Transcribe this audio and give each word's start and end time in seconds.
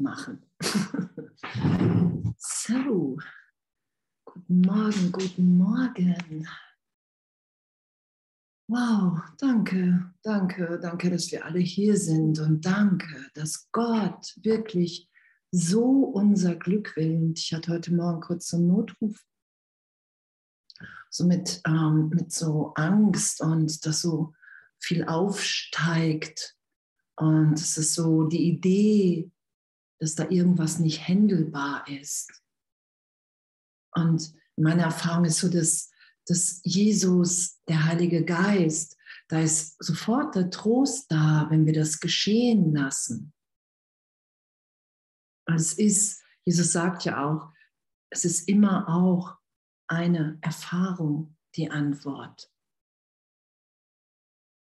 machen. 0.00 0.42
so, 2.38 3.18
guten 4.24 4.60
Morgen, 4.60 5.12
guten 5.12 5.58
Morgen. 5.58 6.48
Wow, 8.68 9.20
danke, 9.38 10.14
danke, 10.22 10.78
danke, 10.80 11.10
dass 11.10 11.30
wir 11.32 11.44
alle 11.44 11.58
hier 11.58 11.96
sind 11.96 12.38
und 12.38 12.64
danke, 12.64 13.30
dass 13.34 13.68
Gott 13.72 14.32
wirklich 14.42 15.08
so 15.50 16.04
unser 16.04 16.54
Glück 16.54 16.94
will. 16.96 17.16
Und 17.16 17.38
ich 17.38 17.52
hatte 17.52 17.72
heute 17.72 17.92
Morgen 17.92 18.20
kurz 18.20 18.48
so 18.48 18.56
einen 18.56 18.68
Notruf, 18.68 19.24
so 21.10 21.26
mit, 21.26 21.60
ähm, 21.66 22.10
mit 22.10 22.32
so 22.32 22.72
Angst 22.74 23.40
und 23.40 23.84
dass 23.84 24.02
so 24.02 24.34
viel 24.78 25.04
aufsteigt. 25.04 26.56
Und 27.16 27.54
es 27.54 27.76
ist 27.76 27.94
so 27.94 28.24
die 28.28 28.48
Idee, 28.48 29.32
dass 30.00 30.14
da 30.14 30.28
irgendwas 30.28 30.78
nicht 30.78 31.06
händelbar 31.06 31.86
ist. 31.86 32.42
Und 33.94 34.32
meine 34.56 34.82
Erfahrung 34.82 35.26
ist 35.26 35.38
so, 35.38 35.48
dass, 35.48 35.90
dass 36.26 36.60
Jesus, 36.64 37.62
der 37.68 37.84
Heilige 37.84 38.24
Geist, 38.24 38.96
da 39.28 39.40
ist 39.40 39.82
sofort 39.82 40.34
der 40.34 40.50
Trost 40.50 41.10
da, 41.12 41.46
wenn 41.50 41.66
wir 41.66 41.74
das 41.74 42.00
geschehen 42.00 42.74
lassen. 42.74 43.32
Es 45.46 45.74
ist, 45.74 46.22
Jesus 46.44 46.72
sagt 46.72 47.04
ja 47.04 47.24
auch, 47.24 47.52
es 48.10 48.24
ist 48.24 48.48
immer 48.48 48.88
auch 48.88 49.36
eine 49.86 50.38
Erfahrung, 50.40 51.36
die 51.56 51.70
Antwort. 51.70 52.50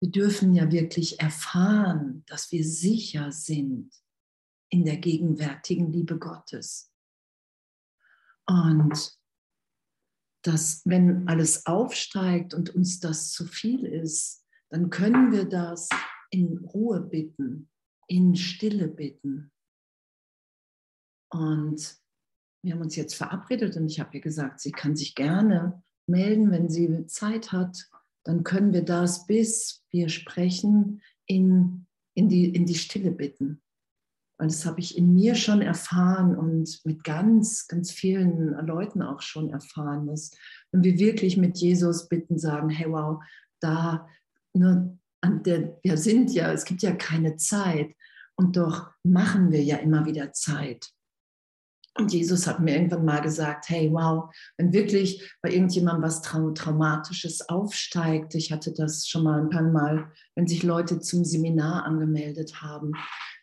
Wir 0.01 0.11
dürfen 0.11 0.53
ja 0.53 0.71
wirklich 0.71 1.21
erfahren, 1.21 2.23
dass 2.27 2.53
wir 2.53 2.65
sicher 2.65 3.33
sind 3.33 3.91
in 4.71 4.85
der 4.85 4.97
gegenwärtigen 4.97 5.93
Liebe 5.93 6.19
Gottes. 6.19 6.93
Und 8.47 9.17
dass 10.43 10.83
wenn 10.85 11.27
alles 11.29 11.67
aufsteigt 11.67 12.55
und 12.55 12.75
uns 12.75 13.01
das 13.01 13.33
zu 13.33 13.47
viel 13.47 13.85
ist, 13.85 14.45
dann 14.71 14.91
können 14.91 15.33
wir 15.33 15.45
das 15.45 15.89
in 16.31 16.59
Ruhe 16.59 17.01
bitten, 17.01 17.69
in 18.07 18.37
Stille 18.37 18.89
bitten. 18.89 19.53
Und 21.31 21.99
wir 22.63 22.75
haben 22.75 22.83
uns 22.83 22.97
jetzt 22.97 23.15
verabredet 23.15 23.77
und 23.77 23.87
ich 23.87 24.01
habe 24.01 24.15
ihr 24.17 24.21
gesagt, 24.21 24.61
sie 24.61 24.73
kann 24.73 24.97
sich 24.97 25.15
gerne 25.15 25.83
melden, 26.09 26.51
wenn 26.51 26.69
sie 26.69 27.07
Zeit 27.07 27.53
hat. 27.53 27.89
Dann 28.25 28.45
können 28.45 28.73
wir 28.73 28.83
das, 28.83 29.27
bis 29.27 29.85
wir 29.91 30.09
sprechen, 30.09 31.03
in, 31.27 31.87
in, 32.15 32.29
die, 32.29 32.55
in 32.55 32.67
die 32.67 32.75
Stille 32.75 33.11
bitten. 33.11 33.63
Und 34.39 34.51
das 34.51 34.67
habe 34.67 34.81
ich 34.81 34.99
in 34.99 35.15
mir 35.15 35.35
schon 35.35 35.63
erfahren 35.63 36.37
und 36.37 36.81
mit 36.85 37.05
ganz, 37.05 37.69
ganz 37.69 37.91
vielen 37.91 38.55
Leuten 38.67 39.01
auch 39.01 39.23
schon 39.23 39.51
erfahren, 39.51 40.07
dass 40.07 40.31
wenn 40.73 40.85
wir 40.85 40.99
wirklich 40.99 41.37
mit 41.37 41.57
Jesus 41.57 42.09
bitten, 42.09 42.39
sagen, 42.39 42.69
hey 42.69 42.91
wow, 42.91 43.23
da, 43.61 44.07
ne, 44.53 44.99
an 45.23 45.43
der, 45.43 45.79
wir 45.83 45.97
sind 45.97 46.33
ja, 46.33 46.53
es 46.53 46.65
gibt 46.65 46.83
ja 46.83 46.93
keine 46.93 47.37
Zeit 47.37 47.95
und 48.37 48.57
doch 48.57 48.91
machen 49.03 49.51
wir 49.51 49.63
ja 49.63 49.77
immer 49.77 50.05
wieder 50.05 50.33
Zeit. 50.33 50.91
Und 51.99 52.13
Jesus 52.13 52.47
hat 52.47 52.61
mir 52.61 52.75
irgendwann 52.75 53.05
mal 53.05 53.23
gesagt, 53.23 53.71
hey, 53.71 53.91
wow, 53.91 54.31
wenn 54.59 54.73
wirklich 54.73 55.33
bei 55.41 55.51
irgendjemandem 55.51 56.03
was 56.03 56.21
Trau 56.21 56.51
Traumatisches 56.51 57.49
aufsteigt, 57.49 58.35
ich 58.35 58.53
hatte 58.53 58.73
das 58.73 59.09
schon 59.09 59.25
mal 59.25 59.41
ein 59.41 59.51
paar 59.51 59.63
Mal, 59.63 60.11
wenn 60.35 60.47
sich 60.47 60.63
Leute 60.63 61.01
zum 61.01 61.25
Seminar 61.25 61.85
angemeldet 61.85 62.61
haben, 62.61 62.93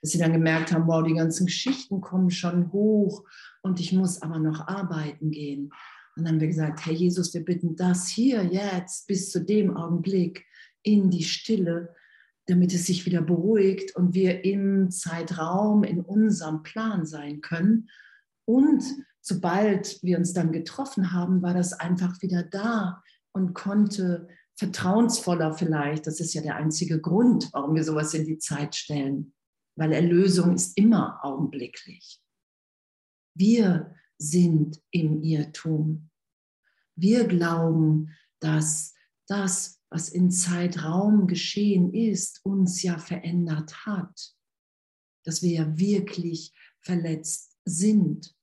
dass 0.01 0.11
sie 0.11 0.19
dann 0.19 0.33
gemerkt 0.33 0.71
haben, 0.71 0.85
wow, 0.87 1.03
die 1.03 1.15
ganzen 1.15 1.47
Geschichten 1.47 1.99
kommen 1.99 2.29
schon 2.29 2.71
hoch 2.71 3.23
und 3.63 3.79
ich 3.79 3.91
muss 3.91 4.21
aber 4.21 4.37
noch 4.37 4.67
arbeiten 4.67 5.31
gehen. 5.31 5.71
Und 6.15 6.25
dann 6.25 6.35
haben 6.35 6.41
wir 6.41 6.47
gesagt, 6.47 6.85
hey 6.85 6.93
Jesus, 6.93 7.33
wir 7.33 7.43
bitten 7.43 7.75
das 7.75 8.07
hier 8.07 8.43
jetzt 8.43 9.07
bis 9.07 9.31
zu 9.31 9.43
dem 9.43 9.75
Augenblick 9.75 10.45
in 10.83 11.09
die 11.09 11.23
Stille, 11.23 11.95
damit 12.45 12.71
es 12.73 12.85
sich 12.85 13.07
wieder 13.07 13.21
beruhigt 13.21 13.95
und 13.95 14.13
wir 14.13 14.45
im 14.45 14.91
Zeitraum, 14.91 15.83
in 15.83 16.01
unserem 16.01 16.61
Plan 16.61 17.07
sein 17.07 17.41
können 17.41 17.87
und 18.45 18.83
sobald 19.21 20.01
wir 20.03 20.17
uns 20.17 20.33
dann 20.33 20.51
getroffen 20.51 21.13
haben, 21.13 21.41
war 21.41 21.53
das 21.53 21.73
einfach 21.73 22.21
wieder 22.21 22.43
da 22.43 23.03
und 23.31 23.53
konnte 23.53 24.27
vertrauensvoller 24.55 25.53
vielleicht, 25.53 26.05
das 26.07 26.19
ist 26.19 26.33
ja 26.33 26.41
der 26.41 26.55
einzige 26.55 26.99
Grund, 26.99 27.49
warum 27.53 27.75
wir 27.75 27.83
sowas 27.83 28.13
in 28.13 28.25
die 28.25 28.37
Zeit 28.37 28.75
stellen, 28.75 29.33
weil 29.75 29.93
Erlösung 29.93 30.53
ist 30.53 30.77
immer 30.77 31.23
augenblicklich. 31.23 32.19
Wir 33.35 33.95
sind 34.17 34.79
im 34.91 35.23
Irrtum. 35.23 36.09
Wir 36.95 37.27
glauben, 37.27 38.15
dass 38.39 38.93
das, 39.27 39.81
was 39.89 40.09
in 40.09 40.29
Zeitraum 40.29 41.27
geschehen 41.27 41.93
ist, 41.93 42.41
uns 42.43 42.83
ja 42.83 42.99
verändert 42.99 43.85
hat, 43.85 44.35
dass 45.25 45.41
wir 45.41 45.51
ja 45.51 45.77
wirklich 45.77 46.53
verletzt 46.81 47.52
sind. 47.65 48.35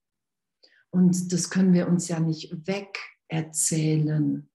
Und 0.90 1.32
das 1.32 1.50
können 1.50 1.72
wir 1.72 1.88
uns 1.88 2.08
ja 2.08 2.20
nicht 2.20 2.52
wegerzählen, 2.66 4.48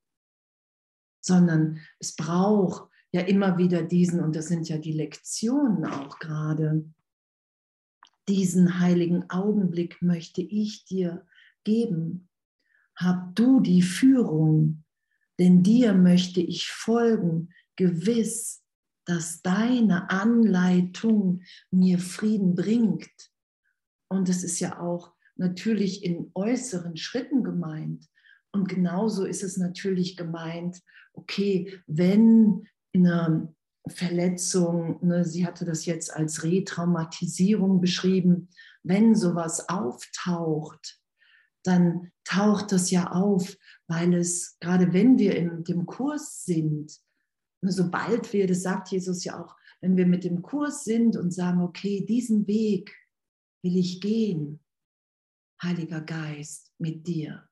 sondern 1.21 1.79
es 1.99 2.15
braucht 2.15 2.89
ja 3.11 3.21
immer 3.21 3.57
wieder 3.57 3.83
diesen, 3.83 4.19
und 4.19 4.35
das 4.35 4.47
sind 4.47 4.67
ja 4.67 4.77
die 4.77 4.91
Lektionen 4.91 5.85
auch 5.85 6.19
gerade, 6.19 6.85
diesen 8.27 8.79
heiligen 8.79 9.29
Augenblick 9.29 10.01
möchte 10.01 10.41
ich 10.41 10.85
dir 10.85 11.25
geben. 11.63 12.29
Hab 12.95 13.35
du 13.35 13.59
die 13.59 13.81
Führung, 13.81 14.83
denn 15.39 15.63
dir 15.63 15.93
möchte 15.93 16.41
ich 16.41 16.67
folgen, 16.67 17.53
gewiss, 17.75 18.63
dass 19.05 19.41
deine 19.41 20.09
Anleitung 20.09 21.43
mir 21.71 21.99
Frieden 21.99 22.55
bringt 22.55 23.34
und 24.09 24.29
es 24.29 24.43
ist 24.43 24.59
ja 24.59 24.79
auch 24.79 25.13
natürlich 25.35 26.03
in 26.03 26.31
äußeren 26.33 26.97
Schritten 26.97 27.43
gemeint. 27.43 28.07
Und 28.51 28.69
genauso 28.69 29.25
ist 29.25 29.43
es 29.43 29.57
natürlich 29.57 30.15
gemeint, 30.15 30.81
okay, 31.13 31.81
wenn 31.87 32.67
eine 32.93 33.53
Verletzung, 33.87 35.05
ne, 35.05 35.25
sie 35.25 35.45
hatte 35.45 35.65
das 35.65 35.85
jetzt 35.85 36.13
als 36.13 36.43
Retraumatisierung 36.43 37.81
beschrieben, 37.81 38.49
wenn 38.83 39.15
sowas 39.15 39.69
auftaucht, 39.69 40.99
dann 41.63 42.11
taucht 42.23 42.71
das 42.71 42.91
ja 42.91 43.11
auf, 43.11 43.57
weil 43.87 44.13
es, 44.13 44.57
gerade 44.59 44.93
wenn 44.93 45.17
wir 45.17 45.35
in 45.35 45.63
dem 45.63 45.85
Kurs 45.85 46.45
sind, 46.45 46.97
ne, 47.61 47.71
sobald 47.71 48.31
wir, 48.33 48.47
das 48.47 48.61
sagt 48.61 48.89
Jesus 48.89 49.23
ja 49.23 49.43
auch, 49.43 49.55
wenn 49.81 49.97
wir 49.97 50.05
mit 50.05 50.23
dem 50.23 50.41
Kurs 50.41 50.83
sind 50.83 51.17
und 51.17 51.31
sagen, 51.31 51.61
okay, 51.61 52.05
diesen 52.05 52.47
Weg, 52.47 52.95
will 53.65 53.77
ich 53.77 53.99
gehen, 53.99 54.63
Heiliger 55.59 56.01
Geist, 56.01 56.71
mit 56.77 57.07
dir. 57.07 57.49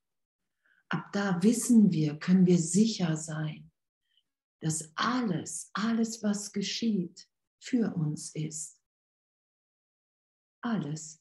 Ab 0.90 1.12
da 1.12 1.42
wissen 1.42 1.92
wir, 1.92 2.20
können 2.20 2.46
wir 2.46 2.60
sicher 2.60 3.18
sein, 3.18 3.72
dass 4.62 4.94
alles, 4.96 5.72
alles, 5.74 6.22
was 6.22 6.54
geschieht, 6.54 7.28
für 7.60 7.96
uns 7.96 8.36
ist. 8.36 8.80
Alles. 10.62 11.20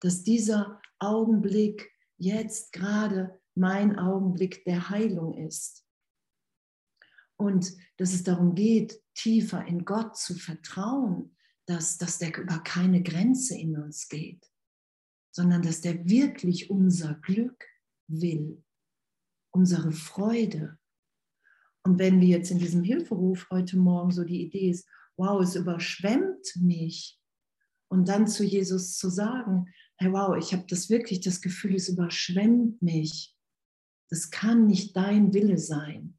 Dass 0.00 0.22
dieser 0.22 0.80
Augenblick 0.98 1.90
jetzt 2.16 2.72
gerade 2.72 3.38
mein 3.54 3.98
Augenblick 3.98 4.64
der 4.64 4.88
Heilung 4.88 5.34
ist. 5.34 5.86
Und 7.36 7.76
dass 7.98 8.14
es 8.14 8.22
darum 8.22 8.54
geht, 8.54 9.02
tiefer 9.12 9.66
in 9.66 9.84
Gott 9.84 10.16
zu 10.16 10.34
vertrauen, 10.34 11.36
dass, 11.68 11.98
dass 11.98 12.18
der 12.18 12.36
über 12.36 12.58
keine 12.60 13.02
Grenze 13.02 13.56
in 13.56 13.76
uns 13.76 14.08
geht, 14.08 14.50
sondern 15.30 15.62
dass 15.62 15.80
der 15.80 16.08
wirklich 16.08 16.70
unser 16.70 17.14
Glück 17.14 17.64
will, 18.08 18.62
unsere 19.50 19.92
Freude. 19.92 20.78
Und 21.84 21.98
wenn 21.98 22.20
wir 22.20 22.28
jetzt 22.28 22.50
in 22.50 22.58
diesem 22.58 22.82
Hilferuf 22.82 23.48
heute 23.50 23.76
Morgen 23.76 24.10
so 24.10 24.24
die 24.24 24.42
Idee 24.42 24.70
ist, 24.70 24.88
wow, 25.16 25.40
es 25.42 25.56
überschwemmt 25.56 26.56
mich, 26.56 27.18
und 27.88 28.08
dann 28.08 28.26
zu 28.26 28.44
Jesus 28.44 28.98
zu 28.98 29.08
sagen, 29.08 29.72
hey, 29.96 30.12
wow, 30.12 30.36
ich 30.36 30.52
habe 30.52 30.64
das 30.68 30.90
wirklich 30.90 31.20
das 31.20 31.40
Gefühl, 31.40 31.74
es 31.74 31.88
überschwemmt 31.88 32.80
mich. 32.82 33.34
Das 34.10 34.30
kann 34.30 34.66
nicht 34.66 34.96
dein 34.96 35.32
Wille 35.32 35.58
sein. 35.58 36.18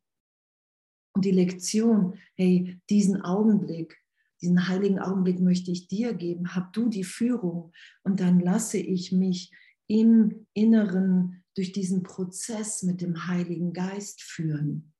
Und 1.15 1.25
die 1.25 1.31
Lektion, 1.31 2.19
hey, 2.35 2.79
diesen 2.89 3.21
Augenblick, 3.21 3.98
diesen 4.41 4.67
heiligen 4.67 4.99
Augenblick 4.99 5.39
möchte 5.39 5.71
ich 5.71 5.87
dir 5.87 6.13
geben. 6.13 6.55
Hab 6.55 6.73
du 6.73 6.89
die 6.89 7.03
Führung 7.03 7.71
und 8.03 8.19
dann 8.19 8.39
lasse 8.39 8.77
ich 8.77 9.11
mich 9.11 9.51
im 9.87 10.47
Inneren 10.53 11.43
durch 11.55 11.71
diesen 11.71 12.03
Prozess 12.03 12.83
mit 12.83 13.01
dem 13.01 13.27
Heiligen 13.27 13.73
Geist 13.73 14.21
führen. 14.21 14.93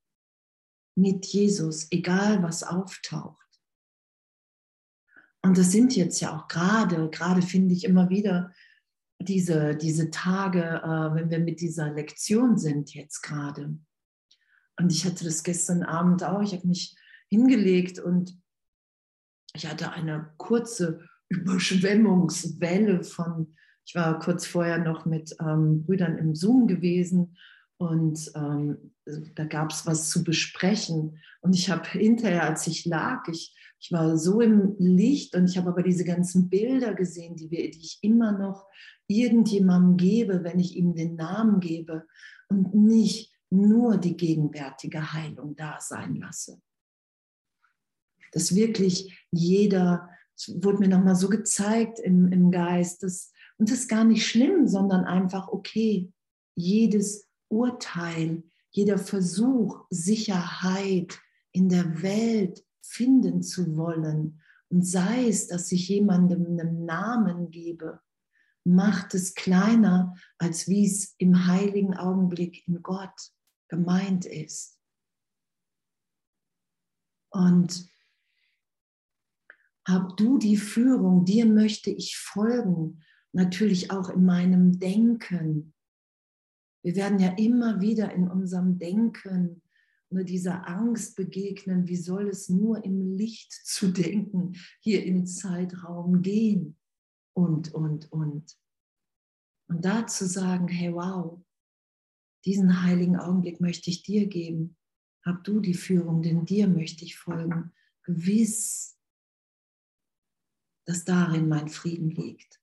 Mit 0.96 1.24
Jesus, 1.26 1.86
egal 1.90 2.42
was 2.42 2.62
auftaucht. 2.62 3.38
Und 5.42 5.56
das 5.56 5.70
sind 5.70 5.96
jetzt 5.96 6.20
ja 6.20 6.36
auch 6.36 6.48
gerade, 6.48 7.08
gerade 7.08 7.40
finde 7.40 7.72
ich 7.72 7.84
immer 7.84 8.10
wieder 8.10 8.52
diese, 9.20 9.76
diese 9.76 10.10
Tage, 10.10 10.62
äh, 10.62 11.14
wenn 11.14 11.30
wir 11.30 11.38
mit 11.38 11.60
dieser 11.60 11.92
Lektion 11.92 12.58
sind 12.58 12.94
jetzt 12.94 13.22
gerade. 13.22 13.78
Und 14.78 14.92
ich 14.92 15.04
hatte 15.04 15.24
das 15.24 15.42
gestern 15.42 15.82
Abend 15.82 16.24
auch, 16.24 16.42
ich 16.42 16.52
habe 16.52 16.66
mich 16.66 16.96
hingelegt 17.28 17.98
und 17.98 18.39
ich 19.54 19.66
hatte 19.66 19.92
eine 19.92 20.30
kurze 20.36 21.00
Überschwemmungswelle 21.28 23.02
von, 23.04 23.54
ich 23.84 23.94
war 23.94 24.18
kurz 24.18 24.46
vorher 24.46 24.78
noch 24.78 25.06
mit 25.06 25.34
ähm, 25.40 25.84
Brüdern 25.84 26.18
im 26.18 26.34
Zoom 26.34 26.66
gewesen 26.66 27.36
und 27.78 28.30
ähm, 28.34 28.92
da 29.34 29.44
gab 29.44 29.70
es 29.70 29.86
was 29.86 30.10
zu 30.10 30.22
besprechen. 30.22 31.18
Und 31.40 31.54
ich 31.54 31.70
habe 31.70 31.88
hinterher, 31.88 32.44
als 32.44 32.66
ich 32.66 32.84
lag, 32.84 33.26
ich, 33.28 33.56
ich 33.80 33.90
war 33.90 34.18
so 34.18 34.40
im 34.40 34.76
Licht 34.78 35.34
und 35.34 35.48
ich 35.48 35.56
habe 35.56 35.70
aber 35.70 35.82
diese 35.82 36.04
ganzen 36.04 36.50
Bilder 36.50 36.94
gesehen, 36.94 37.36
die, 37.36 37.50
wir, 37.50 37.70
die 37.70 37.80
ich 37.80 37.98
immer 38.02 38.32
noch 38.32 38.66
irgendjemandem 39.06 39.96
gebe, 39.96 40.44
wenn 40.44 40.60
ich 40.60 40.76
ihm 40.76 40.94
den 40.94 41.16
Namen 41.16 41.60
gebe 41.60 42.06
und 42.48 42.74
nicht 42.74 43.34
nur 43.50 43.96
die 43.96 44.16
gegenwärtige 44.16 45.12
Heilung 45.12 45.56
da 45.56 45.78
sein 45.80 46.16
lasse. 46.16 46.60
Dass 48.32 48.54
wirklich 48.54 49.26
jeder, 49.30 50.08
es 50.36 50.62
wurde 50.62 50.78
mir 50.78 50.88
nochmal 50.88 51.16
so 51.16 51.28
gezeigt 51.28 51.98
im, 51.98 52.28
im 52.32 52.50
Geist, 52.50 53.02
dass, 53.02 53.32
und 53.58 53.70
das 53.70 53.80
ist 53.80 53.88
gar 53.88 54.04
nicht 54.04 54.26
schlimm, 54.26 54.66
sondern 54.66 55.04
einfach, 55.04 55.48
okay, 55.48 56.12
jedes 56.54 57.28
Urteil, 57.48 58.42
jeder 58.70 58.98
Versuch, 58.98 59.84
Sicherheit 59.90 61.18
in 61.52 61.68
der 61.68 62.02
Welt 62.02 62.64
finden 62.82 63.42
zu 63.42 63.76
wollen, 63.76 64.40
und 64.70 64.86
sei 64.86 65.28
es, 65.28 65.48
dass 65.48 65.72
ich 65.72 65.88
jemandem 65.88 66.46
einen 66.46 66.84
Namen 66.84 67.50
gebe, 67.50 68.00
macht 68.64 69.14
es 69.14 69.34
kleiner, 69.34 70.14
als 70.38 70.68
wie 70.68 70.86
es 70.86 71.14
im 71.18 71.46
heiligen 71.46 71.94
Augenblick 71.96 72.66
in 72.68 72.82
Gott 72.82 73.32
gemeint 73.68 74.26
ist. 74.26 74.78
Und 77.30 77.89
hab 79.90 80.16
du 80.16 80.38
die 80.38 80.56
Führung, 80.56 81.24
dir 81.24 81.46
möchte 81.46 81.90
ich 81.90 82.16
folgen, 82.16 83.02
natürlich 83.32 83.90
auch 83.90 84.10
in 84.10 84.24
meinem 84.24 84.78
Denken. 84.78 85.74
Wir 86.82 86.96
werden 86.96 87.18
ja 87.18 87.30
immer 87.36 87.80
wieder 87.80 88.12
in 88.12 88.28
unserem 88.28 88.78
Denken 88.78 89.62
nur 90.12 90.24
dieser 90.24 90.66
Angst 90.68 91.16
begegnen, 91.16 91.86
wie 91.86 91.96
soll 91.96 92.28
es 92.28 92.48
nur 92.48 92.84
im 92.84 93.16
Licht 93.16 93.52
zu 93.64 93.92
denken, 93.92 94.56
hier 94.80 95.04
im 95.04 95.26
Zeitraum 95.26 96.22
gehen 96.22 96.76
und, 97.34 97.72
und, 97.72 98.10
und. 98.12 98.56
Und 99.68 99.84
da 99.84 100.06
zu 100.06 100.26
sagen, 100.26 100.66
hey, 100.66 100.92
wow, 100.92 101.40
diesen 102.44 102.82
heiligen 102.82 103.16
Augenblick 103.16 103.60
möchte 103.60 103.90
ich 103.90 104.02
dir 104.02 104.26
geben. 104.26 104.76
Hab 105.24 105.44
du 105.44 105.60
die 105.60 105.74
Führung, 105.74 106.22
denn 106.22 106.44
dir 106.44 106.66
möchte 106.66 107.04
ich 107.04 107.16
folgen. 107.16 107.72
Gewiss, 108.02 108.98
dass 110.90 111.04
darin 111.04 111.48
mein 111.48 111.68
Frieden 111.68 112.10
liegt. 112.10 112.60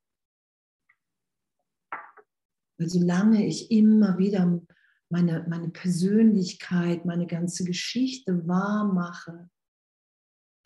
Weil 2.78 2.90
solange 2.90 3.48
ich 3.48 3.72
immer 3.72 4.18
wieder 4.18 4.62
meine, 5.10 5.46
meine 5.48 5.70
Persönlichkeit, 5.70 7.06
meine 7.06 7.26
ganze 7.26 7.64
Geschichte 7.64 8.46
wahr 8.46 8.84
mache, 8.84 9.50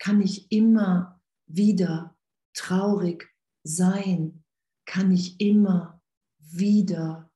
kann 0.00 0.20
ich 0.20 0.50
immer 0.50 1.22
wieder 1.46 2.18
traurig 2.52 3.32
sein, 3.62 4.42
kann 4.84 5.12
ich 5.12 5.40
immer 5.40 6.02
wieder 6.40 7.30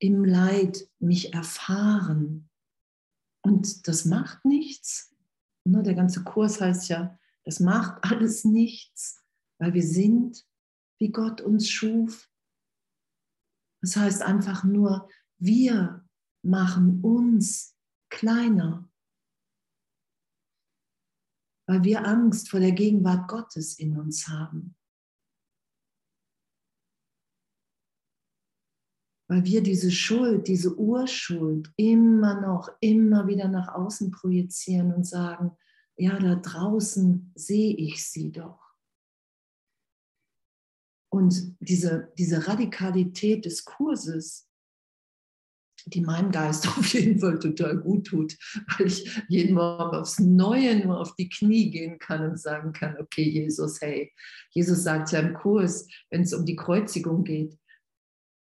im 0.00 0.24
Leid 0.24 0.90
mich 0.98 1.32
erfahren. 1.32 2.50
Und 3.44 3.86
das 3.86 4.04
macht 4.04 4.44
nichts. 4.44 5.14
Ne, 5.64 5.84
der 5.84 5.94
ganze 5.94 6.24
Kurs 6.24 6.60
heißt 6.60 6.88
ja, 6.88 7.16
das 7.46 7.60
macht 7.60 8.04
alles 8.10 8.44
nichts, 8.44 9.24
weil 9.58 9.72
wir 9.72 9.82
sind, 9.82 10.46
wie 11.00 11.10
Gott 11.10 11.40
uns 11.40 11.70
schuf. 11.70 12.30
Das 13.82 13.96
heißt 13.96 14.22
einfach 14.22 14.64
nur, 14.64 15.08
wir 15.38 16.06
machen 16.42 17.02
uns 17.02 17.76
kleiner, 18.10 18.90
weil 21.68 21.84
wir 21.84 22.06
Angst 22.06 22.50
vor 22.50 22.60
der 22.60 22.72
Gegenwart 22.72 23.28
Gottes 23.28 23.78
in 23.78 23.98
uns 23.98 24.28
haben. 24.28 24.76
weil 29.28 29.44
wir 29.44 29.62
diese 29.62 29.90
Schuld, 29.90 30.46
diese 30.46 30.78
Urschuld 30.78 31.72
immer 31.76 32.40
noch, 32.40 32.70
immer 32.80 33.26
wieder 33.26 33.48
nach 33.48 33.74
außen 33.74 34.10
projizieren 34.10 34.92
und 34.94 35.04
sagen, 35.04 35.56
ja, 35.96 36.18
da 36.18 36.34
draußen 36.36 37.32
sehe 37.34 37.74
ich 37.74 38.06
sie 38.06 38.32
doch. 38.32 38.60
Und 41.08 41.56
diese, 41.60 42.12
diese 42.18 42.46
Radikalität 42.46 43.46
des 43.46 43.64
Kurses, 43.64 44.48
die 45.86 46.00
meinem 46.02 46.30
Geist 46.30 46.66
auf 46.78 46.92
jeden 46.92 47.18
Fall 47.18 47.38
total 47.38 47.78
gut 47.78 48.08
tut, 48.08 48.36
weil 48.76 48.88
ich 48.88 49.22
jeden 49.28 49.54
Morgen 49.54 49.96
aufs 49.96 50.18
Neue 50.18 50.84
nur 50.84 51.00
auf 51.00 51.14
die 51.14 51.28
Knie 51.28 51.70
gehen 51.70 51.98
kann 51.98 52.28
und 52.28 52.38
sagen 52.38 52.72
kann, 52.72 52.98
okay, 52.98 53.22
Jesus, 53.22 53.80
hey, 53.80 54.12
Jesus 54.50 54.82
sagt 54.82 55.12
ja 55.12 55.20
im 55.20 55.34
Kurs, 55.34 55.88
wenn 56.10 56.22
es 56.22 56.34
um 56.34 56.44
die 56.44 56.56
Kreuzigung 56.56 57.24
geht, 57.24 57.58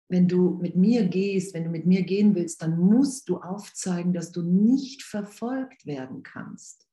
wenn 0.10 0.28
du 0.28 0.60
mit 0.62 0.76
mir 0.76 1.08
gehst, 1.08 1.54
wenn 1.54 1.64
du 1.64 1.70
mit 1.70 1.86
mir 1.86 2.04
gehen 2.04 2.36
willst, 2.36 2.62
dann 2.62 2.78
musst 2.78 3.30
du 3.30 3.38
aufzeigen, 3.38 4.14
dass 4.14 4.32
du 4.32 4.44
nicht 4.44 5.04
verfolgt 5.04 5.86
werden 5.86 6.22
kannst. 6.22 6.85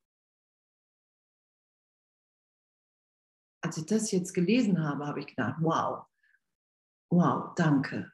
Als 3.62 3.78
ich 3.78 3.86
das 3.86 4.10
jetzt 4.10 4.34
gelesen 4.34 4.82
habe, 4.82 5.06
habe 5.06 5.20
ich 5.20 5.26
gedacht, 5.26 5.56
wow, 5.60 6.04
wow, 7.10 7.54
danke, 7.56 8.12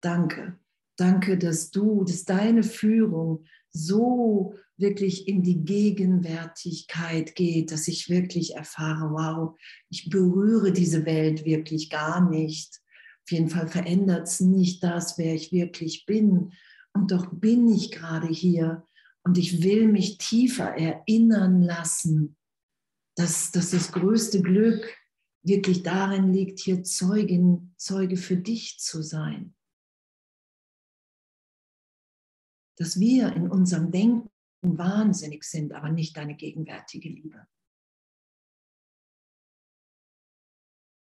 danke, 0.00 0.58
danke, 0.96 1.38
dass 1.38 1.70
du, 1.70 2.04
dass 2.04 2.24
deine 2.24 2.62
Führung 2.62 3.44
so 3.70 4.54
wirklich 4.76 5.28
in 5.28 5.42
die 5.42 5.64
Gegenwärtigkeit 5.64 7.34
geht, 7.34 7.72
dass 7.72 7.88
ich 7.88 8.08
wirklich 8.08 8.54
erfahre, 8.54 9.10
wow, 9.10 9.58
ich 9.90 10.10
berühre 10.10 10.72
diese 10.72 11.06
Welt 11.06 11.44
wirklich 11.44 11.90
gar 11.90 12.28
nicht. 12.28 12.80
Auf 13.24 13.32
jeden 13.32 13.48
Fall 13.48 13.68
verändert 13.68 14.28
es 14.28 14.40
nicht 14.40 14.82
das, 14.82 15.18
wer 15.18 15.34
ich 15.34 15.52
wirklich 15.52 16.06
bin. 16.06 16.52
Und 16.92 17.10
doch 17.10 17.26
bin 17.32 17.68
ich 17.68 17.90
gerade 17.90 18.28
hier. 18.28 18.84
Und 19.24 19.38
ich 19.38 19.62
will 19.62 19.88
mich 19.88 20.18
tiefer 20.18 20.76
erinnern 20.76 21.60
lassen, 21.60 22.36
dass, 23.16 23.50
dass 23.50 23.70
das 23.70 23.92
größte 23.92 24.42
Glück 24.42 24.94
wirklich 25.42 25.82
darin 25.82 26.32
liegt, 26.32 26.60
hier 26.60 26.82
Zeugin, 26.84 27.74
Zeuge 27.76 28.16
für 28.16 28.36
dich 28.36 28.78
zu 28.78 29.02
sein. 29.02 29.54
Dass 32.78 33.00
wir 33.00 33.32
in 33.32 33.50
unserem 33.50 33.90
Denken 33.90 34.30
wahnsinnig 34.62 35.44
sind, 35.44 35.72
aber 35.72 35.90
nicht 35.90 36.16
deine 36.16 36.34
gegenwärtige 36.34 37.08
Liebe. 37.08 37.46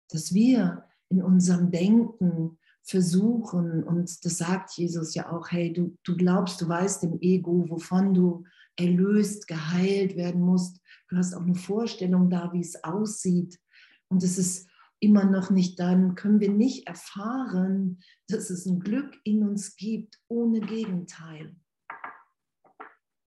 Dass 0.10 0.34
wir 0.34 0.89
in 1.10 1.22
unserem 1.22 1.72
Denken 1.72 2.58
versuchen, 2.84 3.84
und 3.84 4.25
das 4.25 4.38
sagt 4.38 4.72
Jesus 4.72 5.13
ja 5.13 5.31
auch, 5.31 5.51
hey, 5.51 5.72
du, 5.72 5.98
du 6.03 6.17
glaubst, 6.17 6.62
du 6.62 6.67
weißt 6.67 7.03
im 7.03 7.20
Ego, 7.22 7.70
wovon 7.70 8.13
du 8.13 8.46
erlöst, 8.75 9.48
geheilt 9.48 10.15
werden 10.15 10.41
musst. 10.41 10.80
Du 11.11 11.17
hast 11.17 11.33
auch 11.33 11.41
eine 11.41 11.55
Vorstellung 11.55 12.29
da, 12.29 12.53
wie 12.53 12.61
es 12.61 12.81
aussieht. 12.85 13.59
Und 14.07 14.23
es 14.23 14.37
ist 14.37 14.69
immer 14.99 15.25
noch 15.25 15.49
nicht, 15.49 15.77
dann 15.77 16.15
können 16.15 16.39
wir 16.39 16.49
nicht 16.49 16.87
erfahren, 16.87 18.01
dass 18.29 18.49
es 18.49 18.65
ein 18.65 18.79
Glück 18.79 19.19
in 19.25 19.43
uns 19.43 19.75
gibt, 19.75 20.21
ohne 20.29 20.61
Gegenteil. 20.61 21.57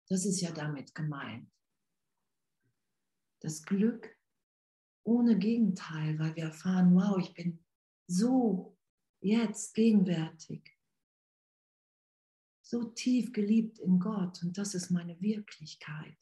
Das 0.08 0.24
ist 0.24 0.40
ja 0.40 0.52
damit 0.52 0.96
gemeint. 0.96 1.52
Das 3.42 3.64
Glück 3.64 4.18
ohne 5.04 5.38
Gegenteil, 5.38 6.18
weil 6.20 6.38
wir 6.38 6.46
erfahren, 6.46 6.96
wow, 6.96 7.18
ich 7.20 7.34
bin 7.34 7.66
so 8.08 8.78
jetzt 9.20 9.74
gegenwärtig, 9.74 10.80
so 12.62 12.86
tief 12.86 13.34
geliebt 13.34 13.80
in 13.80 14.00
Gott 14.00 14.42
und 14.42 14.58
das 14.58 14.74
ist 14.74 14.90
meine 14.90 15.20
Wirklichkeit. 15.20 16.18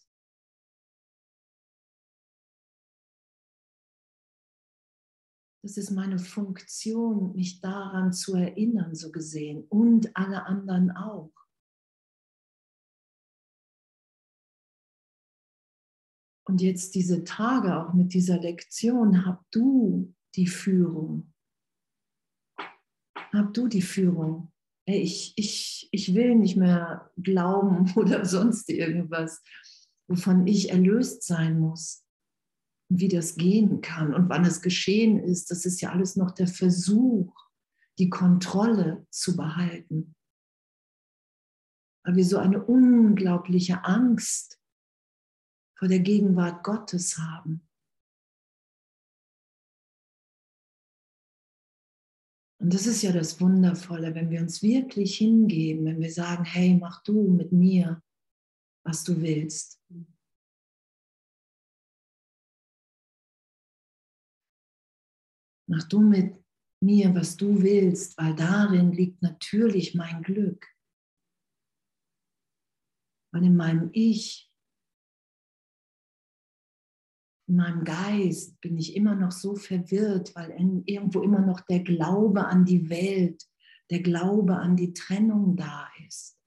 Das 5.64 5.78
ist 5.78 5.92
meine 5.92 6.18
Funktion, 6.18 7.36
mich 7.36 7.62
daran 7.62 8.14
zu 8.14 8.36
erinnern, 8.36 8.96
so 8.96 9.12
gesehen, 9.12 9.64
und 9.70 10.16
alle 10.16 10.46
anderen 10.46 10.90
auch. 10.92 11.32
Und 16.48 16.62
jetzt 16.62 16.96
diese 16.96 17.24
Tage 17.24 17.78
auch 17.78 17.94
mit 17.94 18.14
dieser 18.14 18.40
Lektion, 18.40 19.26
hab 19.26 19.50
du 19.52 20.14
die 20.36 20.48
Führung. 20.48 21.32
Hab 23.32 23.54
du 23.54 23.68
die 23.68 23.84
Führung. 23.84 24.52
Ey, 24.86 25.00
ich, 25.00 25.34
ich, 25.38 25.88
ich 25.92 26.16
will 26.16 26.36
nicht 26.36 26.58
mehr 26.58 27.12
glauben 27.18 27.92
oder 27.96 28.26
sonst 28.26 28.70
irgendwas, 28.70 29.44
wovon 30.10 30.48
ich 30.48 30.72
erlöst 30.72 31.24
sein 31.24 31.60
muss. 31.60 32.01
Wie 32.94 33.08
das 33.08 33.36
gehen 33.38 33.80
kann 33.80 34.14
und 34.14 34.28
wann 34.28 34.44
es 34.44 34.62
geschehen 34.62 35.18
ist, 35.18 35.50
das 35.50 35.66
ist 35.66 35.80
ja 35.80 35.92
alles 35.92 36.18
noch 36.18 36.32
der 36.32 36.48
Versuch, 36.48 37.34
die 37.98 38.10
Kontrolle 38.10 39.08
zu 39.10 39.38
behalten. 39.38 40.14
Weil 42.04 42.18
wir 42.18 42.26
so 42.26 42.38
eine 42.38 42.62
unglaubliche 42.62 43.86
Angst 43.86 44.60
vor 45.78 45.88
der 45.88 46.00
Gegenwart 46.00 46.66
Gottes 46.66 47.18
haben. 47.18 47.66
Und 52.60 52.74
das 52.74 52.88
ist 52.88 53.04
ja 53.04 53.14
das 53.14 53.40
Wundervolle, 53.40 54.14
wenn 54.16 54.30
wir 54.30 54.42
uns 54.42 54.62
wirklich 54.62 55.18
hingeben, 55.18 55.86
wenn 55.86 56.02
wir 56.02 56.12
sagen, 56.12 56.44
hey, 56.44 56.76
mach 56.76 57.02
du 57.04 57.32
mit 57.32 57.54
mir, 57.54 58.04
was 58.84 59.06
du 59.06 59.22
willst. 59.22 59.82
Mach 65.72 65.88
du 65.88 66.02
mit 66.02 66.36
mir, 66.84 67.16
was 67.16 67.38
du 67.38 67.62
willst, 67.62 68.18
weil 68.18 68.36
darin 68.36 68.92
liegt 68.92 69.22
natürlich 69.22 69.96
mein 69.96 70.22
Glück. 70.22 70.68
Weil 73.34 73.46
in 73.46 73.56
meinem 73.56 73.90
Ich 73.94 74.52
in 77.48 77.56
meinem 77.56 77.86
Geist 77.86 78.60
bin 78.60 78.78
ich 78.78 78.96
immer 78.96 79.16
noch 79.16 79.32
so 79.32 79.56
verwirrt, 79.56 80.36
weil 80.36 80.52
irgendwo 80.86 81.22
immer 81.22 81.42
noch 81.42 81.62
der 81.62 81.84
Glaube 81.84 82.46
an 82.46 82.66
die 82.66 82.90
Welt, 82.90 83.46
der 83.90 84.02
Glaube 84.02 84.58
an 84.58 84.76
die 84.76 84.94
Trennung 84.94 85.56
da 85.56 85.90
ist. 86.06 86.38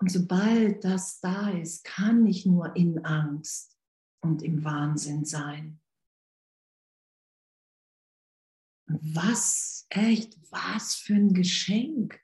Und 0.00 0.10
sobald 0.10 0.84
das 0.84 1.20
da 1.20 1.50
ist, 1.50 1.84
kann 1.84 2.26
ich 2.26 2.46
nur 2.46 2.76
in 2.76 3.04
Angst 3.04 3.75
und 4.26 4.42
im 4.42 4.64
Wahnsinn 4.64 5.24
sein. 5.24 5.80
Was, 8.86 9.86
echt, 9.90 10.38
was 10.50 10.94
für 10.94 11.14
ein 11.14 11.32
Geschenk. 11.32 12.20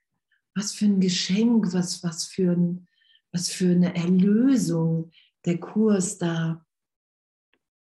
Was 0.55 0.73
für 0.73 0.85
ein 0.87 1.01
Geschenk, 1.01 1.73
was, 1.73 2.03
was 2.03 2.27
für 2.27 2.53
ein, 2.53 2.89
was 3.33 3.49
für 3.49 3.71
eine 3.71 3.95
Erlösung 3.95 5.11
der 5.45 5.59
Kurs 5.59 6.19
da 6.19 6.65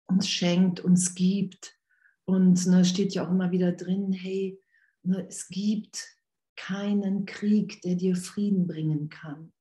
uns 0.07 0.29
schenkt, 0.29 0.79
uns 0.79 1.15
gibt. 1.15 1.77
Und 2.25 2.65
ne, 2.67 2.85
steht 2.85 3.13
ja 3.13 3.25
auch 3.25 3.31
immer 3.31 3.51
wieder 3.51 3.71
drin, 3.71 4.13
hey, 4.13 4.59
ne, 5.03 5.27
es 5.27 5.47
gibt 5.47 6.17
keinen 6.55 7.25
Krieg, 7.25 7.81
der 7.81 7.95
dir 7.95 8.15
Frieden 8.15 8.65
bringen 8.65 9.09
kann. 9.09 9.51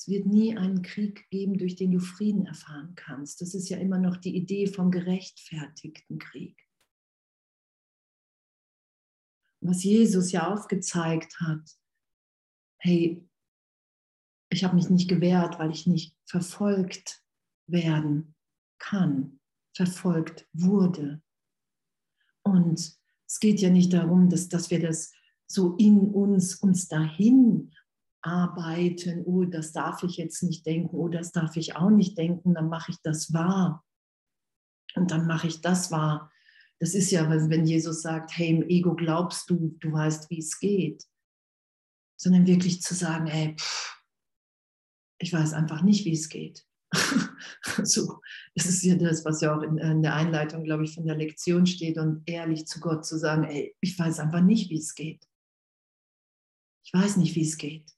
Es 0.00 0.08
wird 0.08 0.26
nie 0.26 0.56
einen 0.56 0.82
Krieg 0.82 1.28
geben, 1.30 1.58
durch 1.58 1.76
den 1.76 1.92
du 1.92 2.00
Frieden 2.00 2.46
erfahren 2.46 2.94
kannst. 2.96 3.40
Das 3.40 3.54
ist 3.54 3.68
ja 3.68 3.76
immer 3.76 3.98
noch 3.98 4.16
die 4.16 4.34
Idee 4.34 4.66
vom 4.66 4.90
gerechtfertigten 4.90 6.18
Krieg 6.18 6.56
was 9.60 9.84
Jesus 9.84 10.32
ja 10.32 10.52
aufgezeigt 10.52 11.38
hat, 11.40 11.78
hey, 12.78 13.26
ich 14.48 14.64
habe 14.64 14.74
mich 14.74 14.90
nicht 14.90 15.08
gewehrt, 15.08 15.58
weil 15.58 15.70
ich 15.70 15.86
nicht 15.86 16.16
verfolgt 16.24 17.22
werden 17.66 18.34
kann, 18.78 19.38
verfolgt 19.76 20.48
wurde. 20.52 21.22
Und 22.42 22.98
es 23.26 23.40
geht 23.40 23.60
ja 23.60 23.70
nicht 23.70 23.92
darum, 23.92 24.28
dass, 24.28 24.48
dass 24.48 24.70
wir 24.70 24.80
das 24.80 25.12
so 25.46 25.76
in 25.76 26.10
uns, 26.10 26.56
uns 26.56 26.88
dahin 26.88 27.72
arbeiten, 28.22 29.22
oh, 29.24 29.44
das 29.44 29.72
darf 29.72 30.02
ich 30.02 30.16
jetzt 30.16 30.42
nicht 30.42 30.66
denken, 30.66 30.96
oh, 30.96 31.08
das 31.08 31.32
darf 31.32 31.56
ich 31.56 31.76
auch 31.76 31.90
nicht 31.90 32.18
denken, 32.18 32.54
dann 32.54 32.68
mache 32.68 32.92
ich 32.92 32.98
das 33.02 33.32
wahr. 33.32 33.84
Und 34.94 35.10
dann 35.10 35.26
mache 35.26 35.46
ich 35.46 35.60
das 35.60 35.90
wahr. 35.90 36.32
Das 36.80 36.94
ist 36.94 37.10
ja, 37.10 37.28
wenn 37.28 37.66
Jesus 37.66 38.02
sagt, 38.02 38.36
hey, 38.36 38.50
im 38.50 38.68
Ego 38.68 38.94
glaubst 38.94 39.50
du, 39.50 39.76
du 39.80 39.92
weißt, 39.92 40.30
wie 40.30 40.38
es 40.38 40.58
geht. 40.58 41.04
Sondern 42.16 42.46
wirklich 42.46 42.82
zu 42.82 42.94
sagen, 42.94 43.26
hey, 43.26 43.54
pff, 43.56 44.02
ich 45.18 45.32
weiß 45.32 45.52
einfach 45.52 45.82
nicht, 45.82 46.04
wie 46.04 46.12
es 46.12 46.28
geht. 46.28 46.66
so, 47.84 48.20
das 48.54 48.66
ist 48.66 48.82
ja 48.82 48.96
das, 48.96 49.24
was 49.24 49.40
ja 49.42 49.56
auch 49.56 49.62
in, 49.62 49.78
in 49.78 50.02
der 50.02 50.14
Einleitung, 50.14 50.64
glaube 50.64 50.84
ich, 50.84 50.94
von 50.94 51.06
der 51.06 51.16
Lektion 51.16 51.66
steht 51.66 51.98
und 51.98 52.22
ehrlich 52.26 52.66
zu 52.66 52.80
Gott 52.80 53.04
zu 53.04 53.18
sagen, 53.18 53.44
ey, 53.44 53.76
ich 53.80 53.98
weiß 53.98 54.18
einfach 54.18 54.40
nicht, 54.40 54.70
wie 54.70 54.78
es 54.78 54.94
geht. 54.94 55.24
Ich 56.84 56.92
weiß 56.92 57.18
nicht, 57.18 57.36
wie 57.36 57.46
es 57.46 57.56
geht. 57.56 57.92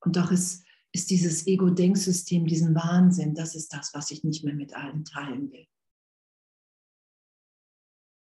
Und 0.00 0.16
doch 0.16 0.30
ist, 0.30 0.64
ist 0.92 1.10
dieses 1.10 1.46
Ego-Denksystem, 1.46 2.46
diesen 2.46 2.74
Wahnsinn, 2.74 3.34
das 3.34 3.54
ist 3.54 3.72
das, 3.72 3.92
was 3.94 4.10
ich 4.10 4.24
nicht 4.24 4.44
mehr 4.44 4.54
mit 4.54 4.74
allen 4.74 5.04
teilen 5.04 5.50
will 5.50 5.66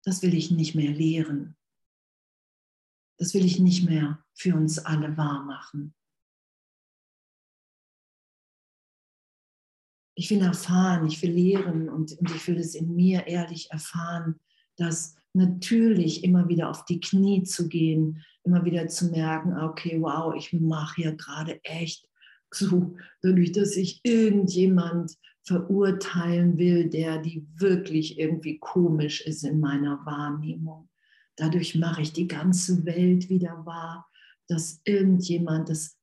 das 0.03 0.21
will 0.21 0.33
ich 0.33 0.51
nicht 0.51 0.75
mehr 0.75 0.91
lehren. 0.91 1.57
Das 3.17 3.33
will 3.33 3.45
ich 3.45 3.59
nicht 3.59 3.87
mehr 3.87 4.23
für 4.33 4.55
uns 4.55 4.79
alle 4.79 5.15
wahr 5.15 5.43
machen. 5.43 5.93
Ich 10.15 10.29
will 10.29 10.41
erfahren, 10.41 11.07
ich 11.07 11.21
will 11.21 11.31
lehren 11.31 11.89
und, 11.89 12.13
und 12.13 12.35
ich 12.35 12.47
will 12.47 12.57
es 12.57 12.75
in 12.75 12.95
mir 12.95 13.27
ehrlich 13.27 13.71
erfahren, 13.71 14.39
dass 14.75 15.15
natürlich 15.33 16.23
immer 16.23 16.47
wieder 16.47 16.69
auf 16.69 16.85
die 16.85 16.99
Knie 16.99 17.43
zu 17.43 17.67
gehen, 17.67 18.23
immer 18.43 18.65
wieder 18.65 18.87
zu 18.87 19.05
merken, 19.05 19.57
okay, 19.57 20.01
wow, 20.01 20.33
ich 20.35 20.53
mache 20.53 21.01
hier 21.01 21.15
gerade 21.15 21.63
echt 21.63 22.07
so, 22.53 22.95
dadurch, 23.21 23.53
dass 23.53 23.77
ich 23.77 24.01
irgendjemand 24.03 25.17
verurteilen 25.43 26.57
will, 26.57 26.89
der 26.89 27.17
die 27.17 27.47
wirklich 27.55 28.19
irgendwie 28.19 28.59
komisch 28.59 29.21
ist 29.21 29.43
in 29.43 29.59
meiner 29.59 30.05
Wahrnehmung. 30.05 30.89
Dadurch 31.37 31.75
mache 31.75 32.01
ich 32.01 32.13
die 32.13 32.27
ganze 32.27 32.85
Welt 32.85 33.29
wieder 33.29 33.65
wahr, 33.65 34.07
dass 34.47 34.81
irgendjemand, 34.83 35.69
dass 35.69 35.97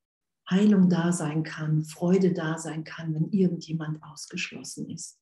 Heilung 0.50 0.88
da 0.88 1.12
sein 1.12 1.42
kann, 1.42 1.84
Freude 1.84 2.32
da 2.32 2.56
sein 2.56 2.82
kann, 2.82 3.14
wenn 3.14 3.30
irgendjemand 3.30 4.02
ausgeschlossen 4.02 4.88
ist. 4.88 5.20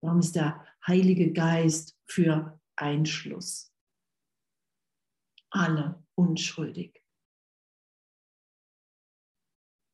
Warum 0.00 0.20
ist 0.20 0.34
der 0.34 0.64
Heilige 0.86 1.32
Geist 1.32 1.96
für 2.06 2.58
Einschluss? 2.76 3.72
Alle 5.50 6.04
unschuldig. 6.14 7.02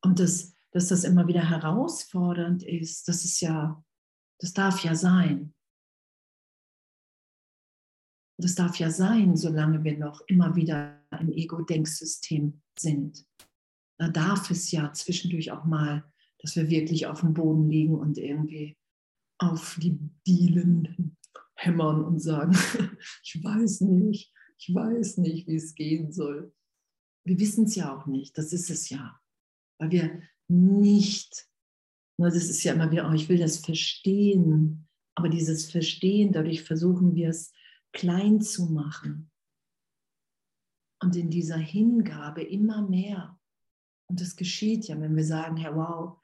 Und 0.01 0.19
das 0.19 0.53
dass 0.71 0.87
das 0.87 1.03
immer 1.03 1.27
wieder 1.27 1.49
herausfordernd 1.49 2.63
ist, 2.63 3.07
das 3.07 3.25
ist 3.25 3.41
ja, 3.41 3.83
das 4.39 4.53
darf 4.53 4.83
ja 4.83 4.95
sein. 4.95 5.53
Das 8.37 8.55
darf 8.55 8.77
ja 8.77 8.89
sein, 8.89 9.35
solange 9.35 9.83
wir 9.83 9.97
noch 9.97 10.21
immer 10.27 10.55
wieder 10.55 11.03
im 11.19 11.31
Ego-Denksystem 11.31 12.61
sind. 12.77 13.25
Da 13.97 14.07
darf 14.09 14.49
es 14.49 14.71
ja 14.71 14.93
zwischendurch 14.93 15.51
auch 15.51 15.65
mal, 15.65 16.09
dass 16.37 16.55
wir 16.55 16.69
wirklich 16.69 17.07
auf 17.07 17.19
dem 17.19 17.33
Boden 17.33 17.69
liegen 17.69 17.95
und 17.95 18.17
irgendwie 18.17 18.77
auf 19.39 19.77
die 19.81 19.99
Dielen 20.25 21.17
hämmern 21.59 22.03
und 22.03 22.19
sagen, 22.19 22.53
ich 23.23 23.43
weiß 23.43 23.81
nicht, 23.81 24.33
ich 24.57 24.73
weiß 24.73 25.17
nicht, 25.17 25.47
wie 25.47 25.55
es 25.55 25.75
gehen 25.75 26.11
soll. 26.11 26.53
Wir 27.25 27.39
wissen 27.39 27.65
es 27.65 27.75
ja 27.75 27.95
auch 27.95 28.05
nicht, 28.07 28.37
das 28.37 28.53
ist 28.53 28.69
es 28.69 28.89
ja. 28.89 29.19
Weil 29.77 29.91
wir 29.91 30.21
nicht, 30.47 31.47
das 32.17 32.35
ist 32.35 32.63
ja 32.63 32.73
immer 32.73 32.91
wieder, 32.91 33.09
oh, 33.09 33.13
ich 33.13 33.29
will 33.29 33.37
das 33.37 33.57
verstehen, 33.57 34.87
aber 35.15 35.29
dieses 35.29 35.69
Verstehen, 35.69 36.31
dadurch 36.31 36.63
versuchen 36.63 37.15
wir 37.15 37.29
es 37.29 37.53
klein 37.93 38.41
zu 38.41 38.65
machen. 38.67 39.31
Und 41.01 41.15
in 41.15 41.29
dieser 41.29 41.57
Hingabe 41.57 42.41
immer 42.41 42.87
mehr. 42.87 43.39
Und 44.07 44.19
das 44.19 44.35
geschieht 44.35 44.87
ja, 44.87 44.99
wenn 44.99 45.15
wir 45.15 45.23
sagen, 45.23 45.55
Herr, 45.57 45.75
wow, 45.75 46.17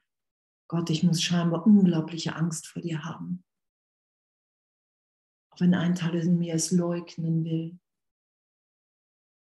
Gott, 0.68 0.90
ich 0.90 1.02
muss 1.02 1.22
scheinbar 1.22 1.66
unglaubliche 1.66 2.34
Angst 2.34 2.66
vor 2.66 2.82
dir 2.82 3.04
haben. 3.04 3.44
Wenn 5.58 5.74
ein 5.74 5.94
Teil 5.94 6.16
in 6.16 6.38
mir 6.38 6.54
es 6.54 6.70
leugnen 6.70 7.44
will. 7.44 7.78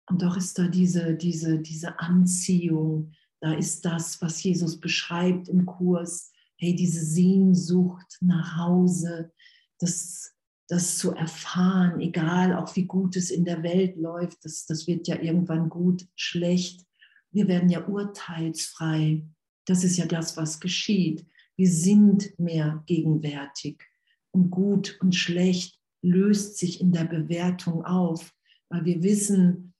Und 0.08 0.22
doch 0.22 0.36
ist 0.36 0.58
da 0.58 0.68
diese, 0.68 1.14
diese, 1.14 1.58
diese 1.58 1.98
Anziehung, 1.98 3.12
da 3.40 3.54
ist 3.54 3.84
das, 3.84 4.22
was 4.22 4.42
Jesus 4.42 4.78
beschreibt 4.78 5.48
im 5.48 5.66
Kurs. 5.66 6.32
Hey, 6.56 6.76
diese 6.76 7.04
Sehnsucht 7.04 8.18
nach 8.20 8.56
Hause, 8.56 9.32
das, 9.80 10.34
das 10.68 10.98
zu 10.98 11.12
erfahren, 11.12 12.00
egal 12.00 12.54
auch 12.54 12.76
wie 12.76 12.84
gut 12.84 13.16
es 13.16 13.30
in 13.30 13.44
der 13.44 13.62
Welt 13.64 13.96
läuft, 13.96 14.44
das, 14.44 14.66
das 14.66 14.86
wird 14.86 15.08
ja 15.08 15.20
irgendwann 15.20 15.68
gut, 15.68 16.06
schlecht. 16.14 16.86
wir 17.32 17.48
werden 17.48 17.68
ja 17.68 17.84
urteilsfrei. 17.86 19.26
Das 19.66 19.82
ist 19.82 19.96
ja 19.96 20.06
das, 20.06 20.36
was 20.36 20.60
geschieht. 20.60 21.26
Wir 21.56 21.70
sind 21.70 22.38
mehr 22.38 22.82
gegenwärtig. 22.86 23.82
Und 24.30 24.50
gut 24.50 24.98
und 25.00 25.14
schlecht 25.14 25.81
löst 26.02 26.58
sich 26.58 26.80
in 26.80 26.92
der 26.92 27.04
Bewertung 27.04 27.84
auf, 27.84 28.34
weil 28.68 28.84
wir 28.84 29.02
wissen, 29.02 29.74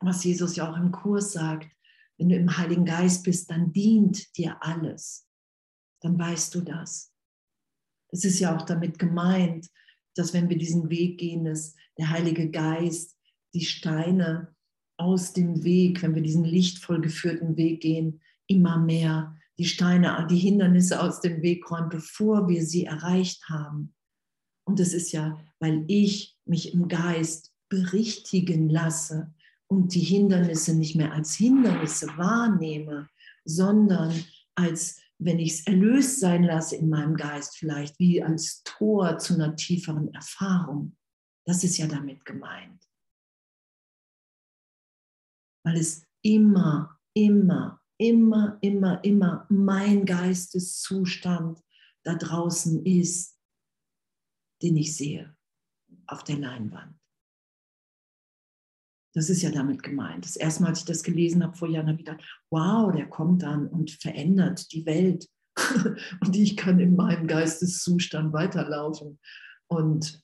was 0.00 0.24
Jesus 0.24 0.56
ja 0.56 0.70
auch 0.70 0.76
im 0.76 0.92
Kurs 0.92 1.32
sagt, 1.32 1.70
wenn 2.18 2.28
du 2.28 2.36
im 2.36 2.56
Heiligen 2.56 2.84
Geist 2.84 3.24
bist, 3.24 3.50
dann 3.50 3.72
dient 3.72 4.36
dir 4.36 4.56
alles. 4.60 5.28
Dann 6.00 6.18
weißt 6.18 6.54
du 6.54 6.60
das. 6.60 7.12
Es 8.08 8.24
ist 8.24 8.38
ja 8.38 8.56
auch 8.56 8.62
damit 8.62 8.98
gemeint, 8.98 9.68
dass 10.14 10.32
wenn 10.32 10.48
wir 10.48 10.58
diesen 10.58 10.90
Weg 10.90 11.18
gehen, 11.18 11.44
dass 11.44 11.74
der 11.98 12.10
Heilige 12.10 12.50
Geist 12.50 13.16
die 13.54 13.64
Steine 13.64 14.54
aus 14.96 15.32
dem 15.32 15.64
Weg, 15.64 16.02
wenn 16.02 16.14
wir 16.14 16.22
diesen 16.22 16.44
lichtvoll 16.44 17.00
geführten 17.00 17.56
Weg 17.56 17.80
gehen, 17.80 18.20
immer 18.46 18.78
mehr 18.78 19.36
die 19.58 19.64
Steine, 19.64 20.26
die 20.30 20.38
Hindernisse 20.38 21.00
aus 21.00 21.20
dem 21.20 21.42
Weg 21.42 21.70
räumt, 21.70 21.90
bevor 21.90 22.48
wir 22.48 22.64
sie 22.64 22.84
erreicht 22.84 23.48
haben. 23.48 23.94
Und 24.66 24.80
das 24.80 24.92
ist 24.92 25.12
ja, 25.12 25.38
weil 25.58 25.84
ich 25.88 26.36
mich 26.44 26.72
im 26.72 26.88
Geist 26.88 27.52
berichtigen 27.68 28.68
lasse 28.68 29.32
und 29.66 29.94
die 29.94 30.00
Hindernisse 30.00 30.74
nicht 30.74 30.96
mehr 30.96 31.12
als 31.12 31.34
Hindernisse 31.34 32.06
wahrnehme, 32.16 33.08
sondern 33.44 34.24
als, 34.54 35.00
wenn 35.18 35.38
ich 35.38 35.52
es 35.52 35.66
erlöst 35.66 36.20
sein 36.20 36.44
lasse 36.44 36.76
in 36.76 36.88
meinem 36.88 37.16
Geist, 37.16 37.56
vielleicht 37.56 37.98
wie 37.98 38.22
als 38.22 38.62
Tor 38.64 39.18
zu 39.18 39.34
einer 39.34 39.56
tieferen 39.56 40.12
Erfahrung. 40.14 40.96
Das 41.46 41.64
ist 41.64 41.76
ja 41.76 41.86
damit 41.86 42.24
gemeint. 42.24 42.88
Weil 45.64 45.76
es 45.76 46.06
immer, 46.22 46.98
immer 47.14 47.80
immer, 47.98 48.58
immer, 48.60 49.02
immer 49.04 49.46
mein 49.48 50.04
Geisteszustand 50.04 51.60
da 52.02 52.14
draußen 52.14 52.84
ist, 52.84 53.33
den 54.64 54.76
ich 54.76 54.96
sehe 54.96 55.36
auf 56.06 56.24
der 56.24 56.38
Leinwand. 56.38 56.98
Das 59.14 59.30
ist 59.30 59.42
ja 59.42 59.52
damit 59.52 59.84
gemeint. 59.84 60.24
Das 60.24 60.34
erste 60.34 60.62
Mal, 60.62 60.70
als 60.70 60.80
ich 60.80 60.84
das 60.86 61.04
gelesen 61.04 61.44
habe 61.44 61.56
vor 61.56 61.68
Jahren, 61.68 61.86
habe 61.86 62.00
ich 62.00 62.04
gedacht, 62.04 62.24
wow, 62.50 62.92
der 62.92 63.06
kommt 63.06 63.44
dann 63.44 63.68
und 63.68 63.92
verändert 63.92 64.72
die 64.72 64.84
Welt. 64.86 65.28
und 66.20 66.34
ich 66.34 66.56
kann 66.56 66.80
in 66.80 66.96
meinem 66.96 67.28
Geisteszustand 67.28 68.32
weiterlaufen. 68.32 69.20
Und, 69.68 70.20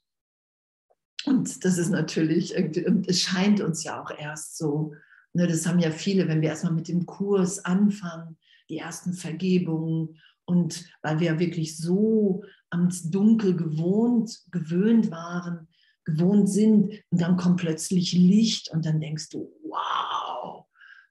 und 1.25 1.65
das 1.65 1.79
ist 1.79 1.91
natürlich, 1.91 2.53
es 2.57 3.21
scheint 3.21 3.61
uns 3.61 3.85
ja 3.85 4.03
auch 4.03 4.11
erst 4.11 4.59
so, 4.59 4.93
Ne, 5.33 5.47
das 5.47 5.67
haben 5.67 5.79
ja 5.79 5.91
viele, 5.91 6.27
wenn 6.27 6.41
wir 6.41 6.49
erstmal 6.49 6.73
mit 6.73 6.89
dem 6.89 7.07
Kurs 7.07 7.65
anfangen, 7.65 8.37
die 8.69 8.79
ersten 8.79 9.13
Vergebungen 9.13 10.21
und 10.51 10.85
weil 11.03 11.21
wir 11.21 11.39
wirklich 11.39 11.77
so 11.77 12.43
ans 12.71 13.09
Dunkel 13.09 13.55
gewohnt, 13.57 14.37
gewöhnt 14.51 15.13
waren, 15.13 15.69
gewohnt 16.05 16.51
sind 16.51 16.91
und 17.11 17.21
dann 17.21 17.37
kommt 17.37 17.61
plötzlich 17.61 18.13
Licht 18.15 18.69
und 18.73 18.85
dann 18.85 19.01
denkst 19.01 19.29
du, 19.29 19.49
wow. 19.63 20.67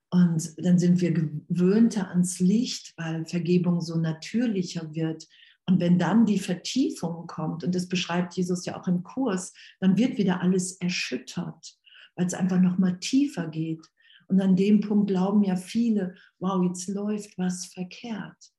Und 0.10 0.54
dann 0.58 0.78
sind 0.78 1.00
wir 1.00 1.14
gewöhnter 1.14 2.10
ans 2.10 2.42
Licht, 2.42 2.94
weil 2.98 3.26
Vergebung 3.26 3.80
so 3.80 3.96
natürlicher 3.96 4.94
wird. 4.94 5.26
Und 5.66 5.80
wenn 5.80 5.98
dann 5.98 6.26
die 6.26 6.40
Vertiefung 6.40 7.26
kommt, 7.26 7.64
und 7.64 7.74
das 7.74 7.88
beschreibt 7.88 8.34
Jesus 8.34 8.66
ja 8.66 8.78
auch 8.78 8.88
im 8.90 9.04
Kurs, 9.04 9.54
dann 9.80 9.98
wird 9.98 10.18
wieder 10.18 10.42
alles 10.42 10.74
erschüttert, 10.82 11.78
weil 12.16 12.26
es 12.26 12.34
einfach 12.34 12.60
noch 12.60 12.78
mal 12.78 13.00
tiefer 13.00 13.48
geht. 13.48 13.88
Und 14.28 14.42
an 14.42 14.58
dem 14.58 14.82
Punkt 14.82 15.08
glauben 15.08 15.44
ja 15.44 15.56
viele, 15.56 16.16
wow, 16.40 16.62
jetzt 16.66 16.90
läuft 16.90 17.38
was 17.38 17.68
verkehrt. 17.68 18.52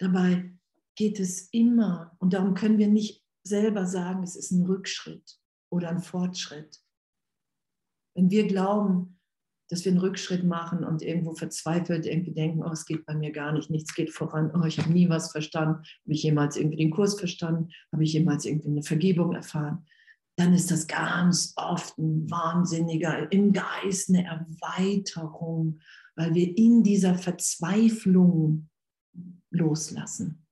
Dabei 0.00 0.50
geht 0.96 1.20
es 1.20 1.48
immer, 1.52 2.16
und 2.18 2.32
darum 2.32 2.54
können 2.54 2.78
wir 2.78 2.88
nicht 2.88 3.22
selber 3.42 3.86
sagen, 3.86 4.22
es 4.22 4.34
ist 4.34 4.50
ein 4.50 4.64
Rückschritt 4.64 5.38
oder 5.70 5.90
ein 5.90 6.00
Fortschritt. 6.00 6.80
Wenn 8.14 8.30
wir 8.30 8.46
glauben, 8.46 9.18
dass 9.68 9.84
wir 9.84 9.92
einen 9.92 10.00
Rückschritt 10.00 10.42
machen 10.42 10.84
und 10.84 11.02
irgendwo 11.02 11.34
verzweifelt 11.34 12.06
irgendwie 12.06 12.32
denken, 12.32 12.64
oh, 12.64 12.72
es 12.72 12.86
geht 12.86 13.04
bei 13.06 13.14
mir 13.14 13.30
gar 13.30 13.52
nicht, 13.52 13.70
nichts 13.70 13.94
geht 13.94 14.10
voran, 14.10 14.50
oh, 14.54 14.64
ich 14.64 14.78
habe 14.78 14.90
nie 14.90 15.08
was 15.08 15.30
verstanden, 15.30 15.82
habe 16.02 16.14
ich 16.14 16.22
jemals 16.22 16.56
irgendwie 16.56 16.78
den 16.78 16.90
Kurs 16.90 17.18
verstanden, 17.18 17.68
habe 17.92 18.02
ich 18.02 18.14
jemals 18.14 18.46
irgendwie 18.46 18.68
eine 18.68 18.82
Vergebung 18.82 19.34
erfahren, 19.34 19.86
dann 20.36 20.54
ist 20.54 20.70
das 20.70 20.86
ganz 20.86 21.52
oft 21.56 21.98
ein 21.98 22.28
wahnsinniger, 22.30 23.30
im 23.30 23.52
Geist 23.52 24.08
eine 24.08 24.24
Erweiterung, 24.24 25.78
weil 26.16 26.34
wir 26.34 26.56
in 26.56 26.82
dieser 26.82 27.14
Verzweiflung 27.14 28.69
loslassen. 29.50 30.46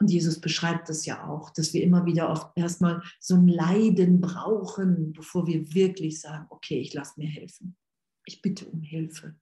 Und 0.00 0.10
Jesus 0.10 0.40
beschreibt 0.40 0.88
das 0.88 1.04
ja 1.04 1.28
auch, 1.28 1.50
dass 1.50 1.74
wir 1.74 1.82
immer 1.82 2.06
wieder 2.06 2.30
oft 2.30 2.56
erstmal 2.56 3.02
so 3.20 3.34
ein 3.34 3.48
Leiden 3.48 4.20
brauchen, 4.20 5.12
bevor 5.12 5.46
wir 5.46 5.74
wirklich 5.74 6.20
sagen, 6.20 6.46
okay, 6.48 6.80
ich 6.80 6.94
lasse 6.94 7.20
mir 7.20 7.28
helfen. 7.28 7.76
Ich 8.24 8.40
bitte 8.40 8.66
um 8.66 8.82
Hilfe. 8.82 9.38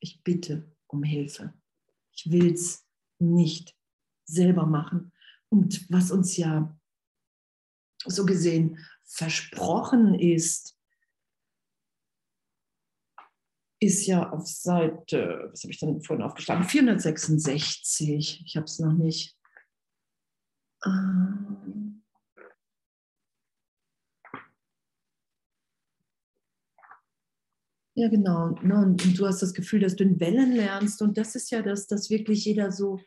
Ich 0.00 0.22
bitte 0.24 0.74
um 0.86 1.02
Hilfe. 1.02 1.52
Ich 2.14 2.30
will 2.30 2.52
es 2.52 2.86
nicht 3.18 3.76
selber 4.24 4.64
machen, 4.64 5.12
und 5.52 5.86
was 5.90 6.10
uns 6.10 6.38
ja 6.38 6.74
so 8.06 8.24
gesehen 8.24 8.78
versprochen 9.04 10.14
ist, 10.14 10.78
ist 13.82 14.06
ja 14.06 14.30
auf 14.30 14.46
Seite, 14.46 15.48
was 15.50 15.62
habe 15.64 15.72
ich 15.72 15.80
dann 15.80 16.02
vorhin 16.02 16.24
aufgeschlagen? 16.24 16.64
466. 16.64 18.42
Ich 18.46 18.56
habe 18.56 18.64
es 18.64 18.78
noch 18.78 18.92
nicht. 18.92 19.36
Ähm 20.86 22.02
ja, 27.94 28.08
genau. 28.08 28.50
Ne, 28.62 28.76
und 28.76 29.18
du 29.18 29.26
hast 29.26 29.42
das 29.42 29.52
Gefühl, 29.52 29.80
dass 29.80 29.96
du 29.96 30.04
in 30.04 30.20
Wellen 30.20 30.52
lernst. 30.52 31.02
Und 31.02 31.18
das 31.18 31.34
ist 31.34 31.50
ja 31.50 31.62
das, 31.62 31.88
dass 31.88 32.08
wirklich 32.08 32.44
jeder 32.44 32.70
so 32.70 33.00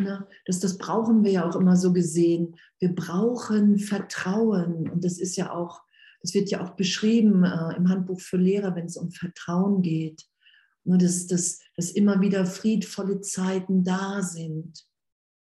Ne? 0.00 0.26
Das, 0.46 0.60
das 0.60 0.78
brauchen 0.78 1.22
wir 1.24 1.32
ja 1.32 1.48
auch 1.48 1.56
immer 1.56 1.76
so 1.76 1.92
gesehen. 1.92 2.56
Wir 2.78 2.94
brauchen 2.94 3.78
Vertrauen. 3.78 4.88
Und 4.88 5.04
das 5.04 5.18
ist 5.18 5.36
ja 5.36 5.52
auch, 5.52 5.82
das 6.22 6.34
wird 6.34 6.50
ja 6.50 6.62
auch 6.64 6.70
beschrieben 6.70 7.44
äh, 7.44 7.76
im 7.76 7.88
Handbuch 7.88 8.20
für 8.20 8.36
Lehrer, 8.36 8.74
wenn 8.74 8.86
es 8.86 8.96
um 8.96 9.10
Vertrauen 9.10 9.82
geht. 9.82 10.24
Nur 10.84 10.96
ne, 10.96 11.04
dass, 11.04 11.26
dass, 11.26 11.60
dass 11.76 11.90
immer 11.90 12.20
wieder 12.20 12.46
friedvolle 12.46 13.20
Zeiten 13.20 13.84
da 13.84 14.22
sind, 14.22 14.86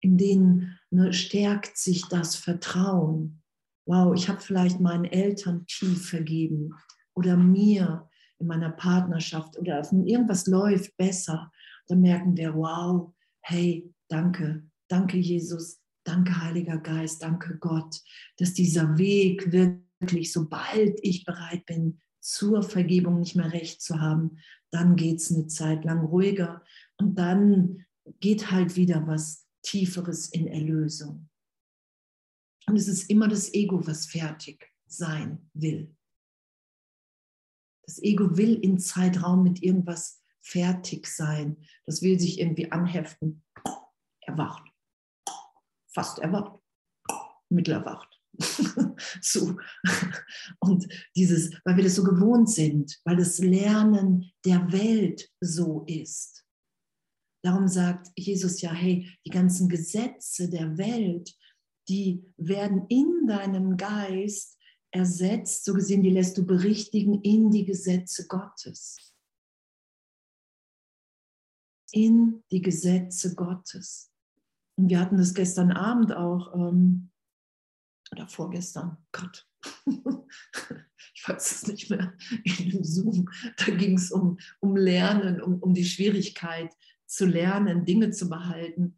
in 0.01 0.17
denen 0.17 0.79
ne, 0.91 1.13
stärkt 1.13 1.77
sich 1.77 2.07
das 2.09 2.37
Vertrauen. 2.37 3.43
Wow, 3.87 4.15
ich 4.15 4.29
habe 4.29 4.41
vielleicht 4.41 4.81
meinen 4.81 5.05
Eltern 5.05 5.67
tief 5.67 6.09
vergeben 6.09 6.75
oder 7.15 7.37
mir 7.37 8.09
in 8.39 8.47
meiner 8.47 8.71
Partnerschaft 8.71 9.59
oder 9.59 9.87
irgendwas 9.93 10.47
läuft 10.47 10.97
besser. 10.97 11.51
Dann 11.89 12.01
merken 12.01 12.37
wir, 12.37 12.55
wow, 12.55 13.13
hey, 13.43 13.93
Danke, 14.11 14.65
danke 14.89 15.19
Jesus, 15.19 15.81
danke 16.03 16.43
Heiliger 16.43 16.79
Geist, 16.79 17.23
danke 17.23 17.57
Gott, 17.59 18.01
dass 18.39 18.55
dieser 18.55 18.99
Weg 18.99 19.53
wirklich, 19.53 19.87
sobald 20.33 20.99
ich 21.03 21.25
bereit 21.25 21.67
bin, 21.67 22.01
zur 22.21 22.63
Vergebung 22.63 23.21
nicht 23.21 23.37
mehr 23.37 23.53
recht 23.53 23.83
zu 23.83 24.01
haben, 24.01 24.39
dann 24.71 24.97
geht 24.97 25.21
es 25.21 25.31
eine 25.31 25.47
Zeit 25.47 25.85
lang 25.85 26.05
ruhiger 26.05 26.65
und 26.99 27.19
dann 27.19 27.87
geht 28.21 28.51
halt 28.51 28.77
wieder 28.77 29.07
was 29.07 29.47
Tieferes 29.63 30.29
in 30.29 30.47
Erlösung. 30.47 31.29
Und 32.67 32.77
es 32.77 32.89
ist 32.89 33.11
immer 33.11 33.29
das 33.29 33.53
Ego, 33.53 33.87
was 33.87 34.07
fertig 34.07 34.73
sein 34.87 35.51
will. 35.55 35.95
Das 37.85 38.01
Ego 38.03 38.37
will 38.37 38.55
in 38.55 38.79
Zeitraum 38.79 39.43
mit 39.43 39.63
irgendwas 39.63 40.23
fertig 40.41 41.07
sein. 41.07 41.57
Das 41.87 42.03
will 42.03 42.19
sich 42.19 42.39
irgendwie 42.39 42.71
anheften 42.71 43.43
erwacht. 44.21 44.63
Fast 45.89 46.21
erwacht. 46.21 46.61
Mittelerwacht. 47.49 48.10
so. 49.21 49.57
Und 50.61 50.87
dieses, 51.17 51.51
weil 51.65 51.77
wir 51.77 51.85
das 51.85 51.97
so 51.97 52.05
gewohnt 52.05 52.51
sind, 52.51 52.99
weil 53.05 53.17
das 53.17 53.39
Lernen 53.39 54.33
der 54.45 54.73
Welt 54.73 55.31
so 55.41 55.85
ist. 55.87 56.45
Darum 57.43 57.69
sagt 57.69 58.09
Jesus 58.17 58.61
ja, 58.61 58.73
hey, 58.73 59.09
die 59.25 59.31
ganzen 59.31 59.69
Gesetze 59.69 60.49
der 60.49 60.77
Welt, 60.77 61.35
die 61.89 62.25
werden 62.37 62.87
in 62.89 63.27
deinem 63.27 63.77
Geist 63.77 64.59
ersetzt, 64.91 65.65
so 65.65 65.73
gesehen, 65.73 66.03
die 66.03 66.11
lässt 66.11 66.37
du 66.37 66.45
berichtigen 66.45 67.23
in 67.23 67.51
die 67.51 67.65
Gesetze 67.65 68.27
Gottes. 68.27 68.97
In 71.93 72.45
die 72.51 72.63
Gesetze 72.63 73.35
Gottes. 73.35 74.11
Und 74.77 74.89
wir 74.91 75.01
hatten 75.01 75.17
das 75.17 75.35
gestern 75.35 75.73
Abend 75.73 76.13
auch, 76.13 76.55
ähm, 76.55 77.10
oder 78.13 78.27
vorgestern, 78.29 78.97
Gott, 79.13 79.47
ich 81.15 81.29
weiß 81.29 81.53
es 81.53 81.67
nicht 81.67 81.91
mehr, 81.91 82.15
in 82.45 82.71
dem 82.71 82.85
Zoom, 82.85 83.29
da 83.57 83.73
ging 83.75 83.97
es 83.97 84.11
um, 84.11 84.39
um 84.61 84.77
Lernen, 84.77 85.41
um, 85.41 85.61
um 85.61 85.75
die 85.75 85.85
Schwierigkeit 85.85 86.75
zu 87.07 87.27
lernen, 87.27 87.85
Dinge 87.85 88.11
zu 88.11 88.29
behalten. 88.29 88.97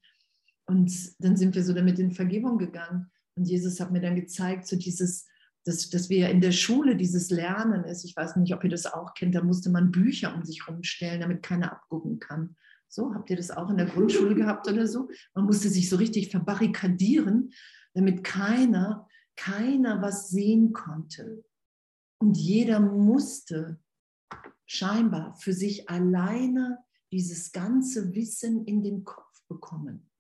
Und 0.67 0.93
dann 1.19 1.37
sind 1.37 1.55
wir 1.55 1.65
so 1.65 1.73
damit 1.73 1.99
in 1.99 2.13
Vergebung 2.13 2.59
gegangen. 2.59 3.11
Und 3.35 3.47
Jesus 3.49 3.81
hat 3.81 3.91
mir 3.91 4.01
dann 4.01 4.17
gezeigt, 4.17 4.67
so 4.67 4.77
dieses, 4.77 5.27
dass, 5.65 5.89
dass 5.91 6.11
wir 6.11 6.29
in 6.29 6.41
der 6.41 6.53
Schule 6.53 6.97
dieses 6.97 7.31
Lernen 7.31 7.85
ist. 7.85 8.05
Ich 8.05 8.15
weiß 8.17 8.37
nicht, 8.37 8.55
ob 8.55 8.63
ihr 8.65 8.71
das 8.71 8.87
auch 8.87 9.15
kennt, 9.15 9.35
da 9.35 9.43
musste 9.43 9.71
man 9.71 9.91
Bücher 9.91 10.35
um 10.35 10.45
sich 10.45 10.69
rumstellen, 10.69 11.21
damit 11.21 11.43
keiner 11.43 11.73
abgucken 11.73 12.19
kann. 12.19 12.57
So, 12.89 13.15
habt 13.15 13.31
ihr 13.31 13.37
das 13.37 13.51
auch 13.51 13.71
in 13.71 13.79
der 13.79 13.87
Grundschule 13.87 14.35
gehabt 14.35 14.69
oder 14.69 14.87
so? 14.87 15.09
Man 15.35 15.47
musste 15.47 15.71
sich 15.71 15.89
so 15.89 15.97
richtig 15.97 16.31
verbarrikadieren, 16.31 17.53
damit 17.95 18.25
keiner, 18.25 19.09
keiner 19.37 20.03
was 20.03 20.31
sehen 20.31 20.73
konnte. 20.73 21.45
Und 22.21 22.37
jeder 22.37 22.81
musste 22.81 23.81
scheinbar 24.67 25.35
für 25.37 25.53
sich 25.53 25.91
alleine 25.91 26.79
dieses 27.11 27.53
ganze 27.53 28.15
Wissen 28.15 28.65
in 28.65 28.83
den 28.83 29.05
Kopf 29.05 29.45
bekommen. 29.49 30.11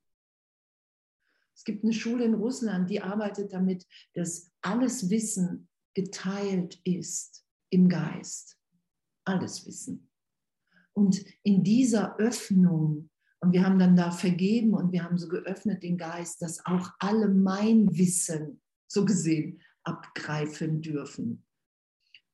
Es 1.54 1.64
gibt 1.64 1.84
eine 1.84 1.92
Schule 1.92 2.24
in 2.24 2.34
Russland, 2.34 2.90
die 2.90 3.00
arbeitet 3.00 3.52
damit, 3.52 3.86
dass 4.14 4.50
alles 4.62 5.10
Wissen 5.10 5.68
geteilt 5.94 6.80
ist 6.84 7.46
im 7.70 7.88
Geist. 7.88 8.58
Alles 9.24 9.64
Wissen. 9.64 10.10
Und 10.92 11.24
in 11.42 11.62
dieser 11.62 12.16
Öffnung, 12.18 13.10
und 13.42 13.52
wir 13.52 13.64
haben 13.64 13.78
dann 13.78 13.96
da 13.96 14.12
vergeben 14.12 14.72
und 14.72 14.92
wir 14.92 15.02
haben 15.02 15.18
so 15.18 15.26
geöffnet 15.26 15.82
den 15.82 15.98
Geist, 15.98 16.40
dass 16.42 16.64
auch 16.64 16.90
alle 17.00 17.28
mein 17.28 17.88
Wissen, 17.98 18.60
so 18.86 19.04
gesehen, 19.04 19.60
abgreifen 19.82 20.80
dürfen. 20.80 21.44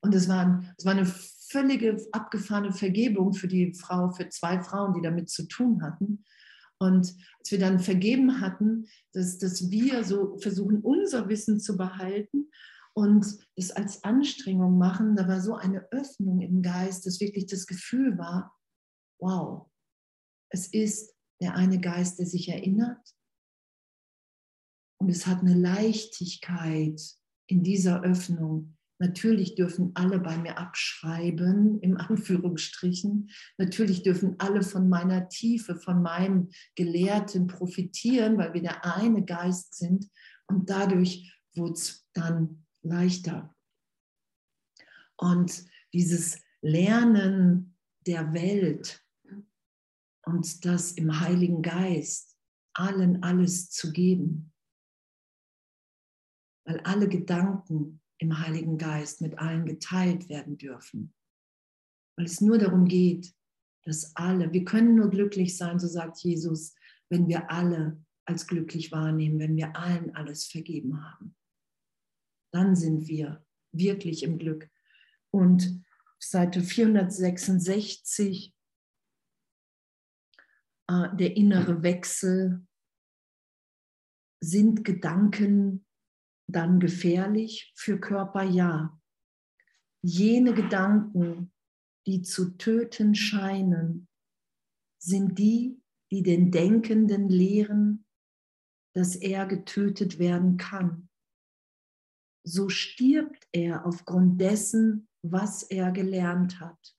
Und 0.00 0.14
es 0.14 0.28
war, 0.28 0.62
war 0.84 0.92
eine 0.92 1.06
völlige 1.06 1.96
abgefahrene 2.12 2.72
Vergebung 2.72 3.32
für 3.32 3.48
die 3.48 3.72
Frau, 3.72 4.10
für 4.10 4.28
zwei 4.28 4.62
Frauen, 4.62 4.92
die 4.92 5.00
damit 5.00 5.30
zu 5.30 5.48
tun 5.48 5.82
hatten. 5.82 6.24
Und 6.78 7.16
als 7.38 7.50
wir 7.50 7.58
dann 7.58 7.80
vergeben 7.80 8.42
hatten, 8.42 8.86
dass, 9.12 9.38
dass 9.38 9.70
wir 9.70 10.04
so 10.04 10.36
versuchen, 10.36 10.82
unser 10.82 11.28
Wissen 11.30 11.58
zu 11.58 11.78
behalten 11.78 12.50
und 12.92 13.26
es 13.56 13.70
als 13.70 14.04
Anstrengung 14.04 14.76
machen, 14.76 15.16
da 15.16 15.26
war 15.26 15.40
so 15.40 15.54
eine 15.54 15.90
Öffnung 15.90 16.42
im 16.42 16.60
Geist, 16.60 17.06
dass 17.06 17.18
wirklich 17.18 17.46
das 17.46 17.66
Gefühl 17.66 18.18
war, 18.18 18.54
wow, 19.18 19.67
es 20.50 20.68
ist 20.68 21.14
der 21.40 21.54
eine 21.54 21.80
Geist, 21.80 22.18
der 22.18 22.26
sich 22.26 22.48
erinnert. 22.48 23.14
Und 25.00 25.08
es 25.10 25.26
hat 25.26 25.40
eine 25.40 25.54
Leichtigkeit 25.54 27.00
in 27.46 27.62
dieser 27.62 28.02
Öffnung, 28.02 28.78
Natürlich 29.00 29.54
dürfen 29.54 29.92
alle 29.94 30.18
bei 30.18 30.36
mir 30.36 30.58
abschreiben, 30.58 31.80
im 31.80 31.96
Anführungsstrichen. 31.98 33.30
Natürlich 33.56 34.02
dürfen 34.02 34.34
alle 34.38 34.62
von 34.62 34.88
meiner 34.88 35.28
Tiefe, 35.28 35.76
von 35.76 36.02
meinem 36.02 36.50
Gelehrten 36.74 37.46
profitieren, 37.46 38.38
weil 38.38 38.54
wir 38.54 38.62
der 38.62 38.84
eine 38.84 39.24
Geist 39.24 39.76
sind. 39.76 40.10
Und 40.46 40.68
dadurch 40.68 41.32
wurde 41.54 41.74
es 41.74 42.06
dann 42.12 42.64
leichter. 42.82 43.54
Und 45.16 45.64
dieses 45.92 46.42
Lernen 46.60 47.76
der 48.06 48.32
Welt 48.32 49.04
und 50.28 50.64
das 50.64 50.92
im 50.92 51.20
Heiligen 51.20 51.62
Geist, 51.62 52.36
allen 52.74 53.22
alles 53.22 53.70
zu 53.70 53.92
geben. 53.92 54.52
Weil 56.66 56.80
alle 56.80 57.08
Gedanken 57.08 58.02
im 58.18 58.38
Heiligen 58.38 58.76
Geist 58.76 59.20
mit 59.22 59.38
allen 59.38 59.64
geteilt 59.64 60.28
werden 60.28 60.58
dürfen. 60.58 61.14
Weil 62.16 62.26
es 62.26 62.40
nur 62.40 62.58
darum 62.58 62.86
geht, 62.86 63.34
dass 63.84 64.14
alle, 64.16 64.52
wir 64.52 64.64
können 64.64 64.96
nur 64.96 65.08
glücklich 65.08 65.56
sein, 65.56 65.78
so 65.78 65.86
sagt 65.86 66.18
Jesus, 66.18 66.74
wenn 67.08 67.26
wir 67.28 67.50
alle 67.50 68.04
als 68.26 68.46
glücklich 68.46 68.92
wahrnehmen, 68.92 69.38
wenn 69.38 69.56
wir 69.56 69.76
allen 69.76 70.14
alles 70.14 70.44
vergeben 70.44 71.02
haben. 71.02 71.34
Dann 72.52 72.76
sind 72.76 73.08
wir 73.08 73.46
wirklich 73.72 74.22
im 74.22 74.38
Glück. 74.38 74.68
Und 75.30 75.82
Seite 76.18 76.60
466, 76.60 78.54
äh, 80.88 81.14
der 81.16 81.36
innere 81.36 81.82
Wechsel, 81.82 82.66
sind 84.40 84.84
Gedanken 84.84 85.86
dann 86.48 86.80
gefährlich 86.80 87.72
für 87.76 87.98
Körper? 87.98 88.42
Ja. 88.42 89.00
Jene 90.02 90.54
Gedanken, 90.54 91.52
die 92.06 92.22
zu 92.22 92.56
töten 92.56 93.14
scheinen, 93.14 94.08
sind 95.02 95.38
die, 95.38 95.80
die 96.10 96.22
den 96.22 96.50
Denkenden 96.50 97.28
lehren, 97.28 98.06
dass 98.94 99.16
er 99.16 99.46
getötet 99.46 100.18
werden 100.18 100.56
kann. 100.56 101.08
So 102.44 102.68
stirbt 102.68 103.46
er 103.52 103.84
aufgrund 103.84 104.40
dessen, 104.40 105.08
was 105.22 105.64
er 105.64 105.92
gelernt 105.92 106.60
hat. 106.60 106.97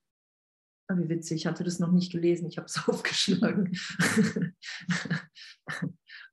Ah, 0.91 0.97
wie 0.97 1.07
witzig, 1.07 1.41
ich 1.41 1.45
hatte 1.45 1.63
das 1.63 1.77
noch 1.77 1.91
nicht 1.91 2.11
gelesen, 2.11 2.47
ich 2.47 2.57
habe 2.57 2.65
es 2.65 2.77
aufgeschlagen. 2.87 3.77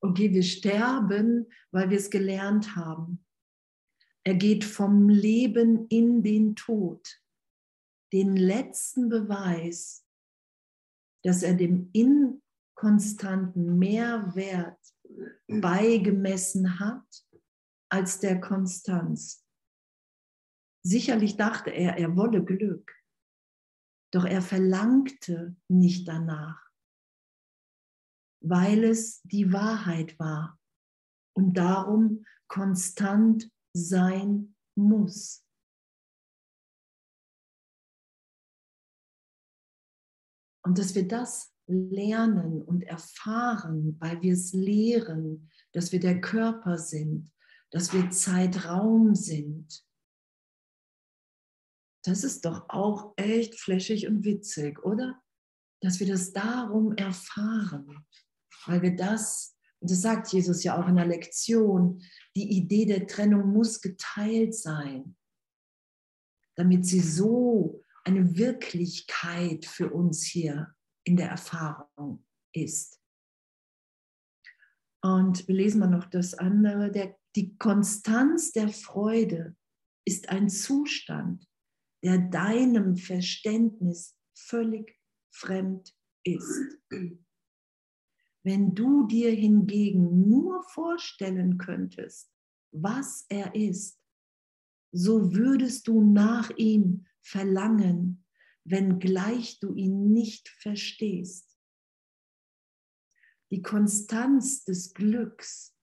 Okay, 0.01 0.33
wir 0.33 0.42
sterben, 0.42 1.51
weil 1.73 1.90
wir 1.90 1.97
es 1.97 2.11
gelernt 2.11 2.77
haben. 2.77 3.25
Er 4.25 4.35
geht 4.35 4.62
vom 4.64 5.09
Leben 5.09 5.87
in 5.88 6.23
den 6.23 6.55
Tod. 6.55 7.23
Den 8.12 8.37
letzten 8.37 9.09
Beweis, 9.09 10.07
dass 11.25 11.42
er 11.42 11.55
dem 11.55 11.90
inkonstanten 11.92 13.79
Mehrwert 13.79 14.79
beigemessen 15.49 16.79
hat 16.79 17.27
als 17.88 18.21
der 18.21 18.40
Konstanz. 18.40 19.45
Sicherlich 20.85 21.37
dachte 21.37 21.71
er, 21.71 21.97
er 21.97 22.16
wolle 22.16 22.45
Glück, 22.45 22.95
doch 24.12 24.25
er 24.25 24.42
verlangte 24.42 25.57
nicht 25.69 26.09
danach 26.09 26.66
weil 28.49 28.85
es 28.85 29.23
die 29.23 29.53
Wahrheit 29.53 30.19
war 30.19 30.59
und 31.35 31.55
darum 31.55 32.25
konstant 32.49 33.51
sein 33.73 34.55
muss. 34.77 35.45
Und 40.62 40.79
dass 40.79 40.95
wir 40.95 41.07
das 41.07 41.53
lernen 41.66 42.62
und 42.62 42.83
erfahren, 42.85 43.97
weil 44.01 44.21
wir 44.23 44.33
es 44.33 44.53
lehren, 44.53 45.51
dass 45.73 45.92
wir 45.92 46.01
der 46.01 46.21
Körper 46.21 46.79
sind, 46.79 47.33
dass 47.71 47.92
wir 47.92 48.11
Zeitraum 48.11 49.14
sind. 49.14 49.86
Das 52.07 52.25
ist 52.25 52.45
doch 52.45 52.69
auch 52.69 53.14
echt 53.16 53.59
fläschig 53.59 54.07
und 54.07 54.25
witzig, 54.25 54.85
oder? 54.85 55.21
Dass 55.83 56.01
wir 56.01 56.07
das 56.07 56.33
darum 56.33 56.92
erfahren 56.97 58.07
weil 58.66 58.83
wir 58.83 58.97
das, 58.97 59.57
und 59.81 59.90
das 59.90 60.03
sagt 60.03 60.33
Jesus 60.33 60.64
ja 60.64 60.81
auch 60.81 60.88
in 60.88 60.97
der 60.97 61.07
Lektion, 61.07 62.03
die 62.35 62.57
Idee 62.57 62.87
der 62.87 63.07
Trennung 63.07 63.53
muss 63.53 63.81
geteilt 63.81 64.55
sein, 64.55 65.16
damit 66.57 66.87
sie 66.87 67.01
so 67.01 67.83
eine 68.05 68.37
Wirklichkeit 68.37 69.66
für 69.66 69.92
uns 69.92 70.25
hier 70.25 70.75
in 71.05 71.16
der 71.16 71.29
Erfahrung 71.31 72.25
ist. 72.55 73.01
Und 75.03 75.47
wir 75.47 75.55
lesen 75.55 75.81
mal 75.81 75.88
noch 75.88 76.07
das 76.07 76.35
andere. 76.35 76.90
Der, 76.90 77.16
die 77.37 77.57
Konstanz 77.59 78.53
der 78.53 78.69
Freude 78.69 79.57
ist 80.05 80.31
ein 80.31 80.49
Zustand, 80.49 81.47
der 82.07 82.19
deinem 82.19 82.97
Verständnis 82.97 84.16
völlig 84.33 84.97
fremd 85.33 85.92
ist. 86.23 86.79
Wenn 88.45 88.77
du 88.77 89.09
dir 89.09 89.33
hingegen 89.33 90.29
nur 90.29 90.62
vorstellen 90.69 91.59
könntest, 91.59 92.33
was 92.71 93.27
er 93.29 93.57
ist, 93.57 94.01
so 94.92 95.35
würdest 95.35 95.88
du 95.88 96.01
nach 96.01 96.51
ihm 96.51 97.09
verlangen, 97.23 98.25
wenngleich 98.62 99.59
du 99.59 99.75
ihn 99.75 100.12
nicht 100.12 100.49
verstehst. 100.49 101.59
Die 103.51 103.62
Konstanz 103.62 104.62
des 104.62 104.95
Glücks 104.95 105.77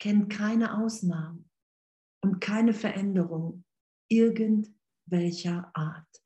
kennt 0.00 0.32
keine 0.32 0.82
Ausnahmen 0.82 1.48
und 2.22 2.40
keine 2.40 2.74
Veränderung 2.74 3.64
irgendwelcher 4.12 5.70
Art. 5.74 6.22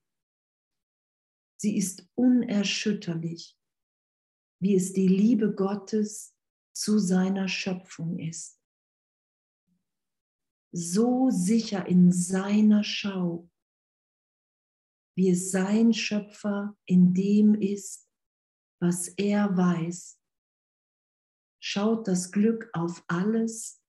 Sie 1.58 1.76
ist 1.76 2.08
unerschütterlich 2.14 3.56
wie 4.58 4.74
es 4.74 4.92
die 4.92 5.08
Liebe 5.08 5.54
Gottes 5.54 6.34
zu 6.74 6.98
seiner 6.98 7.48
Schöpfung 7.48 8.18
ist. 8.18 8.60
so 10.72 11.30
sicher 11.30 11.86
in 11.86 12.12
seiner 12.12 12.84
Schau, 12.84 13.48
wie 15.16 15.30
es 15.30 15.50
sein 15.50 15.94
Schöpfer 15.94 16.76
in 16.84 17.14
dem 17.14 17.54
ist, 17.54 18.10
was 18.78 19.08
er 19.08 19.56
weiß, 19.56 20.20
schaut 21.62 22.06
das 22.06 22.30
Glück 22.30 22.68
auf 22.74 23.02
alles 23.06 23.80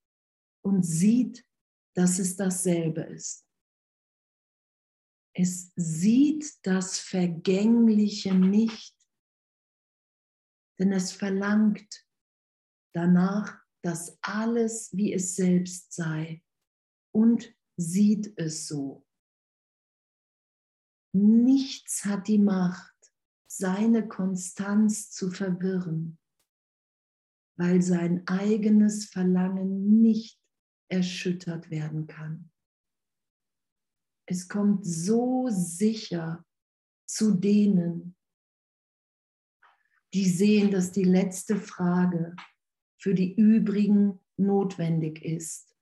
und 0.63 0.83
sieht, 0.83 1.45
dass 1.93 2.19
es 2.19 2.37
dasselbe 2.37 3.01
ist. 3.01 3.46
Es 5.39 5.71
sieht 5.75 6.65
das 6.65 6.97
Vergängliche 6.97 8.33
nicht, 8.33 8.95
denn 10.79 10.91
es 10.91 11.11
verlangt 11.11 12.07
danach, 12.95 13.63
dass 13.83 14.17
alles 14.23 14.89
wie 14.97 15.13
es 15.13 15.35
selbst 15.35 15.93
sei 15.93 16.43
und 17.13 17.55
sieht 17.79 18.33
es 18.39 18.67
so. 18.67 19.05
Nichts 21.13 22.03
hat 22.03 22.27
die 22.27 22.39
Macht, 22.39 22.95
seine 23.45 24.07
Konstanz 24.07 25.11
zu 25.11 25.29
verwirren, 25.29 26.17
weil 27.59 27.83
sein 27.83 28.27
eigenes 28.27 29.05
Verlangen 29.05 30.01
nicht 30.01 30.41
erschüttert 30.89 31.69
werden 31.69 32.07
kann. 32.07 32.51
Es 34.29 34.49
kommt 34.49 34.85
so 34.85 35.47
sicher 35.49 36.45
zu 37.07 37.33
denen, 37.33 38.15
die 40.13 40.29
sehen, 40.29 40.69
dass 40.69 40.91
die 40.91 41.05
letzte 41.05 41.55
Frage 41.55 42.35
für 42.97 43.13
die 43.13 43.33
übrigen 43.35 44.19
notwendig 44.35 45.23
ist, 45.23 45.75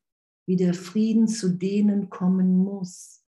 wie 0.48 0.56
der 0.56 0.76
Frieden 0.76 1.28
zu 1.28 1.58
denen 1.58 2.10
kommen 2.10 2.56
muss, 2.56 3.24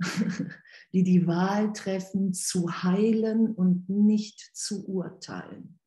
die 0.92 1.02
die 1.02 1.26
Wahl 1.26 1.74
treffen, 1.74 2.32
zu 2.32 2.82
heilen 2.82 3.54
und 3.54 3.88
nicht 3.90 4.50
zu 4.54 4.86
urteilen. 4.88 5.78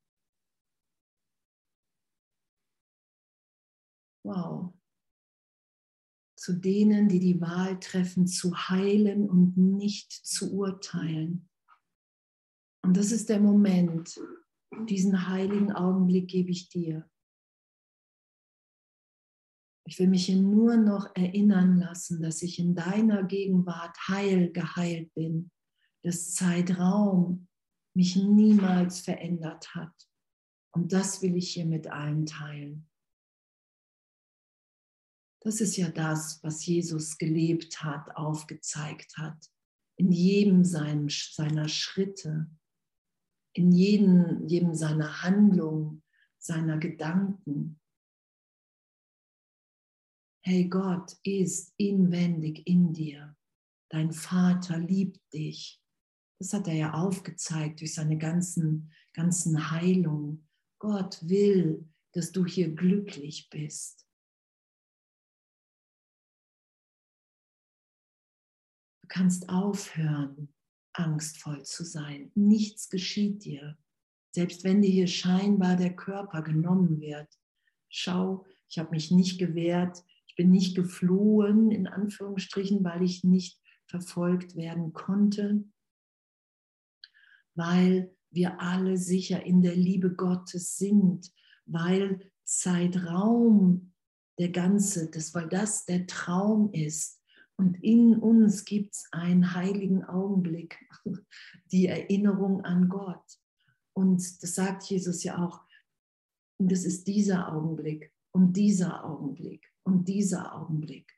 Wow. 4.22 4.72
Zu 6.44 6.52
denen, 6.52 7.08
die 7.08 7.20
die 7.20 7.40
Wahl 7.40 7.80
treffen, 7.80 8.26
zu 8.26 8.54
heilen 8.68 9.30
und 9.30 9.56
nicht 9.56 10.12
zu 10.12 10.52
urteilen. 10.52 11.48
Und 12.84 12.98
das 12.98 13.12
ist 13.12 13.30
der 13.30 13.40
Moment, 13.40 14.20
diesen 14.86 15.26
heiligen 15.26 15.72
Augenblick 15.72 16.28
gebe 16.28 16.50
ich 16.50 16.68
dir. 16.68 17.10
Ich 19.86 19.98
will 19.98 20.08
mich 20.08 20.26
hier 20.26 20.36
nur 20.36 20.76
noch 20.76 21.16
erinnern 21.16 21.78
lassen, 21.78 22.20
dass 22.20 22.42
ich 22.42 22.58
in 22.58 22.74
deiner 22.74 23.22
Gegenwart 23.22 23.96
heil 24.08 24.52
geheilt 24.52 25.14
bin, 25.14 25.50
dass 26.02 26.34
Zeitraum 26.34 27.48
mich 27.96 28.16
niemals 28.16 29.00
verändert 29.00 29.74
hat. 29.74 29.94
Und 30.72 30.92
das 30.92 31.22
will 31.22 31.36
ich 31.36 31.54
hier 31.54 31.64
mit 31.64 31.86
allen 31.86 32.26
teilen. 32.26 32.86
Das 35.44 35.60
ist 35.60 35.76
ja 35.76 35.90
das, 35.90 36.42
was 36.42 36.64
Jesus 36.64 37.18
gelebt 37.18 37.84
hat, 37.84 38.16
aufgezeigt 38.16 39.18
hat, 39.18 39.50
in 39.96 40.10
jedem 40.10 40.64
seiner 40.64 41.68
Schritte, 41.68 42.50
in 43.52 43.70
jedem, 43.70 44.48
jedem 44.48 44.74
seiner 44.74 45.22
Handlungen, 45.22 46.02
seiner 46.38 46.78
Gedanken. 46.78 47.78
Hey, 50.42 50.66
Gott 50.66 51.14
ist 51.22 51.74
inwendig 51.76 52.66
in 52.66 52.94
dir. 52.94 53.36
Dein 53.90 54.12
Vater 54.12 54.78
liebt 54.78 55.20
dich. 55.34 55.78
Das 56.38 56.54
hat 56.54 56.68
er 56.68 56.74
ja 56.74 56.94
aufgezeigt 56.94 57.80
durch 57.80 57.94
seine 57.94 58.16
ganzen, 58.16 58.90
ganzen 59.12 59.70
Heilungen. 59.70 60.48
Gott 60.78 61.18
will, 61.28 61.86
dass 62.12 62.32
du 62.32 62.46
hier 62.46 62.74
glücklich 62.74 63.48
bist. 63.50 64.03
Kannst 69.14 69.48
aufhören, 69.48 70.52
angstvoll 70.92 71.62
zu 71.62 71.84
sein. 71.84 72.32
Nichts 72.34 72.90
geschieht 72.90 73.44
dir. 73.44 73.78
Selbst 74.32 74.64
wenn 74.64 74.82
dir 74.82 74.90
hier 74.90 75.06
scheinbar 75.06 75.76
der 75.76 75.94
Körper 75.94 76.42
genommen 76.42 77.00
wird. 77.00 77.28
Schau, 77.88 78.44
ich 78.68 78.80
habe 78.80 78.90
mich 78.90 79.12
nicht 79.12 79.38
gewehrt, 79.38 80.02
ich 80.26 80.34
bin 80.34 80.50
nicht 80.50 80.74
geflohen, 80.74 81.70
in 81.70 81.86
Anführungsstrichen, 81.86 82.82
weil 82.82 83.04
ich 83.04 83.22
nicht 83.22 83.60
verfolgt 83.86 84.56
werden 84.56 84.92
konnte, 84.92 85.62
weil 87.54 88.12
wir 88.30 88.60
alle 88.60 88.96
sicher 88.96 89.44
in 89.44 89.62
der 89.62 89.76
Liebe 89.76 90.12
Gottes 90.12 90.76
sind, 90.76 91.32
weil 91.66 92.32
Zeitraum 92.42 93.92
der 94.40 94.48
ganze, 94.48 95.08
das, 95.08 95.34
weil 95.36 95.48
das 95.48 95.84
der 95.84 96.08
Traum 96.08 96.72
ist, 96.72 97.20
und 97.56 97.82
in 97.82 98.18
uns 98.18 98.64
gibt 98.64 98.94
es 98.94 99.08
einen 99.12 99.54
heiligen 99.54 100.04
Augenblick, 100.04 100.78
die 101.72 101.86
Erinnerung 101.86 102.64
an 102.64 102.88
Gott. 102.88 103.24
Und 103.96 104.42
das 104.42 104.54
sagt 104.54 104.84
Jesus 104.84 105.22
ja 105.22 105.38
auch. 105.38 105.64
Und 106.58 106.72
das 106.72 106.84
ist 106.84 107.06
dieser 107.06 107.52
Augenblick 107.52 108.12
und 108.32 108.54
dieser 108.54 109.04
Augenblick 109.04 109.72
und 109.84 110.08
dieser 110.08 110.54
Augenblick. 110.54 111.12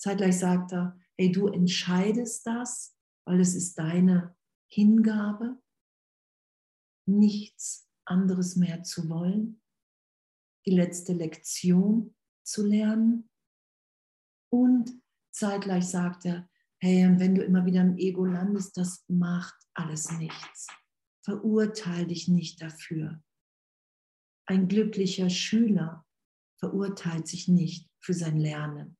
Zeitgleich 0.00 0.38
sagt 0.38 0.72
er, 0.72 0.98
hey, 1.18 1.30
du 1.32 1.48
entscheidest 1.48 2.46
das, 2.46 2.96
weil 3.26 3.40
es 3.40 3.54
ist 3.54 3.78
deine 3.78 4.36
Hingabe, 4.72 5.60
nichts 7.06 7.88
anderes 8.04 8.56
mehr 8.56 8.82
zu 8.82 9.08
wollen, 9.08 9.60
die 10.66 10.72
letzte 10.72 11.12
Lektion 11.12 12.14
zu 12.44 12.64
lernen 12.64 13.29
und 14.50 14.92
zeitgleich 15.32 15.86
sagt 15.86 16.26
er, 16.26 16.48
hey, 16.82 17.08
wenn 17.18 17.34
du 17.34 17.42
immer 17.42 17.64
wieder 17.66 17.82
im 17.82 17.96
Ego 17.96 18.24
landest, 18.24 18.76
das 18.76 19.04
macht 19.08 19.56
alles 19.74 20.10
nichts. 20.12 20.66
Verurteil 21.24 22.06
dich 22.06 22.28
nicht 22.28 22.60
dafür. 22.62 23.22
Ein 24.46 24.68
glücklicher 24.68 25.30
Schüler 25.30 26.04
verurteilt 26.58 27.28
sich 27.28 27.48
nicht 27.48 27.88
für 28.00 28.14
sein 28.14 28.38
Lernen. 28.38 28.96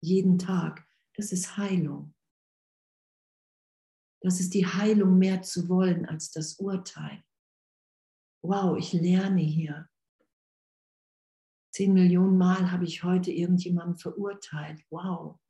Jeden 0.00 0.38
Tag. 0.38 0.86
Das 1.16 1.32
ist 1.32 1.56
Heilung. 1.56 2.14
Das 4.20 4.40
ist 4.40 4.54
die 4.54 4.66
Heilung 4.66 5.18
mehr 5.18 5.42
zu 5.42 5.68
wollen 5.68 6.06
als 6.06 6.30
das 6.30 6.54
Urteil. 6.54 7.22
Wow, 8.42 8.78
ich 8.78 8.92
lerne 8.92 9.42
hier. 9.42 9.88
Zehn 11.74 11.92
Millionen 11.92 12.38
Mal 12.38 12.70
habe 12.70 12.84
ich 12.84 13.02
heute 13.02 13.32
irgendjemanden 13.32 13.96
verurteilt. 13.96 14.80
Wow. 14.90 15.40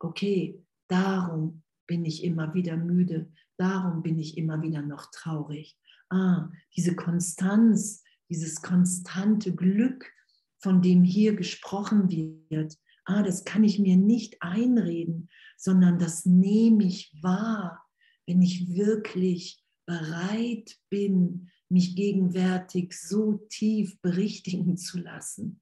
Okay, 0.00 0.62
darum 0.86 1.62
bin 1.86 2.04
ich 2.04 2.24
immer 2.24 2.52
wieder 2.52 2.76
müde. 2.76 3.32
Darum 3.56 4.02
bin 4.02 4.18
ich 4.18 4.36
immer 4.36 4.60
wieder 4.60 4.82
noch 4.82 5.10
traurig. 5.12 5.78
Ah, 6.10 6.50
diese 6.76 6.94
Konstanz, 6.94 8.04
dieses 8.28 8.60
konstante 8.60 9.54
Glück, 9.54 10.12
von 10.58 10.82
dem 10.82 11.04
hier 11.04 11.34
gesprochen 11.36 12.10
wird. 12.10 12.76
Ah, 13.06 13.22
das 13.22 13.44
kann 13.44 13.64
ich 13.64 13.78
mir 13.78 13.96
nicht 13.96 14.42
einreden, 14.42 15.30
sondern 15.56 15.98
das 15.98 16.26
nehme 16.26 16.84
ich 16.84 17.16
wahr, 17.22 17.82
wenn 18.26 18.42
ich 18.42 18.68
wirklich 18.68 19.64
bereit 19.86 20.76
bin, 20.90 21.48
mich 21.70 21.96
gegenwärtig 21.96 22.92
so 22.92 23.46
tief 23.48 23.98
berichtigen 24.02 24.76
zu 24.76 24.98
lassen 25.00 25.61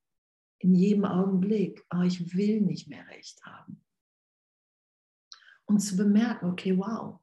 in 0.61 0.75
jedem 0.75 1.05
Augenblick, 1.05 1.85
oh, 1.93 2.03
ich 2.03 2.37
will 2.37 2.61
nicht 2.61 2.89
mehr 2.89 3.07
recht 3.09 3.43
haben. 3.45 3.83
Und 5.67 5.81
zu 5.81 5.97
bemerken, 5.97 6.51
okay, 6.51 6.77
wow, 6.77 7.21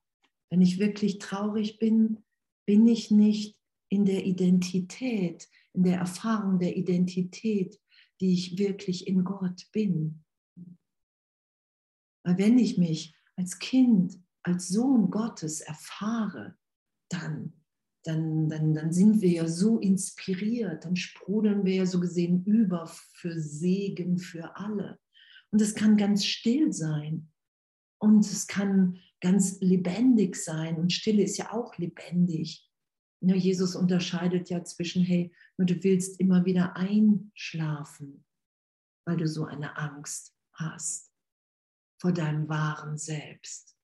wenn 0.50 0.62
ich 0.62 0.80
wirklich 0.80 1.20
traurig 1.20 1.80
bin, 1.80 2.24
bin 2.66 2.88
ich 2.88 3.12
nicht 3.12 3.58
in 3.90 4.06
der 4.06 4.26
Identität, 4.26 5.48
in 5.74 5.84
der 5.84 6.00
Erfahrung 6.00 6.60
der 6.60 6.76
Identität, 6.76 7.80
die 8.20 8.34
ich 8.34 8.58
wirklich 8.58 9.08
in 9.08 9.24
Gott 9.24 9.70
bin. 9.72 10.24
Weil 12.24 12.38
wenn 12.38 12.58
ich 12.58 12.78
mich 12.78 13.16
als 13.36 13.60
Kind, 13.60 14.20
als 14.44 14.70
Sohn 14.70 15.12
Gottes 15.12 15.62
erfahre, 15.62 16.58
dann 17.10 17.57
dann, 18.08 18.50
dann, 18.50 18.74
dann 18.74 18.92
sind 18.92 19.22
wir 19.22 19.30
ja 19.30 19.48
so 19.48 19.80
inspiriert, 19.80 20.86
dann 20.86 20.96
sprudeln 20.96 21.66
wir 21.66 21.76
ja 21.76 21.86
so 21.86 22.00
gesehen 22.00 22.44
über 22.46 22.88
für 22.88 23.40
Segen 23.40 24.18
für 24.18 24.56
alle. 24.56 25.00
Und 25.52 25.62
es 25.62 25.76
kann 25.76 25.98
ganz 25.98 26.26
still 26.26 26.74
sein 26.74 27.32
und 28.00 28.26
es 28.26 28.48
kann 28.48 29.00
ganz 29.22 29.60
lebendig 29.62 30.36
sein 30.36 30.78
und 30.78 30.94
Stille 30.94 31.24
ist 31.24 31.38
ja 31.38 31.52
auch 31.52 31.78
lebendig. 31.78 32.70
Ja, 33.22 33.36
Jesus 33.36 33.76
unterscheidet 33.76 34.50
ja 34.50 34.64
zwischen, 34.64 35.04
hey, 35.04 35.34
du 35.58 35.84
willst 35.84 36.20
immer 36.20 36.46
wieder 36.46 36.76
einschlafen 36.76 38.24
weil 39.08 39.16
du 39.16 39.26
so 39.26 39.46
eine 39.46 39.78
Angst 39.78 40.36
hast 40.52 41.14
vor 42.00 42.12
deinem 42.12 42.50
wahren 42.50 42.98
Selbst, 42.98 43.76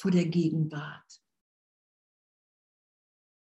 vor 0.00 0.12
der 0.12 0.26
Gegenwart, 0.26 1.19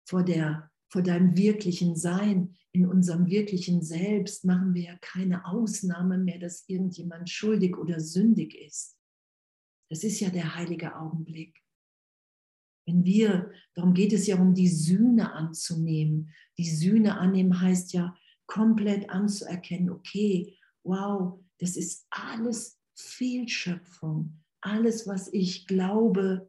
vor, 0.07 0.23
der, 0.23 0.71
vor 0.88 1.03
deinem 1.03 1.37
wirklichen 1.37 1.97
Sein. 1.97 2.57
In 2.73 2.87
unserem 2.87 3.27
wirklichen 3.27 3.83
Selbst 3.83 4.45
machen 4.45 4.75
wir 4.75 4.83
ja 4.83 4.99
keine 5.01 5.47
Ausnahme 5.47 6.19
mehr, 6.19 6.38
dass 6.38 6.69
irgendjemand 6.69 7.31
schuldig 7.31 7.77
oder 7.77 8.01
sündig 8.01 8.55
ist. 8.55 8.99
Das 9.90 10.05
ist 10.05 10.21
ja 10.21 10.31
der 10.31 10.55
heilige 10.57 10.97
Augenblick. 10.97 11.62
Wenn 12.87 13.05
wir, 13.05 13.51
darum 13.75 13.95
geht 13.95 14.12
es 14.12 14.27
ja 14.27 14.40
um 14.40 14.55
die 14.55 14.69
Sühne 14.69 15.33
anzunehmen. 15.33 16.33
Die 16.57 16.71
Sühne 16.71 17.19
annehmen 17.19 17.61
heißt 17.61 17.92
ja 17.92 18.14
komplett 18.47 19.11
anzuerkennen, 19.11 19.90
okay, 19.90 20.57
wow, 20.85 21.40
das 21.59 21.77
ist 21.77 22.07
alles 22.11 22.79
Fehlschöpfung. 22.95 24.42
Alles, 24.61 25.07
was 25.07 25.33
ich 25.33 25.66
glaube, 25.66 26.49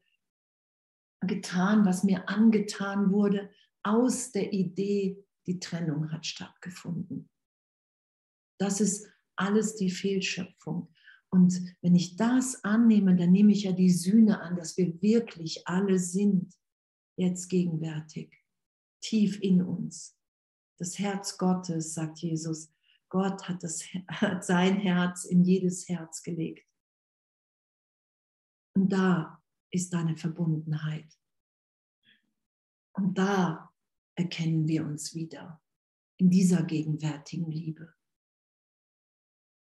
getan, 1.22 1.86
was 1.86 2.04
mir 2.04 2.30
angetan 2.30 3.12
wurde, 3.12 3.50
aus 3.84 4.32
der 4.32 4.54
Idee, 4.54 5.26
die 5.48 5.60
Trennung 5.60 6.12
hat 6.12 6.26
stattgefunden. 6.26 7.30
Das 8.60 8.82
ist 8.82 9.08
alles 9.36 9.76
die 9.76 9.90
Fehlschöpfung. 9.90 10.94
Und 11.30 11.76
wenn 11.82 11.96
ich 11.96 12.16
das 12.16 12.64
annehme, 12.64 13.16
dann 13.16 13.32
nehme 13.32 13.52
ich 13.52 13.64
ja 13.64 13.72
die 13.72 13.92
Sühne 13.92 14.42
an, 14.42 14.56
dass 14.56 14.78
wir 14.78 15.02
wirklich 15.02 15.68
alle 15.68 16.00
sind, 16.00 16.54
jetzt 17.18 17.50
gegenwärtig, 17.50 18.34
tief 19.02 19.40
in 19.42 19.62
uns. 19.62 20.18
Das 20.80 21.00
Herz 21.00 21.38
Gottes, 21.38 21.94
sagt 21.94 22.20
Jesus, 22.20 22.72
Gott 23.10 23.48
hat, 23.48 23.64
das, 23.64 23.84
hat 24.08 24.46
sein 24.46 24.78
Herz 24.78 25.26
in 25.26 25.44
jedes 25.44 25.88
Herz 25.90 26.24
gelegt. 26.24 26.68
Und 28.76 28.90
da 28.90 29.42
ist 29.72 29.94
deine 29.94 30.16
Verbundenheit. 30.16 31.08
Und 32.94 33.18
da 33.18 33.72
erkennen 34.16 34.68
wir 34.68 34.86
uns 34.86 35.14
wieder 35.14 35.62
in 36.18 36.30
dieser 36.30 36.64
gegenwärtigen 36.64 37.52
Liebe. 37.52 37.94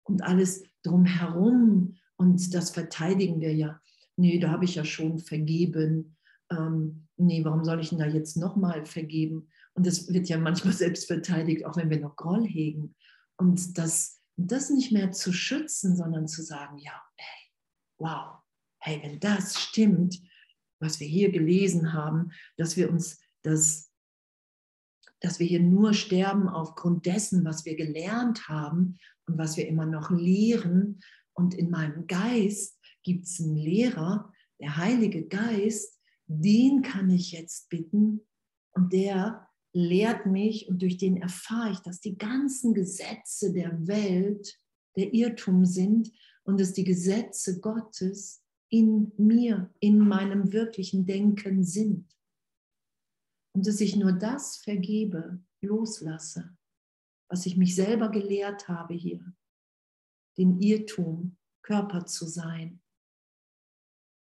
Und 0.04 0.22
alles 0.22 0.64
drumherum, 0.82 1.96
und 2.16 2.54
das 2.54 2.70
verteidigen 2.70 3.40
wir 3.40 3.54
ja. 3.54 3.80
Nee, 4.16 4.38
da 4.38 4.50
habe 4.50 4.64
ich 4.64 4.74
ja 4.74 4.84
schon 4.84 5.18
vergeben. 5.18 6.16
Ähm, 6.50 7.08
nee, 7.16 7.44
warum 7.44 7.64
soll 7.64 7.80
ich 7.80 7.88
denn 7.88 7.98
da 7.98 8.06
jetzt 8.06 8.36
nochmal 8.36 8.84
vergeben? 8.84 9.48
Und 9.74 9.86
das 9.86 10.12
wird 10.12 10.28
ja 10.28 10.38
manchmal 10.38 10.74
selbst 10.74 11.06
verteidigt, 11.06 11.64
auch 11.64 11.76
wenn 11.76 11.90
wir 11.90 12.00
noch 12.00 12.16
Groll 12.16 12.46
hegen. 12.46 12.94
Und 13.36 13.78
das, 13.78 14.20
das 14.36 14.70
nicht 14.70 14.92
mehr 14.92 15.12
zu 15.12 15.32
schützen, 15.32 15.96
sondern 15.96 16.28
zu 16.28 16.42
sagen, 16.42 16.78
ja, 16.78 17.00
hey, 17.16 17.50
wow, 17.98 18.41
hey, 18.82 19.00
wenn 19.02 19.20
das 19.20 19.58
stimmt, 19.60 20.20
was 20.80 20.98
wir 20.98 21.06
hier 21.06 21.30
gelesen 21.30 21.92
haben, 21.92 22.32
dass 22.56 22.76
wir 22.76 22.90
uns 22.90 23.20
das, 23.42 23.92
dass 25.20 25.38
wir 25.38 25.46
hier 25.46 25.60
nur 25.60 25.94
sterben 25.94 26.48
aufgrund 26.48 27.06
dessen, 27.06 27.44
was 27.44 27.64
wir 27.64 27.76
gelernt 27.76 28.48
haben 28.48 28.98
und 29.26 29.38
was 29.38 29.56
wir 29.56 29.68
immer 29.68 29.86
noch 29.86 30.10
lehren. 30.10 31.00
Und 31.32 31.54
in 31.54 31.70
meinem 31.70 32.08
Geist 32.08 32.78
gibt 33.04 33.26
es 33.26 33.40
einen 33.40 33.56
Lehrer, 33.56 34.32
der 34.60 34.76
Heilige 34.76 35.26
Geist, 35.26 35.98
den 36.26 36.82
kann 36.82 37.08
ich 37.10 37.32
jetzt 37.32 37.68
bitten 37.68 38.20
und 38.72 38.92
der 38.92 39.48
lehrt 39.72 40.26
mich 40.26 40.68
und 40.68 40.82
durch 40.82 40.98
den 40.98 41.16
erfahre 41.16 41.72
ich, 41.72 41.78
dass 41.80 42.00
die 42.00 42.18
ganzen 42.18 42.74
Gesetze 42.74 43.52
der 43.52 43.86
Welt 43.86 44.58
der 44.96 45.14
Irrtum 45.14 45.64
sind 45.64 46.10
und 46.44 46.60
dass 46.60 46.72
die 46.72 46.84
Gesetze 46.84 47.60
Gottes 47.60 48.41
in 48.72 49.12
mir, 49.18 49.70
in 49.80 49.98
meinem 49.98 50.50
wirklichen 50.50 51.04
Denken 51.04 51.62
sind. 51.62 52.16
Und 53.54 53.66
dass 53.66 53.82
ich 53.82 53.96
nur 53.96 54.12
das 54.12 54.56
vergebe, 54.56 55.44
loslasse, 55.60 56.56
was 57.28 57.44
ich 57.44 57.58
mich 57.58 57.74
selber 57.74 58.08
gelehrt 58.10 58.68
habe 58.68 58.94
hier, 58.94 59.34
den 60.38 60.58
Irrtum, 60.58 61.36
Körper 61.62 62.06
zu 62.06 62.26
sein, 62.26 62.80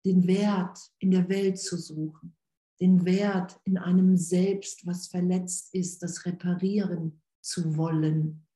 den 0.06 0.28
Wert 0.28 0.78
in 1.00 1.10
der 1.10 1.28
Welt 1.28 1.58
zu 1.58 1.76
suchen, 1.76 2.36
den 2.80 3.04
Wert 3.04 3.60
in 3.64 3.76
einem 3.76 4.16
Selbst, 4.16 4.86
was 4.86 5.08
verletzt 5.08 5.74
ist, 5.74 6.04
das 6.04 6.24
reparieren 6.24 7.20
zu 7.42 7.76
wollen, 7.76 8.46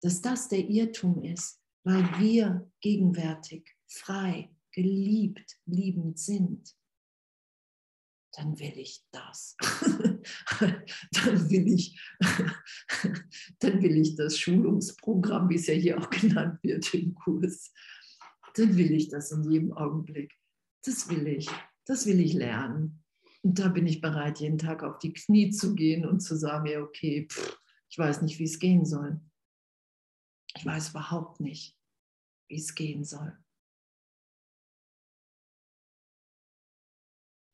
dass 0.00 0.22
das 0.22 0.48
der 0.48 0.66
Irrtum 0.66 1.22
ist, 1.22 1.60
weil 1.84 2.04
wir 2.18 2.70
gegenwärtig, 2.80 3.76
frei, 3.86 4.55
geliebt, 4.76 5.56
liebend 5.64 6.18
sind, 6.18 6.76
dann 8.32 8.58
will 8.58 8.78
ich 8.78 9.02
das. 9.10 9.56
dann, 10.60 11.50
will 11.50 11.66
ich, 11.66 11.98
dann 13.58 13.82
will 13.82 13.96
ich 13.96 14.14
das 14.16 14.38
Schulungsprogramm, 14.38 15.48
wie 15.48 15.54
es 15.54 15.66
ja 15.66 15.74
hier 15.74 15.98
auch 15.98 16.10
genannt 16.10 16.62
wird 16.62 16.92
im 16.92 17.14
Kurs. 17.14 17.72
Dann 18.54 18.76
will 18.76 18.92
ich 18.92 19.08
das 19.08 19.32
in 19.32 19.50
jedem 19.50 19.72
Augenblick. 19.72 20.34
Das 20.84 21.08
will 21.08 21.26
ich. 21.26 21.48
Das 21.86 22.04
will 22.04 22.20
ich 22.20 22.34
lernen. 22.34 23.02
Und 23.42 23.58
da 23.58 23.68
bin 23.68 23.86
ich 23.86 24.02
bereit, 24.02 24.40
jeden 24.40 24.58
Tag 24.58 24.82
auf 24.82 24.98
die 24.98 25.14
Knie 25.14 25.50
zu 25.50 25.74
gehen 25.74 26.04
und 26.04 26.20
zu 26.20 26.36
sagen, 26.36 26.66
ja, 26.66 26.82
okay, 26.82 27.26
pff, 27.30 27.58
ich 27.88 27.96
weiß 27.96 28.20
nicht, 28.22 28.38
wie 28.38 28.44
es 28.44 28.58
gehen 28.58 28.84
soll. 28.84 29.20
Ich 30.54 30.66
weiß 30.66 30.90
überhaupt 30.90 31.40
nicht, 31.40 31.78
wie 32.48 32.56
es 32.56 32.74
gehen 32.74 33.04
soll. 33.04 33.38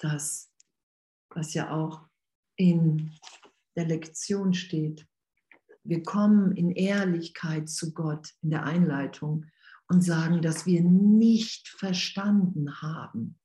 Das, 0.03 0.53
was 1.31 1.55
ja 1.55 1.71
auch 1.71 2.09
in 2.57 3.13
der 3.77 3.87
Lektion 3.87 4.53
steht. 4.53 5.07
Wir 5.85 6.03
kommen 6.03 6.53
in 6.57 6.71
Ehrlichkeit 6.71 7.69
zu 7.69 7.93
Gott 7.93 8.31
in 8.43 8.51
der 8.51 8.65
Einleitung 8.65 9.47
und 9.89 10.03
sagen, 10.03 10.43
dass 10.43 10.67
wir 10.67 10.83
nicht 10.83 11.69
verstanden 11.69 12.83
haben, 12.83 13.39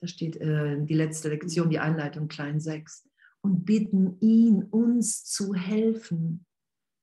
da 0.00 0.06
steht 0.06 0.36
äh, 0.36 0.80
die 0.84 0.94
letzte 0.94 1.28
Lektion, 1.28 1.70
die 1.70 1.80
Einleitung, 1.80 2.28
Klein 2.28 2.60
6. 2.60 3.08
Und 3.40 3.64
bitten 3.64 4.18
ihn, 4.20 4.62
uns 4.64 5.24
zu 5.24 5.54
helfen, 5.54 6.46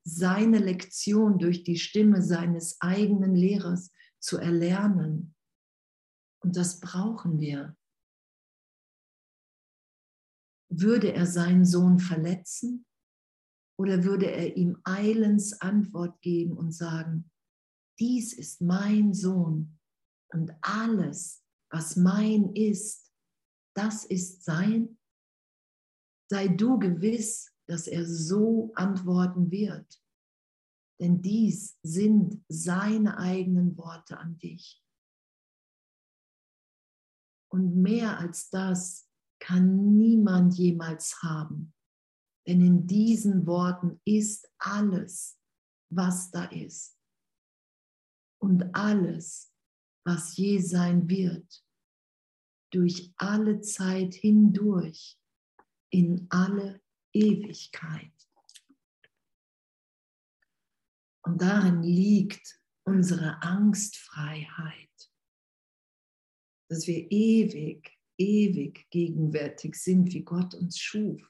seine 0.03 0.59
Lektion 0.59 1.39
durch 1.39 1.63
die 1.63 1.77
Stimme 1.77 2.21
seines 2.21 2.79
eigenen 2.79 3.35
Lehrers 3.35 3.91
zu 4.19 4.37
erlernen. 4.37 5.34
Und 6.45 6.55
das 6.55 6.79
brauchen 6.79 7.39
wir. 7.39 7.75
Würde 10.69 11.11
er 11.11 11.25
seinen 11.25 11.65
Sohn 11.65 11.97
verletzen 11.97 12.85
oder 13.79 14.03
würde 14.03 14.27
er 14.27 14.55
ihm 14.55 14.77
eilends 14.83 15.59
Antwort 15.59 16.21
geben 16.21 16.55
und 16.55 16.71
sagen, 16.71 17.31
dies 17.97 18.31
ist 18.31 18.61
mein 18.61 19.15
Sohn 19.15 19.79
und 20.33 20.53
alles, 20.61 21.43
was 21.71 21.95
mein 21.95 22.53
ist, 22.53 23.11
das 23.75 24.05
ist 24.05 24.43
sein? 24.43 24.99
Sei 26.29 26.47
du 26.47 26.77
gewiss, 26.77 27.51
dass 27.67 27.87
er 27.87 28.05
so 28.05 28.71
antworten 28.75 29.49
wird. 29.49 29.99
Denn 30.99 31.23
dies 31.23 31.79
sind 31.81 32.45
seine 32.49 33.17
eigenen 33.17 33.75
Worte 33.79 34.19
an 34.19 34.37
dich. 34.37 34.84
Und 37.55 37.81
mehr 37.81 38.19
als 38.19 38.49
das 38.49 39.09
kann 39.39 39.95
niemand 39.95 40.55
jemals 40.55 41.23
haben. 41.23 41.73
Denn 42.45 42.59
in 42.59 42.85
diesen 42.85 43.47
Worten 43.47 44.01
ist 44.03 44.51
alles, 44.57 45.39
was 45.89 46.31
da 46.31 46.43
ist. 46.47 46.99
Und 48.41 48.75
alles, 48.75 49.53
was 50.05 50.35
je 50.35 50.59
sein 50.59 51.07
wird, 51.07 51.63
durch 52.73 53.13
alle 53.15 53.61
Zeit 53.61 54.15
hindurch, 54.15 55.17
in 55.91 56.27
alle 56.31 56.81
Ewigkeit. 57.13 58.11
Und 61.21 61.41
darin 61.41 61.83
liegt 61.83 62.59
unsere 62.83 63.41
Angstfreiheit, 63.41 64.84
dass 66.69 66.87
wir 66.87 67.11
ewig, 67.11 67.97
ewig 68.17 68.89
gegenwärtig 68.89 69.75
sind, 69.75 70.13
wie 70.13 70.23
Gott 70.23 70.53
uns 70.55 70.79
schuf. 70.79 71.21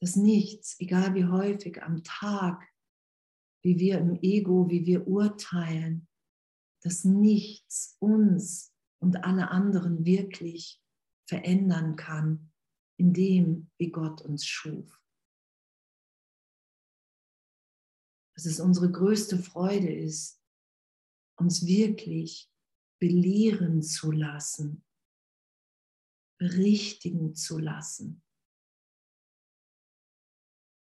Dass 0.00 0.16
nichts, 0.16 0.78
egal 0.80 1.14
wie 1.14 1.24
häufig 1.24 1.82
am 1.82 2.02
Tag, 2.04 2.68
wie 3.62 3.78
wir 3.78 3.98
im 3.98 4.18
Ego, 4.20 4.68
wie 4.68 4.84
wir 4.84 5.06
urteilen, 5.06 6.06
dass 6.82 7.04
nichts 7.04 7.96
uns 7.98 8.74
und 9.00 9.24
alle 9.24 9.50
anderen 9.50 10.04
wirklich 10.04 10.82
verändern 11.26 11.96
kann 11.96 12.52
in 12.98 13.14
dem, 13.14 13.70
wie 13.78 13.90
Gott 13.90 14.20
uns 14.20 14.46
schuf. 14.46 15.00
Dass 18.34 18.44
es 18.44 18.60
unsere 18.60 18.90
größte 18.90 19.38
Freude 19.38 19.90
ist, 19.90 20.43
uns 21.36 21.66
wirklich 21.66 22.50
belehren 23.00 23.82
zu 23.82 24.12
lassen, 24.12 24.84
berichtigen 26.38 27.34
zu 27.34 27.58
lassen. 27.58 28.22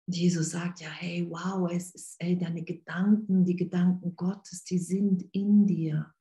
Und 0.07 0.17
Jesus 0.17 0.51
sagt 0.51 0.81
ja, 0.81 0.89
hey, 0.89 1.29
wow, 1.29 1.69
es 1.71 1.95
ist, 1.95 2.15
ey, 2.19 2.37
deine 2.37 2.63
Gedanken, 2.63 3.45
die 3.45 3.55
Gedanken 3.55 4.15
Gottes, 4.15 4.63
die 4.63 4.77
sind 4.77 5.23
in 5.33 5.65
dir. 5.65 6.13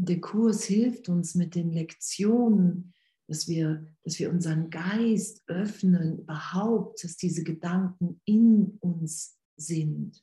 Der 0.00 0.20
Kurs 0.20 0.64
hilft 0.64 1.08
uns 1.08 1.36
mit 1.36 1.54
den 1.54 1.70
Lektionen, 1.70 2.92
dass 3.28 3.48
wir, 3.48 3.86
dass 4.02 4.18
wir 4.18 4.30
unseren 4.30 4.68
Geist 4.68 5.42
öffnen, 5.46 6.18
überhaupt, 6.18 7.02
dass 7.04 7.16
diese 7.16 7.44
Gedanken 7.44 8.20
in 8.24 8.76
uns 8.80 9.38
sind. 9.56 10.22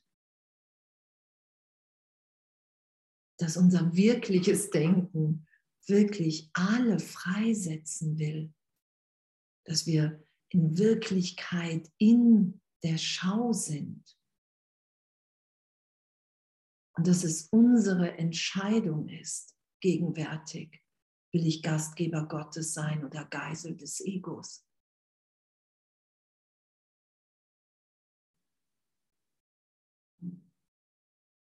Dass 3.42 3.58
unser 3.58 3.96
wirkliches 3.96 4.70
Denken 4.70 5.48
wirklich 5.88 6.52
alle 6.54 7.00
freisetzen 7.00 8.20
will. 8.20 8.54
Dass 9.66 9.88
wir 9.88 10.24
in 10.50 10.78
Wirklichkeit 10.78 11.92
in 11.98 12.62
der 12.84 12.98
Schau 12.98 13.52
sind. 13.52 14.16
Und 16.96 17.08
dass 17.08 17.24
es 17.24 17.48
unsere 17.50 18.18
Entscheidung 18.18 19.08
ist, 19.10 19.56
gegenwärtig 19.80 20.84
will 21.32 21.48
ich 21.48 21.64
Gastgeber 21.64 22.28
Gottes 22.28 22.74
sein 22.74 23.04
oder 23.04 23.26
Geisel 23.26 23.76
des 23.76 24.02
Egos? 24.02 24.68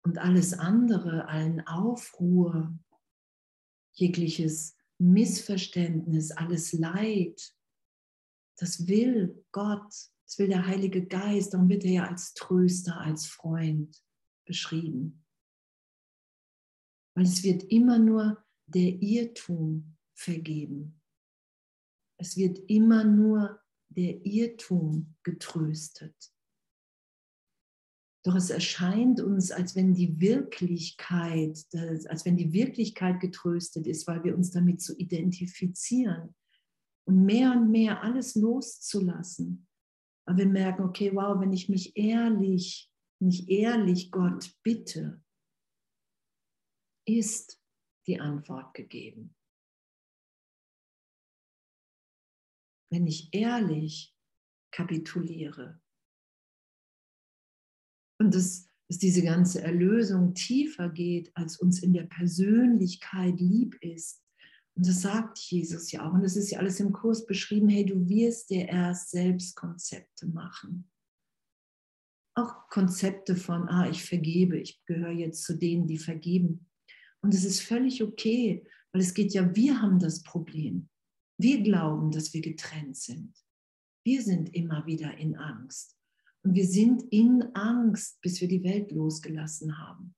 Und 0.03 0.19
alles 0.19 0.55
andere, 0.55 1.29
allen 1.29 1.67
Aufruhr, 1.67 2.79
jegliches 3.93 4.77
Missverständnis, 4.99 6.31
alles 6.31 6.73
Leid, 6.73 7.55
das 8.57 8.87
will 8.87 9.45
Gott, 9.53 9.93
das 10.25 10.39
will 10.39 10.49
der 10.49 10.67
Heilige 10.67 11.07
Geist, 11.07 11.55
darum 11.55 11.69
wird 11.69 11.85
er 11.85 11.91
ja 11.91 12.07
als 12.07 12.35
Tröster, 12.35 13.01
als 13.01 13.27
Freund 13.27 14.03
beschrieben. 14.45 15.25
Weil 17.15 17.25
es 17.25 17.43
wird 17.43 17.65
immer 17.65 17.99
nur 17.99 18.45
der 18.67 19.03
Irrtum 19.03 19.97
vergeben. 20.15 21.01
Es 22.19 22.37
wird 22.37 22.59
immer 22.71 23.05
nur 23.05 23.61
der 23.89 24.25
Irrtum 24.25 25.17
getröstet. 25.23 26.15
Doch 28.23 28.35
es 28.35 28.51
erscheint 28.51 29.21
uns, 29.21 29.51
als 29.51 29.75
wenn 29.75 29.95
die 29.95 30.21
Wirklichkeit, 30.21 31.65
als 31.73 32.25
wenn 32.27 32.37
die 32.37 32.53
Wirklichkeit 32.53 33.19
getröstet 33.19 33.87
ist, 33.87 34.07
weil 34.07 34.23
wir 34.25 34.37
uns 34.37 34.51
damit 34.51 34.83
zu 34.83 34.95
identifizieren 34.99 36.35
und 37.07 37.25
mehr 37.25 37.53
und 37.53 37.71
mehr 37.71 38.03
alles 38.03 38.35
loszulassen. 38.35 39.67
Aber 40.27 40.39
wir 40.39 40.47
merken, 40.47 40.83
okay, 40.83 41.15
wow, 41.15 41.41
wenn 41.41 41.53
ich 41.53 41.71
mich 41.71 41.97
ehrlich, 41.97 42.93
nicht 43.21 43.49
ehrlich 43.49 44.11
Gott 44.11 44.55
bitte, 44.63 45.23
ist 47.07 47.61
die 48.07 48.21
Antwort 48.21 48.75
gegeben. 48.75 49.35
Wenn 52.93 53.07
ich 53.07 53.33
ehrlich 53.33 54.15
kapituliere 54.73 55.80
und 58.21 58.35
dass, 58.35 58.69
dass 58.89 58.99
diese 58.99 59.23
ganze 59.23 59.63
Erlösung 59.63 60.35
tiefer 60.35 60.91
geht, 60.91 61.35
als 61.35 61.57
uns 61.57 61.83
in 61.83 61.95
der 61.95 62.05
Persönlichkeit 62.05 63.41
lieb 63.41 63.77
ist. 63.81 64.23
Und 64.77 64.87
das 64.87 65.01
sagt 65.01 65.39
Jesus 65.39 65.91
ja 65.91 66.07
auch. 66.07 66.13
Und 66.13 66.23
das 66.23 66.37
ist 66.37 66.51
ja 66.51 66.59
alles 66.59 66.79
im 66.81 66.93
Kurs 66.93 67.27
beschrieben. 67.27 67.69
Hey, 67.69 67.85
du 67.85 68.09
wirst 68.09 68.51
dir 68.51 68.69
erst 68.69 69.11
selbst 69.11 69.57
Konzepte 69.57 70.27
machen. 70.27 70.89
Auch 72.37 72.69
Konzepte 72.69 73.35
von, 73.35 73.69
ah, 73.69 73.89
ich 73.91 74.05
vergebe, 74.05 74.59
ich 74.59 74.85
gehöre 74.85 75.13
jetzt 75.13 75.43
zu 75.43 75.57
denen, 75.57 75.87
die 75.87 75.99
vergeben. 75.99 76.71
Und 77.23 77.35
es 77.35 77.45
ist 77.45 77.61
völlig 77.61 78.03
okay, 78.03 78.67
weil 78.93 79.03
es 79.03 79.15
geht 79.15 79.33
ja, 79.33 79.55
wir 79.55 79.81
haben 79.81 79.99
das 79.99 80.23
Problem. 80.23 80.89
Wir 81.39 81.63
glauben, 81.63 82.11
dass 82.11 82.35
wir 82.35 82.43
getrennt 82.43 82.97
sind. 82.97 83.35
Wir 84.05 84.23
sind 84.23 84.55
immer 84.55 84.87
wieder 84.87 85.17
in 85.17 85.37
Angst. 85.37 86.00
Und 86.43 86.55
wir 86.55 86.67
sind 86.67 87.03
in 87.11 87.43
Angst, 87.55 88.21
bis 88.21 88.41
wir 88.41 88.49
die 88.49 88.63
Welt 88.63 88.93
losgelassen 88.93 89.79
haben. 89.79 90.15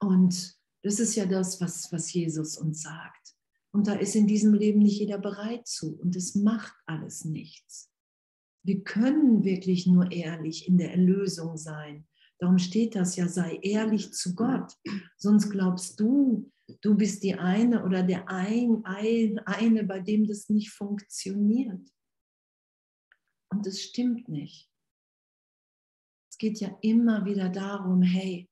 Und 0.00 0.56
das 0.82 0.98
ist 0.98 1.14
ja 1.14 1.26
das, 1.26 1.60
was, 1.60 1.92
was 1.92 2.12
Jesus 2.12 2.56
uns 2.56 2.82
sagt. 2.82 3.34
Und 3.72 3.86
da 3.86 3.94
ist 3.94 4.16
in 4.16 4.26
diesem 4.26 4.54
Leben 4.54 4.80
nicht 4.80 4.98
jeder 4.98 5.18
bereit 5.18 5.66
zu. 5.66 5.98
Und 5.98 6.16
es 6.16 6.34
macht 6.34 6.74
alles 6.86 7.24
nichts. 7.24 7.90
Wir 8.62 8.82
können 8.82 9.44
wirklich 9.44 9.86
nur 9.86 10.10
ehrlich 10.10 10.68
in 10.68 10.78
der 10.78 10.92
Erlösung 10.92 11.56
sein. 11.56 12.06
Darum 12.38 12.58
steht 12.58 12.94
das 12.94 13.16
ja, 13.16 13.28
sei 13.28 13.58
ehrlich 13.62 14.12
zu 14.12 14.34
Gott. 14.34 14.72
Sonst 15.16 15.50
glaubst 15.50 16.00
du, 16.00 16.50
du 16.80 16.96
bist 16.96 17.22
die 17.22 17.34
eine 17.34 17.84
oder 17.84 18.02
der 18.02 18.28
ein, 18.28 18.80
ein, 18.84 19.38
eine, 19.40 19.84
bei 19.84 20.00
dem 20.00 20.26
das 20.26 20.48
nicht 20.48 20.70
funktioniert. 20.70 21.80
Und 23.50 23.66
es 23.66 23.82
stimmt 23.82 24.28
nicht. 24.28 24.70
Es 26.30 26.38
geht 26.38 26.60
ja 26.60 26.76
immer 26.80 27.24
wieder 27.24 27.48
darum, 27.48 28.02
hey, 28.02 28.48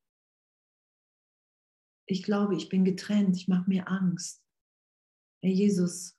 ich 2.07 2.22
glaube, 2.22 2.57
ich 2.57 2.68
bin 2.68 2.84
getrennt, 2.84 3.36
ich 3.36 3.49
mache 3.49 3.68
mir 3.68 3.88
Angst. 3.88 4.42
Herr 5.42 5.53
Jesus, 5.53 6.18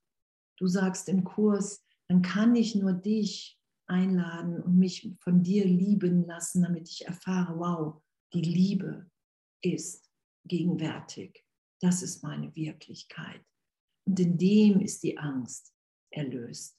du 0.57 0.67
sagst 0.67 1.09
im 1.09 1.23
Kurs, 1.23 1.83
dann 2.07 2.21
kann 2.21 2.55
ich 2.55 2.75
nur 2.75 2.93
dich 2.93 3.59
einladen 3.87 4.61
und 4.61 4.77
mich 4.77 5.11
von 5.19 5.43
dir 5.43 5.65
lieben 5.65 6.25
lassen, 6.25 6.61
damit 6.61 6.89
ich 6.89 7.05
erfahre, 7.05 7.57
wow, 7.57 8.01
die 8.33 8.41
Liebe 8.41 9.09
ist 9.61 10.09
gegenwärtig. 10.45 11.43
Das 11.81 12.01
ist 12.03 12.23
meine 12.23 12.55
Wirklichkeit. 12.55 13.43
Und 14.05 14.19
in 14.19 14.37
dem 14.37 14.79
ist 14.79 15.03
die 15.03 15.17
Angst 15.17 15.73
erlöst. 16.11 16.78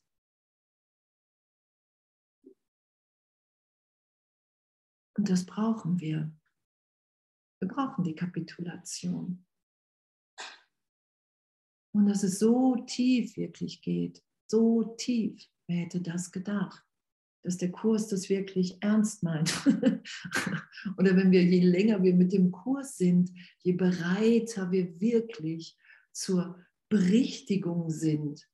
Und 5.20 5.28
das 5.28 5.44
brauchen 5.44 6.00
wir. 6.00 6.34
Wir 7.60 7.68
brauchen 7.68 8.04
die 8.04 8.14
Kapitulation. 8.14 9.44
Und 11.92 12.06
dass 12.06 12.22
es 12.22 12.38
so 12.38 12.76
tief 12.86 13.36
wirklich 13.36 13.82
geht, 13.82 14.24
so 14.46 14.94
tief, 14.96 15.46
wer 15.66 15.76
hätte 15.84 16.00
das 16.00 16.32
gedacht? 16.32 16.82
dass 17.42 17.58
der 17.58 17.70
Kurs 17.70 18.08
das 18.08 18.30
wirklich 18.30 18.82
ernst 18.82 19.22
meint. 19.22 19.50
Oder 20.96 21.16
wenn 21.16 21.30
wir, 21.30 21.44
je 21.44 21.64
länger 21.64 22.02
wir 22.02 22.14
mit 22.14 22.32
dem 22.32 22.50
Kurs 22.50 22.96
sind, 22.96 23.30
je 23.62 23.72
bereiter 23.72 24.70
wir 24.70 24.98
wirklich 25.00 25.76
zur 26.12 26.58
Berichtigung 26.88 27.90
sind, 27.90 28.48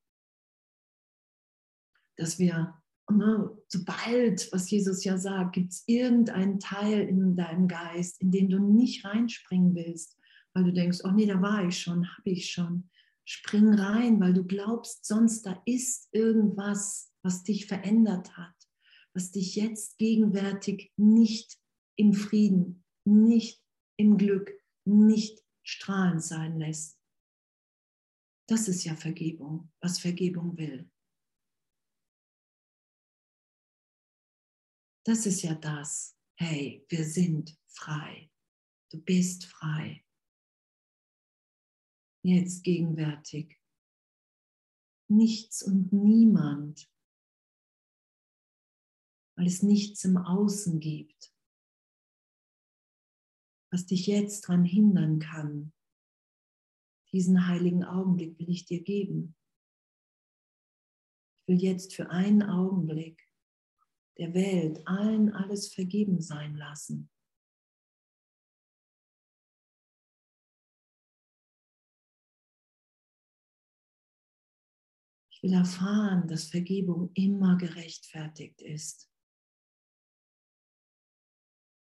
dass 2.16 2.40
wir, 2.40 2.80
ne, 3.12 3.50
sobald, 3.68 4.50
was 4.52 4.70
Jesus 4.70 5.04
ja 5.04 5.18
sagt, 5.18 5.54
gibt 5.54 5.72
es 5.72 5.84
irgendeinen 5.86 6.58
Teil 6.58 7.08
in 7.08 7.36
deinem 7.36 7.68
Geist, 7.68 8.20
in 8.20 8.30
den 8.30 8.48
du 8.48 8.58
nicht 8.58 9.04
reinspringen 9.04 9.74
willst, 9.74 10.18
weil 10.54 10.64
du 10.64 10.72
denkst, 10.72 11.00
oh 11.04 11.10
nee, 11.10 11.26
da 11.26 11.40
war 11.40 11.66
ich 11.66 11.78
schon, 11.78 12.06
habe 12.16 12.30
ich 12.30 12.50
schon. 12.50 12.90
Spring 13.24 13.74
rein, 13.74 14.20
weil 14.20 14.34
du 14.34 14.44
glaubst, 14.44 15.04
sonst 15.04 15.46
da 15.46 15.60
ist 15.66 16.08
irgendwas, 16.12 17.12
was 17.22 17.42
dich 17.42 17.66
verändert 17.66 18.36
hat 18.36 18.56
was 19.16 19.30
dich 19.30 19.56
jetzt 19.56 19.96
gegenwärtig 19.96 20.92
nicht 20.96 21.58
im 21.96 22.12
Frieden, 22.12 22.84
nicht 23.06 23.64
im 23.96 24.18
Glück, 24.18 24.52
nicht 24.84 25.42
strahlend 25.64 26.22
sein 26.22 26.58
lässt. 26.58 27.00
Das 28.46 28.68
ist 28.68 28.84
ja 28.84 28.94
Vergebung, 28.94 29.72
was 29.80 29.98
Vergebung 29.98 30.56
will. 30.58 30.88
Das 35.06 35.24
ist 35.24 35.42
ja 35.42 35.54
das. 35.54 36.18
Hey, 36.38 36.84
wir 36.88 37.04
sind 37.04 37.56
frei. 37.68 38.30
Du 38.90 39.00
bist 39.00 39.46
frei. 39.46 40.04
Jetzt 42.22 42.64
gegenwärtig. 42.64 43.58
Nichts 45.08 45.62
und 45.62 45.92
niemand 45.92 46.90
weil 49.36 49.46
es 49.46 49.62
nichts 49.62 50.04
im 50.04 50.16
Außen 50.16 50.80
gibt, 50.80 51.34
was 53.70 53.86
dich 53.86 54.06
jetzt 54.06 54.48
daran 54.48 54.64
hindern 54.64 55.18
kann. 55.18 55.72
Diesen 57.12 57.46
heiligen 57.46 57.84
Augenblick 57.84 58.38
will 58.38 58.50
ich 58.50 58.64
dir 58.64 58.82
geben. 58.82 59.36
Ich 61.42 61.54
will 61.54 61.62
jetzt 61.62 61.94
für 61.94 62.10
einen 62.10 62.42
Augenblick 62.42 63.25
der 64.18 64.32
Welt, 64.34 64.86
allen 64.86 65.32
alles 65.32 65.72
vergeben 65.72 66.20
sein 66.20 66.56
lassen. 66.56 67.10
Ich 75.30 75.42
will 75.42 75.52
erfahren, 75.52 76.26
dass 76.28 76.48
Vergebung 76.48 77.10
immer 77.12 77.58
gerechtfertigt 77.58 78.62
ist. 78.62 79.12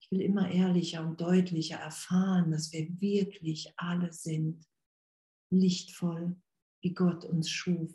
Ich 0.01 0.13
will 0.13 0.21
immer 0.21 0.49
ehrlicher 0.49 1.05
und 1.05 1.21
deutlicher 1.21 1.79
erfahren, 1.79 2.53
dass 2.53 2.73
wir 2.73 3.01
wirklich 3.01 3.73
alle 3.77 4.13
sind, 4.13 4.65
lichtvoll, 5.51 6.41
wie 6.83 6.95
Gott 6.95 7.25
uns 7.25 7.51
schuf. 7.51 7.93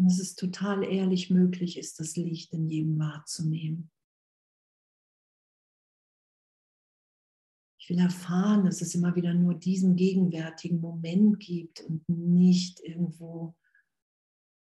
Und 0.00 0.06
dass 0.06 0.18
es 0.18 0.34
total 0.34 0.82
ehrlich 0.82 1.28
möglich 1.28 1.76
ist, 1.76 2.00
das 2.00 2.16
Licht 2.16 2.54
in 2.54 2.70
jedem 2.70 2.98
wahrzunehmen. 2.98 3.90
will 7.90 7.98
erfahren, 7.98 8.64
dass 8.64 8.80
es 8.80 8.94
immer 8.94 9.14
wieder 9.16 9.34
nur 9.34 9.54
diesen 9.54 9.96
gegenwärtigen 9.96 10.80
Moment 10.80 11.40
gibt 11.40 11.82
und 11.82 12.08
nicht 12.08 12.80
irgendwo, 12.80 13.56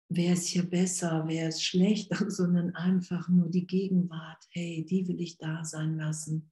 wer 0.09 0.33
ist 0.33 0.47
hier 0.47 0.67
besser, 0.67 1.25
wer 1.27 1.49
ist 1.49 1.63
schlechter, 1.63 2.15
sondern 2.31 2.73
einfach 2.73 3.29
nur 3.29 3.49
die 3.49 3.67
Gegenwart. 3.67 4.47
Hey, 4.49 4.83
die 4.89 5.07
will 5.07 5.19
ich 5.19 5.37
da 5.37 5.63
sein 5.63 5.97
lassen. 5.97 6.51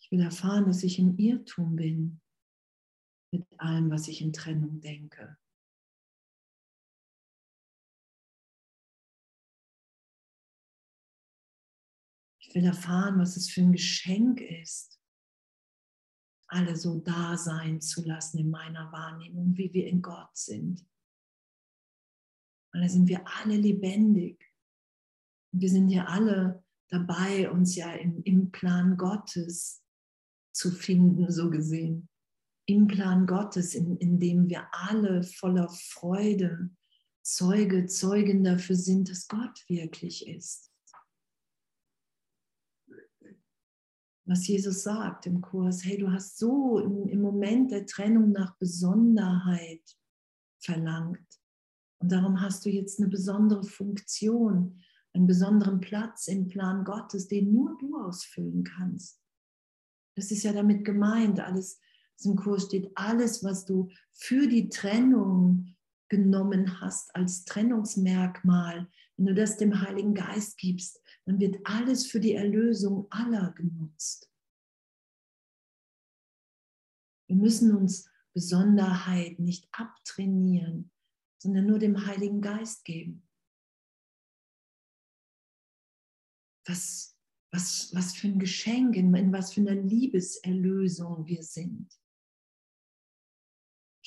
Ich 0.00 0.10
will 0.10 0.20
erfahren, 0.20 0.66
dass 0.66 0.82
ich 0.82 0.98
im 0.98 1.18
Irrtum 1.18 1.76
bin 1.76 2.20
mit 3.38 3.60
allem, 3.60 3.90
was 3.90 4.08
ich 4.08 4.20
in 4.20 4.32
Trennung 4.32 4.80
denke. 4.80 5.36
Ich 12.40 12.54
will 12.54 12.64
erfahren, 12.64 13.18
was 13.18 13.36
es 13.36 13.50
für 13.50 13.60
ein 13.60 13.72
Geschenk 13.72 14.40
ist, 14.40 15.00
alle 16.48 16.76
so 16.76 17.00
da 17.00 17.36
sein 17.36 17.80
zu 17.80 18.04
lassen 18.04 18.38
in 18.38 18.50
meiner 18.50 18.90
Wahrnehmung, 18.92 19.56
wie 19.56 19.72
wir 19.72 19.86
in 19.86 20.00
Gott 20.00 20.34
sind. 20.36 20.86
Weil 22.72 22.82
da 22.82 22.88
sind 22.88 23.08
wir 23.08 23.26
alle 23.26 23.56
lebendig. 23.56 24.52
Und 25.52 25.60
wir 25.60 25.68
sind 25.68 25.88
ja 25.88 26.04
alle 26.06 26.64
dabei, 26.88 27.50
uns 27.50 27.74
ja 27.74 27.92
im, 27.92 28.22
im 28.22 28.52
Plan 28.52 28.96
Gottes 28.96 29.82
zu 30.52 30.70
finden, 30.70 31.30
so 31.30 31.50
gesehen. 31.50 32.08
Im 32.66 32.86
Plan 32.88 33.26
Gottes, 33.26 33.74
in, 33.74 33.96
in 33.98 34.18
dem 34.18 34.48
wir 34.48 34.66
alle 34.72 35.22
voller 35.22 35.68
Freude 35.68 36.70
Zeuge, 37.22 37.86
Zeugen 37.86 38.44
dafür 38.44 38.76
sind, 38.76 39.08
dass 39.10 39.26
Gott 39.26 39.64
wirklich 39.68 40.28
ist. 40.28 40.70
was 44.26 44.46
Jesus 44.48 44.82
sagt 44.82 45.26
im 45.26 45.40
Kurs, 45.40 45.84
hey, 45.84 45.96
du 45.96 46.10
hast 46.10 46.38
so 46.38 46.80
im, 46.80 47.08
im 47.08 47.22
Moment 47.22 47.70
der 47.70 47.86
Trennung 47.86 48.32
nach 48.32 48.56
Besonderheit 48.58 49.82
verlangt. 50.58 51.26
Und 51.98 52.10
darum 52.10 52.40
hast 52.40 52.66
du 52.66 52.70
jetzt 52.70 52.98
eine 52.98 53.08
besondere 53.08 53.64
Funktion, 53.64 54.82
einen 55.14 55.26
besonderen 55.26 55.80
Platz 55.80 56.26
im 56.26 56.48
Plan 56.48 56.84
Gottes, 56.84 57.28
den 57.28 57.52
nur 57.52 57.78
du 57.78 57.96
ausfüllen 57.96 58.64
kannst. 58.64 59.22
Das 60.16 60.30
ist 60.30 60.42
ja 60.42 60.52
damit 60.52 60.84
gemeint, 60.84 61.40
alles, 61.40 61.78
im 62.24 62.36
Kurs 62.36 62.64
steht, 62.64 62.90
alles, 62.94 63.44
was 63.44 63.64
du 63.64 63.90
für 64.12 64.48
die 64.48 64.68
Trennung 64.68 65.76
genommen 66.08 66.80
hast 66.80 67.14
als 67.14 67.44
Trennungsmerkmal, 67.44 68.88
wenn 69.16 69.26
du 69.26 69.34
das 69.34 69.56
dem 69.56 69.80
Heiligen 69.80 70.14
Geist 70.14 70.58
gibst, 70.58 71.00
dann 71.24 71.40
wird 71.40 71.58
alles 71.64 72.06
für 72.06 72.20
die 72.20 72.34
Erlösung 72.34 73.06
aller 73.10 73.52
genutzt. 73.52 74.30
Wir 77.28 77.36
müssen 77.36 77.74
uns 77.74 78.08
Besonderheit 78.32 79.38
nicht 79.38 79.68
abtrainieren, 79.72 80.92
sondern 81.38 81.66
nur 81.66 81.78
dem 81.78 82.06
Heiligen 82.06 82.40
Geist 82.40 82.84
geben. 82.84 83.26
Was, 86.66 87.16
was, 87.52 87.94
was 87.94 88.14
für 88.14 88.28
ein 88.28 88.38
Geschenk, 88.38 88.96
in, 88.96 89.14
in 89.14 89.32
was 89.32 89.54
für 89.54 89.60
einer 89.60 89.74
Liebeserlösung 89.74 91.26
wir 91.26 91.42
sind. 91.42 91.98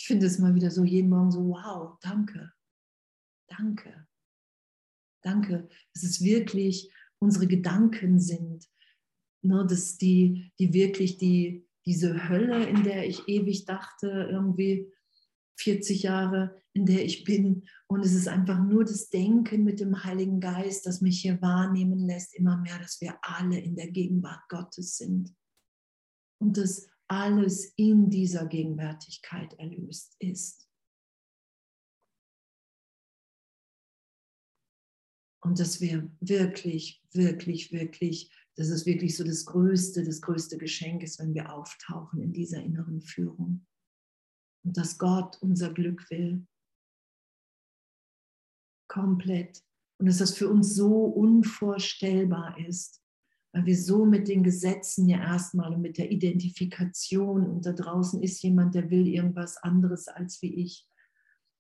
Finde 0.10 0.26
es 0.26 0.40
mal 0.40 0.56
wieder 0.56 0.72
so 0.72 0.84
jeden 0.84 1.08
Morgen 1.08 1.30
so, 1.30 1.50
wow, 1.50 1.96
danke, 2.02 2.52
danke, 3.48 4.08
danke. 5.22 5.70
Es 5.94 6.02
ist 6.02 6.24
wirklich 6.24 6.92
unsere 7.20 7.46
Gedanken 7.46 8.20
sind, 8.20 8.68
ne, 9.44 9.68
dass 9.70 10.00
die, 10.00 10.52
die 10.58 10.74
wirklich 10.74 11.20
die, 11.20 11.64
diese 11.86 12.28
Hölle, 12.28 12.68
in 12.68 12.84
der 12.84 13.08
ich 13.08 13.28
ewig 13.28 13.66
dachte, 13.66 14.28
irgendwie 14.32 14.92
40 15.60 16.02
Jahre, 16.02 16.60
in 16.74 16.88
der 16.88 17.06
ich 17.06 17.24
bin. 17.24 17.68
Und 17.86 18.04
es 18.04 18.16
ist 18.16 18.28
einfach 18.28 18.58
nur 18.58 18.86
das 18.86 19.12
Denken 19.12 19.64
mit 19.64 19.80
dem 19.80 20.04
Heiligen 20.04 20.40
Geist, 20.40 20.88
das 20.88 21.02
mich 21.02 21.22
hier 21.22 21.40
wahrnehmen 21.40 22.00
lässt, 22.00 22.34
immer 22.34 22.58
mehr, 22.58 22.80
dass 22.80 23.00
wir 23.00 23.20
alle 23.22 23.60
in 23.60 23.76
der 23.76 23.92
Gegenwart 23.92 24.50
Gottes 24.50 24.98
sind. 24.98 25.36
Und 26.42 26.58
dass 26.58 26.90
alles 27.10 27.74
in 27.76 28.10
dieser 28.10 28.46
Gegenwärtigkeit 28.46 29.54
erlöst 29.56 30.16
ist. 30.20 30.70
Und 35.42 35.60
dass 35.60 35.82
wir 35.82 36.12
wirklich, 36.20 37.02
wirklich, 37.12 37.72
wirklich, 37.72 38.32
das 38.56 38.70
ist 38.70 38.86
wirklich 38.86 39.18
so 39.18 39.24
das 39.24 39.46
größte, 39.46 40.04
das 40.04 40.22
größte 40.22 40.58
Geschenk 40.58 41.02
ist, 41.02 41.20
wenn 41.20 41.34
wir 41.34 41.52
auftauchen 41.52 42.22
in 42.22 42.34
dieser 42.34 42.62
inneren 42.62 43.02
Führung. 43.02 43.66
Und 44.64 44.78
dass 44.78 45.00
Gott 45.00 45.38
unser 45.42 45.74
Glück 45.74 46.10
will. 46.12 46.46
Komplett. 48.88 49.64
Und 49.98 50.08
dass 50.08 50.18
das 50.18 50.38
für 50.38 50.50
uns 50.50 50.76
so 50.76 51.06
unvorstellbar 51.06 52.58
ist, 52.60 53.02
weil 53.52 53.66
wir 53.66 53.78
so 53.78 54.06
mit 54.06 54.28
den 54.28 54.44
Gesetzen 54.44 55.08
ja 55.10 55.20
erstmal 55.20 55.74
und 55.74 55.82
mit 55.82 55.98
der 55.98 56.12
Identifikation 56.12 57.48
und 57.48 57.66
da 57.66 57.74
draußen 57.74 58.22
ist 58.22 58.42
jemand, 58.44 58.76
der 58.76 58.90
will 58.90 59.08
irgendwas 59.08 59.58
anderes 59.58 60.08
als 60.08 60.42
wie 60.42 60.54
ich 60.54 60.88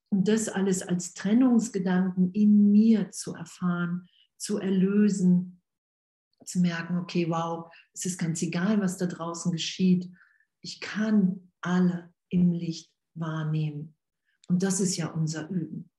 und 0.10 0.28
das 0.28 0.50
alles 0.50 0.82
als 0.82 1.14
Trennungsgedanken 1.14 2.32
in 2.34 2.72
mir 2.72 3.12
zu 3.12 3.34
erfahren, 3.34 4.08
zu 4.38 4.58
erlösen, 4.58 5.62
zu 6.46 6.60
merken, 6.60 6.98
okay, 6.98 7.30
wow, 7.30 7.72
es 7.94 8.06
ist 8.06 8.18
ganz 8.18 8.42
egal, 8.42 8.82
was 8.82 8.98
da 8.98 9.06
draußen 9.06 9.52
geschieht. 9.52 10.10
Ich 10.62 10.80
kann 10.82 11.52
alle 11.62 12.14
im 12.30 12.52
Licht 12.52 12.92
wahrnehmen. 13.14 13.96
Und 14.48 14.64
das 14.64 14.80
ist 14.80 14.98
ja 14.98 15.08
unser 15.08 15.48
Üben. 15.50 15.92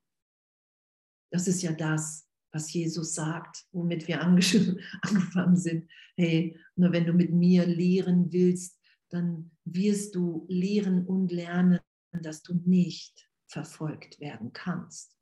Das 1.31 1.47
ist 1.47 1.63
ja 1.63 1.73
das, 1.73 2.29
was 2.53 2.73
Jesus 2.73 3.15
sagt, 3.15 3.67
womit 3.73 4.09
wir 4.09 4.21
angefangen 5.03 5.57
sind. 5.57 5.91
Hey, 6.17 6.59
nur 6.77 6.93
wenn 6.93 7.07
du 7.07 7.13
mit 7.13 7.33
mir 7.33 7.67
lehren 7.67 8.33
willst, 8.33 8.79
dann 9.11 9.51
wirst 9.65 10.15
du 10.15 10.47
lehren 10.49 11.07
und 11.07 11.33
lernen, 11.33 11.81
dass 12.13 12.43
du 12.43 12.55
nicht 12.55 13.29
verfolgt 13.49 14.21
werden 14.21 14.53
kannst, 14.53 15.17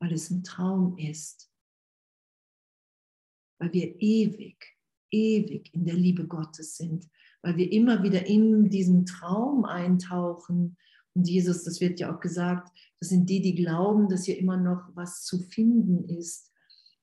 weil 0.00 0.12
es 0.12 0.30
ein 0.30 0.42
Traum 0.42 0.96
ist, 0.96 1.50
weil 3.58 3.72
wir 3.72 4.00
ewig, 4.00 4.76
ewig 5.10 5.72
in 5.74 5.84
der 5.84 5.94
Liebe 5.94 6.26
Gottes 6.26 6.76
sind, 6.76 7.08
weil 7.42 7.56
wir 7.56 7.70
immer 7.72 8.02
wieder 8.02 8.26
in 8.26 8.70
diesen 8.70 9.04
Traum 9.04 9.64
eintauchen. 9.64 10.76
Und 11.14 11.28
Jesus, 11.28 11.64
das 11.64 11.80
wird 11.80 12.00
ja 12.00 12.14
auch 12.14 12.20
gesagt, 12.20 12.70
das 13.00 13.10
sind 13.10 13.28
die, 13.28 13.42
die 13.42 13.54
glauben, 13.54 14.08
dass 14.08 14.24
hier 14.24 14.38
immer 14.38 14.56
noch 14.56 14.90
was 14.94 15.24
zu 15.24 15.40
finden 15.40 16.04
ist. 16.08 16.50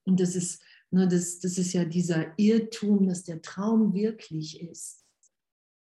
Und 0.04 0.18
das 0.20 0.34
ist, 0.34 0.62
ne, 0.90 1.06
das, 1.06 1.38
das 1.40 1.58
ist 1.58 1.72
ja 1.72 1.84
dieser 1.84 2.38
Irrtum, 2.38 3.06
dass 3.06 3.24
der 3.24 3.42
Traum 3.42 3.94
wirklich 3.94 4.60
ist. 4.60 5.04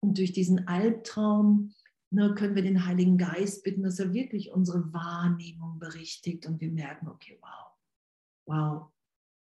Und 0.02 0.18
durch 0.18 0.32
diesen 0.32 0.66
Albtraum 0.66 1.74
ne, 2.10 2.34
können 2.34 2.54
wir 2.54 2.62
den 2.62 2.86
Heiligen 2.86 3.18
Geist 3.18 3.62
bitten, 3.62 3.82
dass 3.82 3.98
er 3.98 4.12
wirklich 4.12 4.50
unsere 4.50 4.92
Wahrnehmung 4.92 5.78
berichtigt 5.78 6.46
und 6.46 6.60
wir 6.60 6.70
merken, 6.70 7.08
okay, 7.08 7.38
wow, 7.40 7.70
wow, 8.46 8.92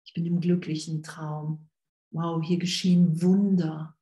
ich 0.06 0.14
bin 0.14 0.26
im 0.26 0.40
glücklichen 0.40 1.04
Traum. 1.04 1.70
Wow, 2.12 2.44
hier 2.44 2.58
geschehen 2.58 3.22
Wunder. 3.22 3.95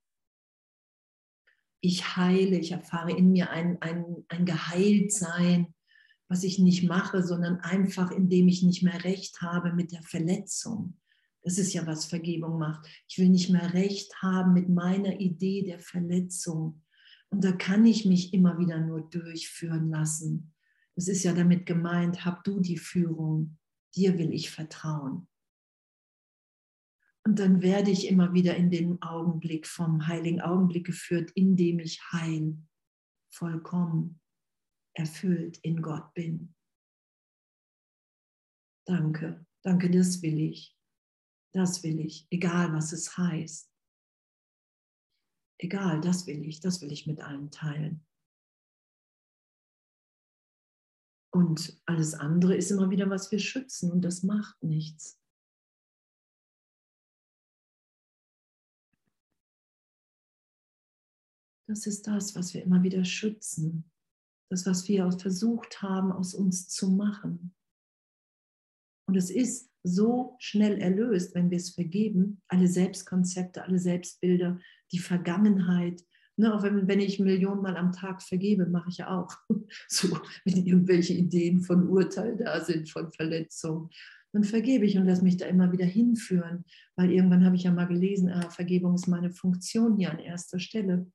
Ich 1.86 2.16
heile, 2.16 2.58
ich 2.58 2.72
erfahre 2.72 3.12
in 3.12 3.34
mir 3.34 3.50
ein, 3.50 3.78
ein, 3.82 4.24
ein 4.30 4.46
Geheiltsein, 4.46 5.74
was 6.30 6.46
ich 6.46 6.58
nicht 6.58 6.88
mache, 6.88 7.22
sondern 7.22 7.60
einfach, 7.60 8.10
indem 8.10 8.48
ich 8.48 8.64
nicht 8.64 8.84
mehr 8.84 9.04
recht 9.04 9.42
habe 9.42 9.74
mit 9.74 9.92
der 9.92 10.02
Verletzung. 10.02 10.98
Das 11.42 11.58
ist 11.58 11.74
ja, 11.74 11.86
was 11.86 12.06
Vergebung 12.06 12.58
macht. 12.58 12.88
Ich 13.10 13.18
will 13.18 13.28
nicht 13.28 13.50
mehr 13.50 13.74
recht 13.74 14.16
haben 14.22 14.54
mit 14.54 14.70
meiner 14.70 15.20
Idee 15.20 15.64
der 15.64 15.80
Verletzung, 15.80 16.82
Und 17.30 17.44
da 17.44 17.52
kann 17.52 17.86
ich 17.86 18.06
mich 18.06 18.34
immer 18.34 18.58
wieder 18.58 18.80
nur 18.80 19.02
durchführen 19.02 19.90
lassen. 19.90 20.54
Es 20.96 21.10
ist 21.10 21.24
ja 21.24 21.34
damit 21.34 21.66
gemeint, 21.66 22.24
hab 22.24 22.46
du 22.46 22.62
die 22.62 22.78
Führung, 22.78 23.58
dir 23.94 24.18
will 24.18 24.32
ich 24.32 24.52
vertrauen. 24.52 25.28
Und 27.26 27.40
dann 27.40 27.62
werde 27.62 27.90
ich 27.90 28.08
immer 28.08 28.34
wieder 28.34 28.56
in 28.56 28.70
den 28.70 29.02
Augenblick 29.02 29.66
vom 29.66 30.08
heiligen 30.08 30.42
Augenblick 30.42 30.86
geführt, 30.86 31.32
in 31.32 31.56
dem 31.56 31.80
ich 31.80 32.02
heil, 32.12 32.58
vollkommen, 33.34 34.20
erfüllt 34.94 35.58
in 35.60 35.82
Gott 35.82 36.14
bin. 36.14 36.54
Danke, 38.86 39.46
danke, 39.64 39.90
das 39.90 40.22
will 40.22 40.40
ich. 40.40 40.78
Das 41.54 41.84
will 41.84 42.00
ich, 42.00 42.28
egal 42.32 42.74
was 42.74 42.92
es 42.92 43.18
heißt. 43.18 43.72
Egal, 45.60 46.02
das 46.02 46.28
will 46.28 46.44
ich, 46.46 46.60
das 46.60 46.82
will 46.82 46.92
ich 46.92 47.08
mit 47.08 47.22
allen 47.22 47.52
teilen. 47.52 48.06
Und 51.32 51.82
alles 51.86 52.14
andere 52.16 52.56
ist 52.56 52.70
immer 52.70 52.90
wieder, 52.90 53.10
was 53.10 53.32
wir 53.32 53.40
schützen 53.40 53.92
und 53.92 54.02
das 54.02 54.24
macht 54.24 54.62
nichts. 54.62 55.23
Das 61.68 61.88
ist 61.88 62.08
das, 62.08 62.36
was 62.36 62.54
wir 62.54 62.64
immer 62.64 62.84
wieder 62.84 63.06
schützen. 63.06 63.90
Das, 64.50 64.66
was 64.66 64.88
wir 64.88 65.12
versucht 65.12 65.82
haben, 65.82 66.12
aus 66.12 66.34
uns 66.34 66.68
zu 66.68 66.92
machen. 66.92 67.56
Und 69.08 69.16
es 69.16 69.30
ist 69.30 69.70
so 69.84 70.36
schnell 70.40 70.80
erlöst, 70.80 71.36
wenn 71.36 71.50
wir 71.50 71.58
es 71.58 71.72
vergeben, 71.72 72.42
alle 72.48 72.68
Selbstkonzepte, 72.68 73.64
alle 73.64 73.80
Selbstbilder, 73.80 74.60
die 74.92 75.00
Vergangenheit. 75.00 76.04
Ne, 76.36 76.54
auch 76.54 76.64
wenn, 76.64 76.88
wenn 76.88 77.00
ich 77.00 77.20
Millionen 77.20 77.62
Mal 77.62 77.78
am 77.78 77.92
Tag 77.92 78.24
vergebe, 78.24 78.66
mache 78.66 78.90
ich 78.90 78.98
ja 78.98 79.20
auch. 79.20 79.38
So, 79.88 80.18
wenn 80.46 80.66
irgendwelche 80.66 81.14
Ideen 81.14 81.62
von 81.62 81.88
Urteil 81.88 82.38
da 82.38 82.60
sind, 82.64 82.90
von 82.90 83.12
Verletzung, 83.12 83.90
dann 84.32 84.44
vergebe 84.44 84.86
ich 84.86 84.98
und 84.98 85.06
lasse 85.06 85.24
mich 85.24 85.38
da 85.38 85.46
immer 85.46 85.72
wieder 85.72 85.86
hinführen. 85.86 86.66
Weil 86.96 87.12
irgendwann 87.12 87.46
habe 87.46 87.56
ich 87.56 87.64
ja 87.64 87.72
mal 87.72 87.88
gelesen, 87.88 88.30
ah, 88.30 88.50
Vergebung 88.50 88.96
ist 88.96 89.08
meine 89.08 89.32
Funktion 89.32 89.98
hier 89.98 90.12
an 90.12 90.20
erster 90.20 90.60
Stelle. 90.60 91.12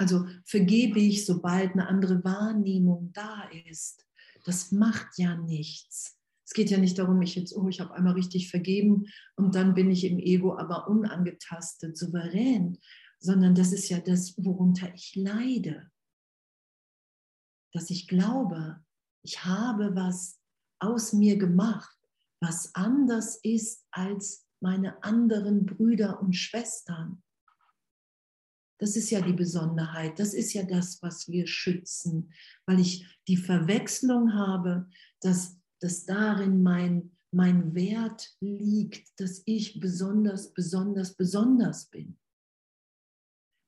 Also 0.00 0.26
vergebe 0.46 0.98
ich, 0.98 1.26
sobald 1.26 1.72
eine 1.72 1.86
andere 1.86 2.24
Wahrnehmung 2.24 3.12
da 3.12 3.42
ist. 3.66 4.06
Das 4.46 4.72
macht 4.72 5.18
ja 5.18 5.36
nichts. 5.36 6.18
Es 6.46 6.54
geht 6.54 6.70
ja 6.70 6.78
nicht 6.78 6.98
darum, 6.98 7.20
ich 7.20 7.34
jetzt, 7.34 7.54
oh, 7.54 7.68
ich 7.68 7.80
habe 7.80 7.92
einmal 7.92 8.14
richtig 8.14 8.48
vergeben 8.48 9.08
und 9.36 9.54
dann 9.54 9.74
bin 9.74 9.90
ich 9.90 10.04
im 10.04 10.18
Ego 10.18 10.56
aber 10.56 10.88
unangetastet, 10.88 11.98
souverän, 11.98 12.78
sondern 13.18 13.54
das 13.54 13.74
ist 13.74 13.90
ja 13.90 14.00
das, 14.00 14.42
worunter 14.42 14.90
ich 14.94 15.14
leide. 15.16 15.90
Dass 17.74 17.90
ich 17.90 18.08
glaube, 18.08 18.82
ich 19.22 19.44
habe 19.44 19.94
was 19.94 20.40
aus 20.78 21.12
mir 21.12 21.36
gemacht, 21.36 21.98
was 22.40 22.74
anders 22.74 23.36
ist 23.42 23.86
als 23.90 24.46
meine 24.60 25.04
anderen 25.04 25.66
Brüder 25.66 26.22
und 26.22 26.32
Schwestern. 26.32 27.22
Das 28.80 28.96
ist 28.96 29.10
ja 29.10 29.20
die 29.20 29.34
Besonderheit, 29.34 30.18
das 30.18 30.34
ist 30.34 30.52
ja 30.54 30.62
das, 30.62 31.02
was 31.02 31.28
wir 31.28 31.46
schützen, 31.46 32.32
weil 32.66 32.80
ich 32.80 33.06
die 33.28 33.36
Verwechslung 33.36 34.34
habe, 34.34 34.88
dass 35.20 35.60
dass 35.80 36.04
darin 36.04 36.62
mein, 36.62 37.10
mein 37.32 37.74
Wert 37.74 38.36
liegt, 38.40 39.18
dass 39.18 39.42
ich 39.46 39.80
besonders, 39.80 40.52
besonders, 40.52 41.14
besonders 41.14 41.86
bin. 41.86 42.16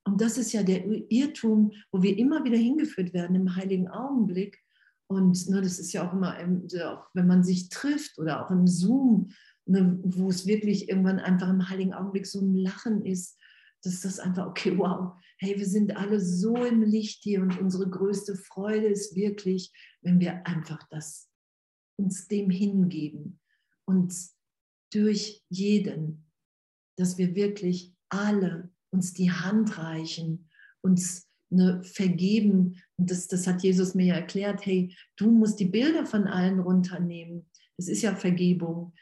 Und 0.04 0.20
das 0.20 0.36
ist 0.36 0.52
ja 0.52 0.62
der 0.62 0.84
Irrtum, 1.10 1.72
wo 1.90 2.02
wir 2.02 2.18
immer 2.18 2.44
wieder 2.44 2.58
hingeführt 2.58 3.14
werden 3.14 3.36
im 3.36 3.56
heiligen 3.56 3.88
Augenblick. 3.88 4.60
Und 5.06 5.48
ne, 5.48 5.62
das 5.62 5.78
ist 5.78 5.92
ja 5.92 6.06
auch 6.06 6.12
immer, 6.12 6.36
auch 6.86 7.06
wenn 7.14 7.26
man 7.26 7.44
sich 7.44 7.68
trifft 7.68 8.18
oder 8.18 8.44
auch 8.44 8.50
im 8.50 8.66
Zoom, 8.66 9.30
ne, 9.64 9.98
wo 10.02 10.28
es 10.28 10.46
wirklich 10.46 10.88
irgendwann 10.88 11.18
einfach 11.18 11.48
im 11.48 11.68
heiligen 11.68 11.94
Augenblick 11.94 12.26
so 12.26 12.40
ein 12.40 12.54
Lachen 12.54 13.04
ist, 13.04 13.38
dass 13.82 14.00
das 14.00 14.18
einfach, 14.18 14.46
okay, 14.46 14.76
wow, 14.78 15.12
hey, 15.38 15.58
wir 15.58 15.66
sind 15.66 15.96
alle 15.96 16.20
so 16.20 16.54
im 16.56 16.82
Licht 16.82 17.22
hier 17.22 17.42
und 17.42 17.58
unsere 17.58 17.88
größte 17.88 18.36
Freude 18.36 18.86
ist 18.86 19.16
wirklich, 19.16 19.72
wenn 20.02 20.20
wir 20.20 20.46
einfach 20.46 20.82
das 20.90 21.28
uns 21.98 22.28
dem 22.28 22.50
hingeben, 22.50 23.40
uns 23.84 24.36
durch 24.92 25.42
jeden, 25.48 26.30
dass 26.96 27.18
wir 27.18 27.34
wirklich 27.34 27.94
alle 28.08 28.70
uns 28.90 29.14
die 29.14 29.30
Hand 29.30 29.78
reichen, 29.78 30.48
uns 30.82 31.28
ne, 31.50 31.82
vergeben. 31.82 32.80
Und 32.96 33.10
das, 33.10 33.26
das 33.28 33.46
hat 33.46 33.62
Jesus 33.62 33.94
mir 33.94 34.06
ja 34.06 34.14
erklärt, 34.16 34.64
hey, 34.66 34.94
du 35.16 35.30
musst 35.30 35.60
die 35.60 35.66
Bilder 35.66 36.04
von 36.04 36.26
allen 36.26 36.60
runternehmen. 36.60 37.48
Das 37.76 37.88
ist 37.88 38.02
ja 38.02 38.14
Vergebung, 38.14 38.92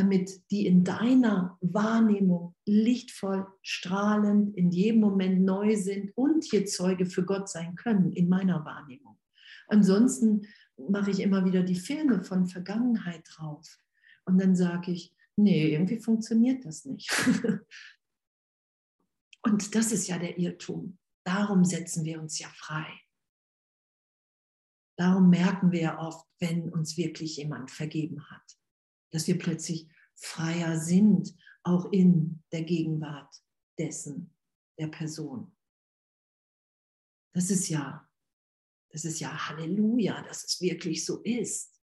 damit 0.00 0.50
die 0.50 0.66
in 0.66 0.82
deiner 0.82 1.58
Wahrnehmung 1.60 2.54
lichtvoll, 2.64 3.46
strahlend, 3.60 4.56
in 4.56 4.70
jedem 4.70 5.00
Moment 5.00 5.42
neu 5.42 5.76
sind 5.76 6.16
und 6.16 6.44
hier 6.44 6.64
Zeuge 6.64 7.04
für 7.04 7.22
Gott 7.24 7.50
sein 7.50 7.74
können, 7.74 8.12
in 8.12 8.30
meiner 8.30 8.64
Wahrnehmung. 8.64 9.18
Ansonsten 9.68 10.46
mache 10.88 11.10
ich 11.10 11.20
immer 11.20 11.44
wieder 11.44 11.62
die 11.62 11.78
Filme 11.78 12.24
von 12.24 12.46
Vergangenheit 12.46 13.28
drauf. 13.30 13.78
Und 14.24 14.40
dann 14.40 14.56
sage 14.56 14.92
ich, 14.92 15.14
nee, 15.36 15.70
irgendwie 15.70 16.00
funktioniert 16.00 16.64
das 16.64 16.86
nicht. 16.86 17.10
Und 19.42 19.74
das 19.74 19.92
ist 19.92 20.08
ja 20.08 20.18
der 20.18 20.38
Irrtum. 20.38 20.98
Darum 21.24 21.64
setzen 21.64 22.04
wir 22.04 22.20
uns 22.20 22.38
ja 22.38 22.48
frei. 22.48 22.86
Darum 24.96 25.28
merken 25.28 25.72
wir 25.72 25.80
ja 25.80 25.98
oft, 25.98 26.26
wenn 26.38 26.70
uns 26.70 26.96
wirklich 26.96 27.36
jemand 27.36 27.70
vergeben 27.70 28.30
hat, 28.30 28.59
dass 29.10 29.26
wir 29.26 29.38
plötzlich 29.38 29.88
freier 30.14 30.78
sind, 30.78 31.34
auch 31.62 31.92
in 31.92 32.42
der 32.52 32.62
Gegenwart 32.62 33.34
dessen, 33.78 34.34
der 34.78 34.88
Person. 34.88 35.54
Das 37.32 37.50
ist 37.50 37.68
ja 37.68 38.10
das 38.92 39.04
ist 39.04 39.20
ja 39.20 39.48
Halleluja, 39.48 40.22
dass 40.22 40.44
es 40.44 40.60
wirklich 40.60 41.04
so 41.04 41.20
ist. 41.22 41.80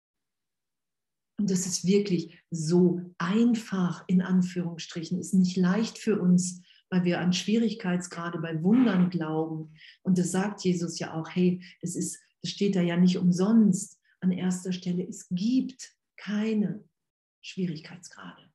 Und 1.38 1.52
das 1.52 1.66
ist 1.66 1.86
wirklich 1.86 2.42
so 2.50 3.02
einfach, 3.18 4.04
in 4.08 4.22
Anführungsstrichen, 4.22 5.20
ist 5.20 5.34
nicht 5.34 5.58
leicht 5.58 5.98
für 5.98 6.20
uns, 6.20 6.62
weil 6.90 7.04
wir 7.04 7.20
an 7.20 7.34
Schwierigkeitsgrade 7.34 8.40
bei 8.40 8.62
Wundern 8.64 9.10
glauben. 9.10 9.74
Und 10.02 10.18
das 10.18 10.32
sagt 10.32 10.64
Jesus 10.64 10.98
ja 10.98 11.14
auch, 11.14 11.30
hey, 11.30 11.62
das, 11.82 11.96
ist, 11.96 12.20
das 12.42 12.52
steht 12.52 12.76
da 12.76 12.82
ja 12.82 12.96
nicht 12.98 13.18
umsonst 13.18 14.00
an 14.22 14.32
erster 14.32 14.72
Stelle. 14.72 15.06
Es 15.08 15.28
gibt 15.30 15.94
keine 16.16 16.84
Schwierigkeitsgrade. 17.46 18.52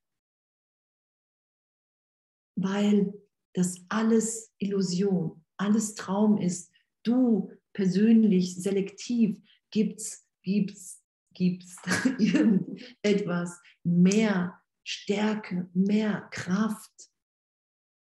Weil 2.57 3.15
das 3.55 3.85
alles 3.89 4.53
Illusion, 4.59 5.45
alles 5.57 5.95
Traum 5.95 6.39
ist. 6.39 6.73
Du 7.05 7.53
persönlich, 7.73 8.57
selektiv, 8.57 9.41
gibt 9.71 10.01
es 10.01 10.27
gibt's, 10.43 11.05
gibt's 11.35 11.77
irgendetwas 12.19 13.61
mehr 13.85 14.61
Stärke, 14.85 15.71
mehr 15.73 16.23
Kraft 16.33 17.13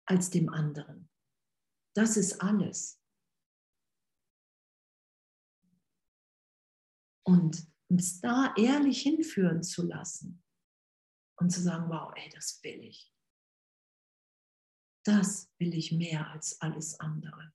als 0.07 0.31
dem 0.31 0.49
anderen. 0.49 1.11
Das 1.95 2.17
ist 2.17 2.41
alles. 2.41 2.99
Und 7.25 7.67
uns 7.89 8.21
da 8.21 8.55
ehrlich 8.57 9.03
hinführen 9.03 9.63
zu 9.63 9.87
lassen 9.87 10.42
und 11.37 11.51
zu 11.51 11.61
sagen, 11.61 11.89
wow, 11.89 12.13
ey, 12.17 12.31
das 12.35 12.61
will 12.63 12.83
ich. 12.83 13.13
Das 15.05 15.51
will 15.59 15.75
ich 15.75 15.93
mehr 15.93 16.31
als 16.31 16.61
alles 16.61 16.99
andere. 17.01 17.53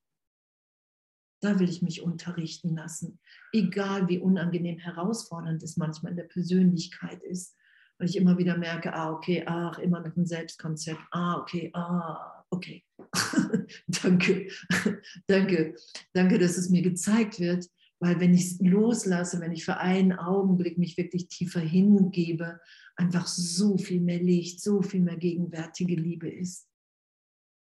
Da 1.42 1.60
will 1.60 1.70
ich 1.70 1.82
mich 1.82 2.02
unterrichten 2.02 2.76
lassen, 2.76 3.20
egal 3.54 4.08
wie 4.08 4.20
unangenehm 4.20 4.80
herausfordernd 4.80 5.62
es 5.62 5.78
manchmal 5.78 6.12
in 6.12 6.18
der 6.18 6.24
Persönlichkeit 6.26 7.22
ist, 7.24 7.56
weil 8.00 8.10
ich 8.10 8.16
immer 8.16 8.38
wieder 8.38 8.58
merke, 8.58 8.94
ah, 8.94 9.12
okay, 9.12 9.44
ach, 9.46 9.78
immer 9.80 10.00
noch 10.00 10.16
ein 10.16 10.26
Selbstkonzept, 10.26 11.02
ah, 11.12 11.38
okay, 11.38 11.72
ah, 11.74 12.44
okay. 12.50 12.84
danke, 13.88 14.50
danke, 15.28 15.76
danke, 16.14 16.40
dass 16.40 16.58
es 16.58 16.70
mir 16.70 16.82
gezeigt 16.82 17.40
wird, 17.40 17.68
weil 18.00 18.20
wenn 18.20 18.34
ich 18.34 18.46
es 18.46 18.60
loslasse, 18.60 19.40
wenn 19.40 19.52
ich 19.52 19.66
für 19.66 19.78
einen 19.78 20.14
Augenblick 20.14 20.78
mich 20.78 20.98
wirklich 20.98 21.28
tiefer 21.28 21.60
hingebe, 21.60 22.60
einfach 22.98 23.28
so 23.28 23.78
viel 23.78 24.02
mehr 24.02 24.22
Licht, 24.22 24.62
so 24.62 24.82
viel 24.82 25.02
mehr 25.02 25.18
gegenwärtige 25.18 25.96
Liebe 25.96 26.30
ist, 26.30 26.68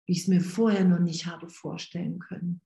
wie 0.07 0.12
ich 0.12 0.21
es 0.21 0.29
mir 0.29 0.41
vorher 0.41 0.85
noch 0.85 1.01
nicht 1.01 1.27
habe 1.27 1.51
vorstellen 1.51 2.19
können. 2.21 2.62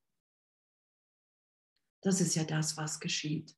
Das 2.03 2.21
ist 2.21 2.35
ja 2.35 2.43
das, 2.43 2.77
was 2.77 2.99
geschieht. 2.99 3.57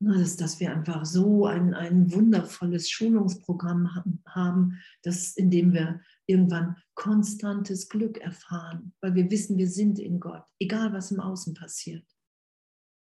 dass, 0.00 0.36
dass 0.36 0.60
wir 0.60 0.72
einfach 0.72 1.04
so 1.06 1.46
ein, 1.46 1.72
ein 1.74 2.12
wundervolles 2.12 2.90
Schulungsprogramm 2.90 3.88
haben, 4.26 4.78
das, 5.02 5.36
in 5.36 5.50
dem 5.50 5.72
wir 5.72 6.02
irgendwann 6.26 6.76
konstantes 6.94 7.88
Glück 7.88 8.18
erfahren, 8.18 8.94
weil 9.00 9.14
wir 9.14 9.30
wissen, 9.30 9.56
wir 9.56 9.68
sind 9.68 9.98
in 9.98 10.20
Gott, 10.20 10.44
egal 10.58 10.92
was 10.92 11.10
im 11.10 11.20
Außen 11.20 11.54
passiert. 11.54 12.06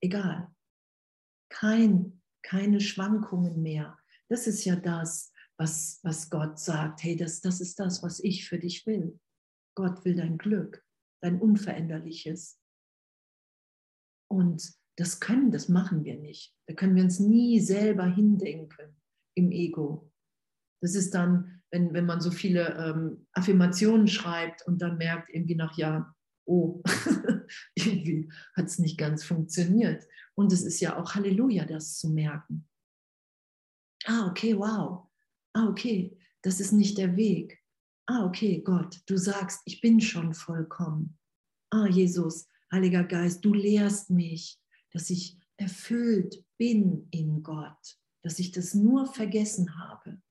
Egal. 0.02 0.54
Kein, 1.50 2.19
keine 2.44 2.82
Schwankungen 2.82 3.62
mehr. 3.62 3.98
Das 4.30 4.48
ist 4.48 4.66
ja 4.66 4.76
das, 4.76 5.32
was, 5.58 6.00
was 6.04 6.30
Gott 6.30 6.60
sagt. 6.60 7.04
Hey, 7.04 7.16
das, 7.16 7.42
das 7.42 7.62
ist 7.62 7.80
das, 7.80 8.02
was 8.04 8.20
ich 8.20 8.48
für 8.48 8.60
dich 8.60 8.86
will. 8.86 9.20
Gott 9.76 10.04
will 10.06 10.16
dein 10.16 10.38
Glück, 10.38 10.86
dein 11.22 11.40
Unveränderliches. 11.40 12.60
Und 14.32 14.74
das 14.98 15.20
können, 15.20 15.52
das 15.52 15.70
machen 15.70 16.04
wir 16.04 16.18
nicht. 16.18 16.56
Da 16.68 16.74
können 16.74 16.96
wir 16.96 17.04
uns 17.04 17.20
nie 17.20 17.60
selber 17.60 18.06
hindenken 18.06 18.96
im 19.36 19.52
Ego. 19.52 20.12
Das 20.82 20.96
ist 20.96 21.14
dann, 21.14 21.62
wenn, 21.72 21.94
wenn 21.94 22.06
man 22.06 22.22
so 22.22 22.32
viele 22.32 22.76
ähm, 22.76 23.28
Affirmationen 23.34 24.08
schreibt 24.08 24.66
und 24.68 24.82
dann 24.82 24.98
merkt 24.98 25.30
irgendwie 25.30 25.56
nach 25.56 25.78
Jahren, 25.78 26.14
oh, 26.50 26.82
irgendwie 27.76 28.30
hat 28.56 28.66
es 28.66 28.80
nicht 28.80 28.98
ganz 28.98 29.24
funktioniert. 29.24 30.08
Und 30.36 30.52
es 30.52 30.64
ist 30.64 30.80
ja 30.80 30.98
auch 30.98 31.16
Halleluja, 31.16 31.66
das 31.66 31.98
zu 32.00 32.10
merken. 32.10 32.68
Ah, 34.06 34.28
okay, 34.28 34.58
wow. 34.58 35.08
Ah, 35.54 35.68
okay, 35.68 36.18
das 36.42 36.60
ist 36.60 36.72
nicht 36.72 36.98
der 36.98 37.16
Weg. 37.16 37.62
Ah, 38.08 38.26
okay, 38.26 38.62
Gott, 38.62 39.02
du 39.06 39.18
sagst, 39.18 39.62
ich 39.66 39.82
bin 39.82 40.02
schon 40.02 40.34
vollkommen. 40.34 41.18
Ah, 41.70 41.86
Jesus, 41.88 42.48
Heiliger 42.72 43.04
Geist, 43.04 43.46
du 43.46 43.54
lehrst 43.54 44.10
mich, 44.10 44.60
dass 44.92 45.10
ich 45.10 45.38
erfüllt 45.58 46.44
bin 46.58 47.08
in 47.12 47.44
Gott, 47.44 47.98
dass 48.24 48.40
ich 48.40 48.52
das 48.52 48.74
nur 48.74 49.06
vergessen 49.06 49.78
habe. 49.78 50.22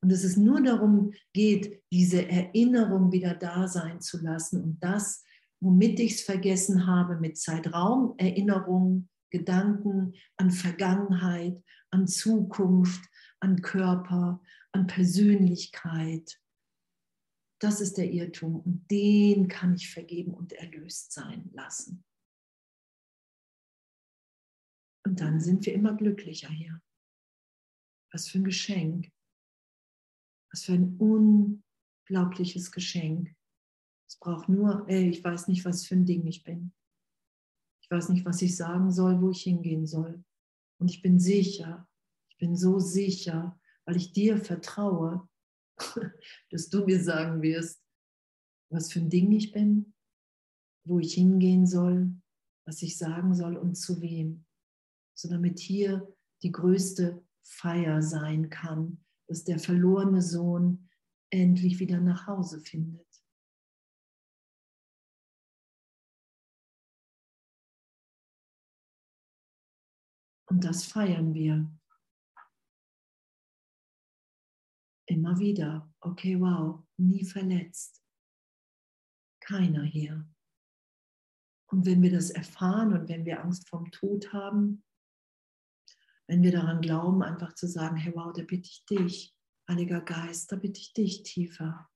Und 0.00 0.12
dass 0.12 0.22
es 0.24 0.36
nur 0.36 0.62
darum 0.62 1.12
geht, 1.32 1.82
diese 1.90 2.28
Erinnerung 2.28 3.10
wieder 3.10 3.34
da 3.34 3.66
sein 3.66 4.00
zu 4.00 4.22
lassen 4.22 4.62
und 4.62 4.82
das, 4.82 5.24
womit 5.60 5.98
ich 5.98 6.14
es 6.14 6.20
vergessen 6.22 6.86
habe, 6.86 7.18
mit 7.18 7.36
Zeitraum, 7.36 8.14
Erinnerung, 8.16 9.08
Gedanken 9.30 10.14
an 10.36 10.50
Vergangenheit, 10.50 11.62
an 11.90 12.06
Zukunft, 12.06 13.02
an 13.40 13.60
Körper, 13.60 14.40
an 14.72 14.86
Persönlichkeit. 14.86 16.40
Das 17.60 17.80
ist 17.80 17.98
der 17.98 18.10
Irrtum 18.10 18.60
und 18.60 18.88
den 18.90 19.48
kann 19.48 19.74
ich 19.74 19.90
vergeben 19.90 20.32
und 20.32 20.52
erlöst 20.52 21.12
sein 21.12 21.50
lassen. 21.52 22.04
Und 25.04 25.20
dann 25.20 25.40
sind 25.40 25.66
wir 25.66 25.72
immer 25.72 25.94
glücklicher 25.94 26.50
hier. 26.50 26.80
Was 28.12 28.28
für 28.28 28.38
ein 28.38 28.44
Geschenk. 28.44 29.10
Was 30.50 30.64
für 30.64 30.72
ein 30.72 30.96
unglaubliches 30.98 32.72
Geschenk. 32.72 33.34
Es 34.08 34.16
braucht 34.16 34.48
nur, 34.48 34.88
ey, 34.88 35.08
ich 35.08 35.22
weiß 35.22 35.48
nicht, 35.48 35.64
was 35.64 35.86
für 35.86 35.94
ein 35.94 36.06
Ding 36.06 36.26
ich 36.26 36.42
bin. 36.42 36.72
Ich 37.82 37.90
weiß 37.90 38.08
nicht, 38.10 38.24
was 38.24 38.42
ich 38.42 38.56
sagen 38.56 38.90
soll, 38.90 39.20
wo 39.20 39.30
ich 39.30 39.42
hingehen 39.42 39.86
soll. 39.86 40.24
Und 40.78 40.90
ich 40.90 41.02
bin 41.02 41.18
sicher, 41.18 41.88
ich 42.30 42.38
bin 42.38 42.56
so 42.56 42.78
sicher, 42.78 43.58
weil 43.84 43.96
ich 43.96 44.12
dir 44.12 44.38
vertraue, 44.38 45.28
dass 46.50 46.68
du 46.68 46.84
mir 46.84 47.02
sagen 47.02 47.42
wirst, 47.42 47.82
was 48.70 48.92
für 48.92 49.00
ein 49.00 49.10
Ding 49.10 49.32
ich 49.32 49.52
bin, 49.52 49.94
wo 50.84 50.98
ich 50.98 51.14
hingehen 51.14 51.66
soll, 51.66 52.14
was 52.66 52.82
ich 52.82 52.98
sagen 52.98 53.34
soll 53.34 53.56
und 53.56 53.76
zu 53.76 54.00
wem. 54.00 54.44
So 55.14 55.28
damit 55.28 55.58
hier 55.58 56.14
die 56.42 56.52
größte 56.52 57.24
Feier 57.42 58.02
sein 58.02 58.50
kann, 58.50 59.04
dass 59.28 59.44
der 59.44 59.58
verlorene 59.58 60.22
Sohn 60.22 60.88
endlich 61.30 61.78
wieder 61.78 62.00
nach 62.00 62.26
Hause 62.26 62.60
findet. 62.60 63.06
Und 70.50 70.64
das 70.64 70.86
feiern 70.86 71.34
wir. 71.34 71.70
Immer 75.06 75.38
wieder. 75.38 75.92
Okay, 76.00 76.40
wow, 76.40 76.84
nie 76.96 77.24
verletzt. 77.24 78.02
Keiner 79.40 79.84
hier. 79.84 80.26
Und 81.70 81.84
wenn 81.84 82.02
wir 82.02 82.10
das 82.10 82.30
erfahren 82.30 82.94
und 82.94 83.08
wenn 83.10 83.26
wir 83.26 83.42
Angst 83.42 83.68
vorm 83.68 83.90
Tod 83.90 84.32
haben, 84.32 84.84
wenn 86.28 86.42
wir 86.42 86.52
daran 86.52 86.82
glauben, 86.82 87.22
einfach 87.22 87.54
zu 87.54 87.66
sagen, 87.66 87.96
hey 87.96 88.14
wow, 88.14 88.32
da 88.32 88.42
bitte 88.42 88.68
ich 88.68 88.84
dich, 88.84 89.34
Heiliger 89.68 90.02
Geist, 90.02 90.52
da 90.52 90.56
bitte 90.56 90.78
ich 90.78 90.92
dich 90.92 91.22
tiefer. 91.22 91.90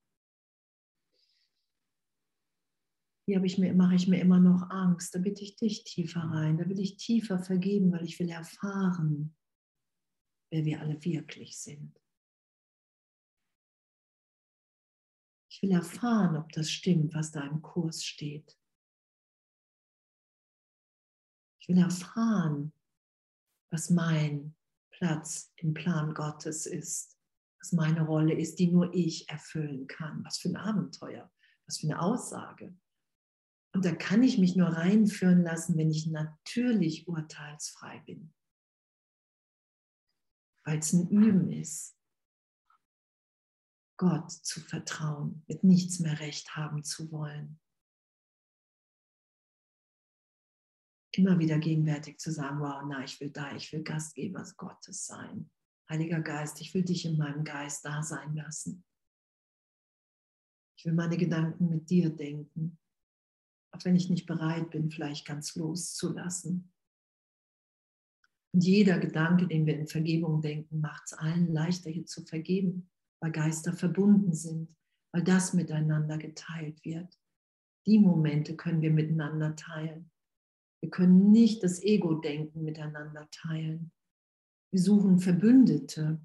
Hier 3.26 3.43
ich 3.45 3.59
mir, 3.59 3.72
mache 3.74 3.95
ich 3.95 4.09
mir 4.09 4.20
immer 4.20 4.41
noch 4.41 4.68
Angst, 4.70 5.14
da 5.14 5.18
bitte 5.18 5.43
ich 5.43 5.57
dich 5.57 5.85
tiefer 5.85 6.20
rein, 6.20 6.57
da 6.57 6.68
will 6.68 6.80
ich 6.80 6.97
tiefer 6.97 7.39
vergeben, 7.39 7.93
weil 7.93 8.05
ich 8.05 8.18
will 8.18 8.30
erfahren, 8.30 9.37
wer 10.51 10.64
wir 10.64 10.80
alle 10.80 11.03
wirklich 11.05 11.59
sind. 11.59 11.99
Ich 15.51 15.62
will 15.62 15.72
erfahren, 15.72 16.37
ob 16.37 16.51
das 16.53 16.70
stimmt, 16.70 17.14
was 17.14 17.30
da 17.30 17.43
im 17.47 17.61
Kurs 17.61 18.03
steht. 18.05 18.59
Ich 21.61 21.68
will 21.68 21.78
erfahren, 21.78 22.72
was 23.73 23.89
mein 23.91 24.55
Platz 24.91 25.53
im 25.57 25.73
Plan 25.73 26.14
Gottes 26.14 26.66
ist, 26.66 27.18
was 27.59 27.73
meine 27.73 28.03
Rolle 28.03 28.35
ist, 28.35 28.59
die 28.59 28.70
nur 28.70 28.93
ich 28.95 29.29
erfüllen 29.31 29.87
kann. 29.87 30.23
Was 30.25 30.39
für 30.39 30.51
ein 30.51 30.57
Abenteuer, 30.57 31.33
was 31.66 31.79
für 31.79 31.87
eine 31.87 32.01
Aussage. 32.01 32.77
Und 33.75 33.87
da 33.87 33.95
kann 33.95 34.23
ich 34.23 34.37
mich 34.37 34.55
nur 34.55 34.68
reinführen 34.68 35.43
lassen, 35.43 35.79
wenn 35.79 35.91
ich 35.91 36.07
natürlich 36.07 37.09
urteilsfrei 37.09 38.01
bin. 38.01 38.35
Weil 40.64 40.79
es 40.79 40.93
ein 40.93 41.09
Üben 41.09 41.51
ist, 41.51 41.97
Gott 43.97 44.31
zu 44.31 44.61
vertrauen, 44.61 45.43
mit 45.49 45.64
nichts 45.64 45.99
mehr 45.99 46.20
recht 46.20 46.57
haben 46.57 46.85
zu 46.85 47.11
wollen. 47.11 47.62
Immer 51.13 51.39
wieder 51.39 51.59
gegenwärtig 51.59 52.19
zu 52.19 52.33
sagen, 52.33 52.61
wow, 52.61 52.83
na, 52.87 53.05
ich 53.05 53.21
will 53.21 53.31
da, 53.31 53.55
ich 53.55 53.73
will 53.73 53.83
Gastgeber 53.83 54.45
Gottes 54.57 55.07
sein. 55.07 55.51
Heiliger 55.89 56.21
Geist, 56.21 56.61
ich 56.61 56.73
will 56.75 56.85
dich 56.85 57.05
in 57.05 57.19
meinem 57.19 57.45
Geist 57.45 57.85
da 57.85 58.03
sein 58.03 58.35
lassen. 58.35 58.85
Ich 60.79 60.87
will 60.87 60.95
meine 60.95 61.17
Gedanken 61.17 61.69
mit 61.69 61.91
dir 61.91 62.11
denken, 62.11 62.79
auch 63.73 63.85
wenn 63.85 63.97
ich 63.97 64.11
nicht 64.11 64.27
bereit 64.27 64.71
bin, 64.71 64.91
vielleicht 64.91 65.27
ganz 65.27 65.55
loszulassen. 65.55 66.73
Und 68.55 68.65
jeder 68.65 68.99
Gedanke, 68.99 69.47
den 69.47 69.67
wir 69.67 69.79
in 69.79 69.87
Vergebung 69.87 70.43
denken, 70.43 70.81
macht 70.81 71.05
es 71.07 71.13
allen 71.15 71.53
leichter, 71.53 71.91
hier 71.91 72.05
zu 72.05 72.25
vergeben, 72.25 72.91
weil 73.21 73.33
Geister 73.33 73.73
verbunden 73.73 74.35
sind, 74.35 74.77
weil 75.13 75.25
das 75.25 75.55
miteinander 75.55 76.19
geteilt 76.19 76.85
wird. 76.85 77.19
Die 77.87 77.99
Momente 77.99 78.57
können 78.57 78.83
wir 78.83 78.91
miteinander 78.91 79.57
teilen. 79.57 80.12
Wir 80.83 80.91
können 80.91 81.30
nicht 81.30 81.62
das 81.62 81.80
Ego-Denken 81.83 82.64
miteinander 82.64 83.28
teilen. 83.30 83.93
Wir 84.72 84.80
suchen 84.80 85.20
Verbündete. 85.20 86.20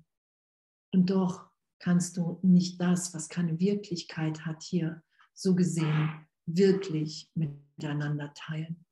Und 0.93 1.09
doch 1.09 1.51
kannst 1.79 2.17
du 2.17 2.39
nicht 2.41 2.81
das, 2.81 3.13
was 3.13 3.29
keine 3.29 3.59
Wirklichkeit 3.59 4.45
hat, 4.45 4.63
hier 4.63 5.03
so 5.33 5.53
gesehen 5.53 6.25
wirklich 6.47 7.29
miteinander 7.35 8.33
teilen. 8.33 8.83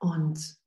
Und 0.00 0.58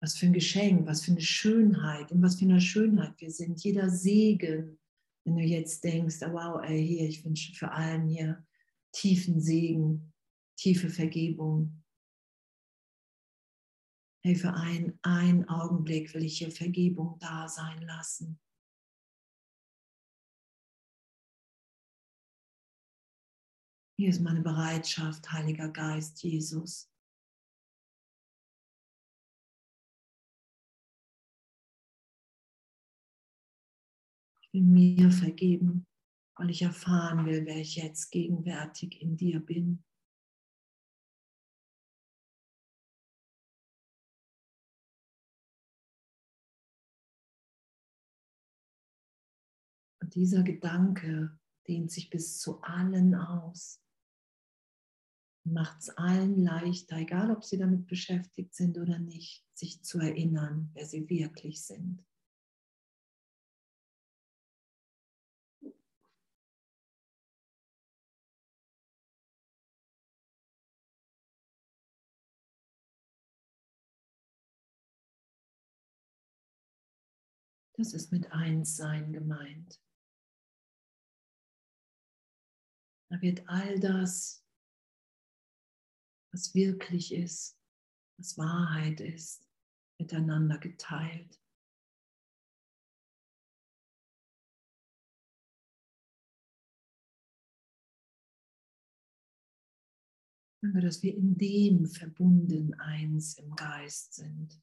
was 0.00 0.18
für 0.18 0.26
ein 0.26 0.32
Geschenk, 0.34 0.86
was 0.86 1.04
für 1.04 1.12
eine 1.12 1.20
Schönheit, 1.22 2.10
in 2.10 2.22
was 2.22 2.36
für 2.36 2.44
einer 2.44 2.60
Schönheit 2.60 3.18
wir 3.18 3.30
sind. 3.30 3.62
Jeder 3.64 3.88
Segen, 3.88 4.78
wenn 5.24 5.36
du 5.36 5.42
jetzt 5.42 5.82
denkst, 5.84 6.16
oh 6.22 6.32
wow, 6.32 6.62
ey, 6.62 6.86
hier, 6.86 7.08
ich 7.08 7.24
wünsche 7.24 7.54
für 7.54 7.70
allen 7.70 8.08
hier 8.08 8.44
tiefen 8.92 9.40
Segen, 9.40 10.12
tiefe 10.56 10.90
Vergebung. 10.90 11.82
Hey, 14.24 14.34
für 14.34 14.52
einen, 14.54 14.98
einen 15.02 15.48
Augenblick 15.48 16.12
will 16.14 16.24
ich 16.24 16.38
hier 16.38 16.50
Vergebung 16.50 17.18
da 17.20 17.48
sein 17.48 17.80
lassen. 17.82 18.40
Hier 23.98 24.10
ist 24.10 24.20
meine 24.20 24.42
Bereitschaft, 24.42 25.30
Heiliger 25.32 25.70
Geist, 25.70 26.22
Jesus. 26.22 26.90
Ich 34.42 34.52
will 34.52 34.62
mir 34.62 35.10
vergeben, 35.10 35.86
weil 36.36 36.50
ich 36.50 36.60
erfahren 36.62 37.24
will, 37.24 37.46
wer 37.46 37.56
ich 37.56 37.76
jetzt 37.76 38.10
gegenwärtig 38.10 39.00
in 39.00 39.16
dir 39.16 39.40
bin. 39.40 39.82
Dieser 50.16 50.42
Gedanke 50.42 51.38
dehnt 51.68 51.92
sich 51.92 52.08
bis 52.08 52.38
zu 52.38 52.62
allen 52.62 53.14
aus. 53.14 53.82
Macht 55.44 55.78
es 55.78 55.90
allen 55.90 56.42
leichter, 56.42 56.96
egal 56.96 57.30
ob 57.30 57.44
sie 57.44 57.58
damit 57.58 57.86
beschäftigt 57.86 58.54
sind 58.54 58.78
oder 58.78 58.98
nicht, 58.98 59.46
sich 59.54 59.82
zu 59.84 59.98
erinnern, 59.98 60.70
wer 60.72 60.86
sie 60.86 61.08
wirklich 61.08 61.62
sind. 61.62 62.02
Das 77.74 77.92
ist 77.92 78.10
mit 78.10 78.32
Einssein 78.32 79.12
gemeint. 79.12 79.78
Da 83.16 83.22
wird 83.22 83.48
all 83.48 83.80
das, 83.80 84.44
was 86.32 86.54
wirklich 86.54 87.14
ist, 87.14 87.58
was 88.18 88.36
Wahrheit 88.36 89.00
ist, 89.00 89.48
miteinander 89.98 90.58
geteilt. 90.58 91.40
Danke, 100.60 100.80
dass 100.82 101.02
wir 101.02 101.14
in 101.16 101.38
dem 101.38 101.86
verbunden 101.86 102.74
eins 102.74 103.38
im 103.38 103.56
Geist 103.56 104.12
sind. 104.12 104.62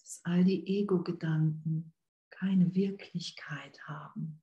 Dass 0.00 0.24
all 0.24 0.44
die 0.44 0.66
Ego-Gedanken 0.66 1.92
keine 2.38 2.74
Wirklichkeit 2.74 3.80
haben. 3.86 4.40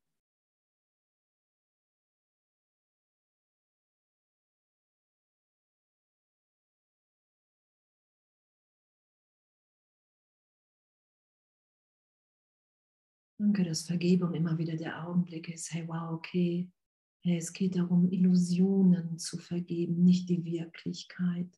Danke, 13.37 13.63
dass 13.63 13.83
Vergebung 13.83 14.33
immer 14.33 14.57
wieder 14.57 14.75
der 14.75 15.05
Augenblick 15.05 15.49
ist. 15.49 15.73
Hey, 15.73 15.87
wow, 15.87 16.13
okay. 16.13 16.71
Hey, 17.21 17.37
es 17.37 17.53
geht 17.53 17.75
darum, 17.75 18.09
Illusionen 18.09 19.17
zu 19.17 19.37
vergeben, 19.37 20.03
nicht 20.03 20.29
die 20.29 20.43
Wirklichkeit. 20.45 21.49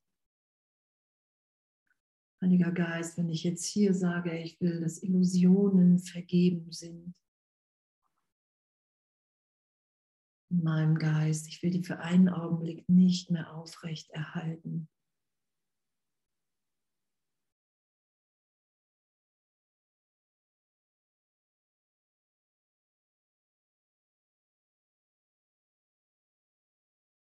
Heiliger 2.41 2.71
Geist, 2.71 3.17
wenn 3.17 3.29
ich 3.29 3.43
jetzt 3.43 3.65
hier 3.65 3.93
sage, 3.93 4.37
ich 4.37 4.59
will, 4.61 4.79
dass 4.81 5.01
Illusionen 5.01 5.99
vergeben 5.99 6.71
sind 6.71 7.15
in 10.49 10.63
meinem 10.63 10.97
Geist, 10.97 11.47
ich 11.47 11.61
will 11.61 11.71
die 11.71 11.83
für 11.83 11.99
einen 11.99 12.29
Augenblick 12.29 12.87
nicht 12.87 13.31
mehr 13.31 13.53
aufrecht 13.53 14.09
erhalten. 14.11 14.87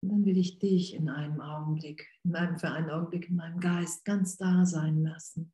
Und 0.03 0.09
dann 0.09 0.25
will 0.25 0.37
ich 0.37 0.59
dich 0.59 0.95
in 0.95 1.09
einem 1.09 1.41
Augenblick, 1.41 2.09
in 2.25 2.33
meinem, 2.33 2.59
für 2.59 2.71
einen 2.71 2.91
Augenblick 2.91 3.29
in 3.29 3.37
meinem 3.37 3.61
Geist 3.61 4.05
ganz 4.05 4.37
da 4.37 4.67
sein 4.67 5.03
lassen. 5.03 5.53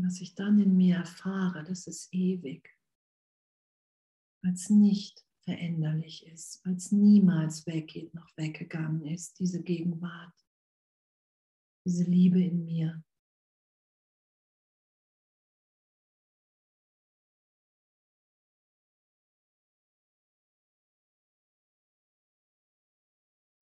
Und 0.00 0.06
was 0.06 0.22
ich 0.22 0.34
dann 0.34 0.58
in 0.58 0.78
mir 0.78 0.96
erfahre, 0.96 1.62
das 1.62 1.86
ist 1.86 2.08
ewig, 2.14 2.74
weil 4.42 4.54
es 4.54 4.70
nicht 4.70 5.26
veränderlich 5.44 6.26
ist, 6.26 6.64
weil 6.64 6.76
es 6.76 6.90
niemals 6.90 7.66
weggeht, 7.66 8.14
noch 8.14 8.34
weggegangen 8.38 9.04
ist, 9.04 9.38
diese 9.38 9.62
Gegenwart, 9.62 10.32
diese 11.84 12.04
Liebe 12.04 12.42
in 12.42 12.64
mir. 12.64 13.04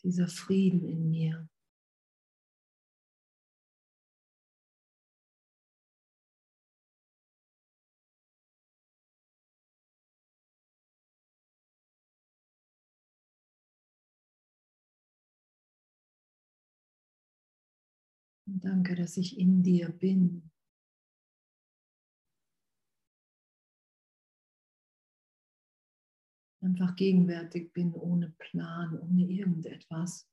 Dieser 0.03 0.29
Frieden 0.29 0.85
in 0.85 1.09
mir. 1.09 1.49
Danke, 18.47 18.95
dass 18.95 19.17
ich 19.17 19.39
in 19.39 19.63
dir 19.63 19.89
bin. 19.91 20.51
Einfach 26.61 26.97
gegenwärtig 26.97 27.73
bin, 27.73 27.93
ohne 27.95 28.35
Plan, 28.39 28.99
ohne 28.99 29.25
irgendetwas. 29.27 30.27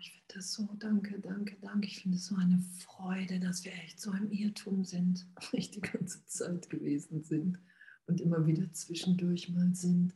Ich 0.00 0.12
finde 0.12 0.34
das 0.34 0.52
so, 0.54 0.66
danke, 0.78 1.20
danke, 1.20 1.58
danke. 1.60 1.86
Ich 1.86 2.00
finde 2.00 2.16
es 2.16 2.24
so 2.24 2.34
eine 2.34 2.58
Freude, 2.78 3.38
dass 3.38 3.64
wir 3.64 3.72
echt 3.72 4.00
so 4.00 4.12
im 4.12 4.30
Irrtum 4.30 4.82
sind, 4.82 5.26
nicht 5.52 5.74
die 5.74 5.82
ganze 5.82 6.24
Zeit 6.24 6.70
gewesen 6.70 7.22
sind 7.22 7.58
und 8.06 8.20
immer 8.20 8.46
wieder 8.46 8.72
zwischendurch 8.72 9.50
mal 9.50 9.74
sind. 9.74 10.14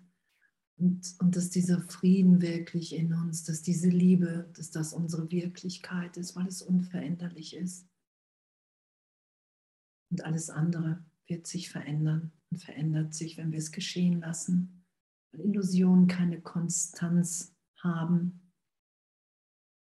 Und, 0.77 1.15
und 1.21 1.37
dass 1.37 1.51
dieser 1.51 1.83
Frieden 1.83 2.41
wirklich 2.41 2.95
in 2.95 3.13
uns, 3.13 3.45
dass 3.45 3.61
diese 3.61 3.91
Liebe, 3.91 4.51
dass 4.57 4.71
das 4.71 4.95
unsere 4.95 5.31
Wirklichkeit 5.31 6.17
ist, 6.17 6.35
weil 6.35 6.47
es 6.47 6.63
unveränderlich 6.63 7.55
ist. 7.55 7.87
Und 10.11 10.25
alles 10.25 10.49
andere 10.49 11.05
wird 11.27 11.47
sich 11.47 11.71
verändern 11.71 12.33
und 12.51 12.59
verändert 12.59 13.13
sich, 13.15 13.37
wenn 13.37 13.53
wir 13.53 13.59
es 13.59 13.71
geschehen 13.71 14.21
lassen, 14.21 14.85
weil 15.31 15.43
Illusionen 15.43 16.07
keine 16.07 16.41
Konstanz 16.41 17.55
haben, 17.77 18.44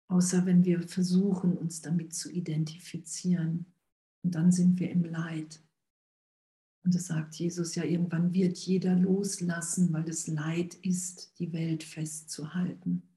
außer 0.08 0.46
wenn 0.46 0.64
wir 0.64 0.82
versuchen, 0.88 1.58
uns 1.58 1.82
damit 1.82 2.14
zu 2.14 2.32
identifizieren. 2.32 3.74
Und 4.24 4.36
dann 4.36 4.52
sind 4.52 4.80
wir 4.80 4.90
im 4.90 5.04
Leid. 5.04 5.64
Und 6.84 6.94
das 6.96 7.08
sagt 7.08 7.36
Jesus 7.36 7.76
ja, 7.76 7.84
irgendwann 7.84 8.34
wird 8.34 8.58
jeder 8.58 8.96
loslassen, 8.96 9.94
weil 9.94 10.08
es 10.10 10.28
Leid 10.28 10.76
ist, 10.76 11.40
die 11.40 11.54
Welt 11.54 11.84
festzuhalten. 11.84 13.10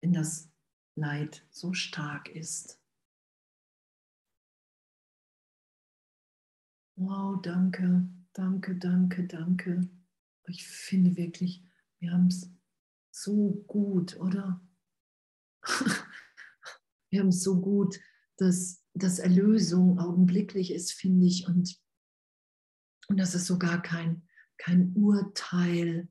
Wenn 0.00 0.12
das 0.12 0.50
Leid 0.94 1.46
so 1.50 1.72
stark 1.72 2.28
ist. 2.28 2.80
Wow, 6.96 7.40
danke, 7.42 8.08
danke, 8.32 8.76
danke, 8.76 9.26
danke. 9.26 9.88
Ich 10.46 10.66
finde 10.66 11.16
wirklich, 11.16 11.64
wir 11.98 12.12
haben 12.12 12.26
es 12.26 12.52
so 13.12 13.64
gut, 13.68 14.18
oder? 14.18 14.60
Wir 17.10 17.20
haben 17.20 17.28
es 17.28 17.42
so 17.42 17.60
gut, 17.60 18.00
dass, 18.38 18.82
dass 18.94 19.18
Erlösung 19.18 19.98
augenblicklich 19.98 20.72
ist, 20.72 20.92
finde 20.92 21.26
ich, 21.26 21.46
und, 21.46 21.78
und 23.08 23.20
dass 23.20 23.34
es 23.34 23.46
sogar 23.46 23.82
kein, 23.82 24.22
kein 24.56 24.92
Urteil, 24.94 26.08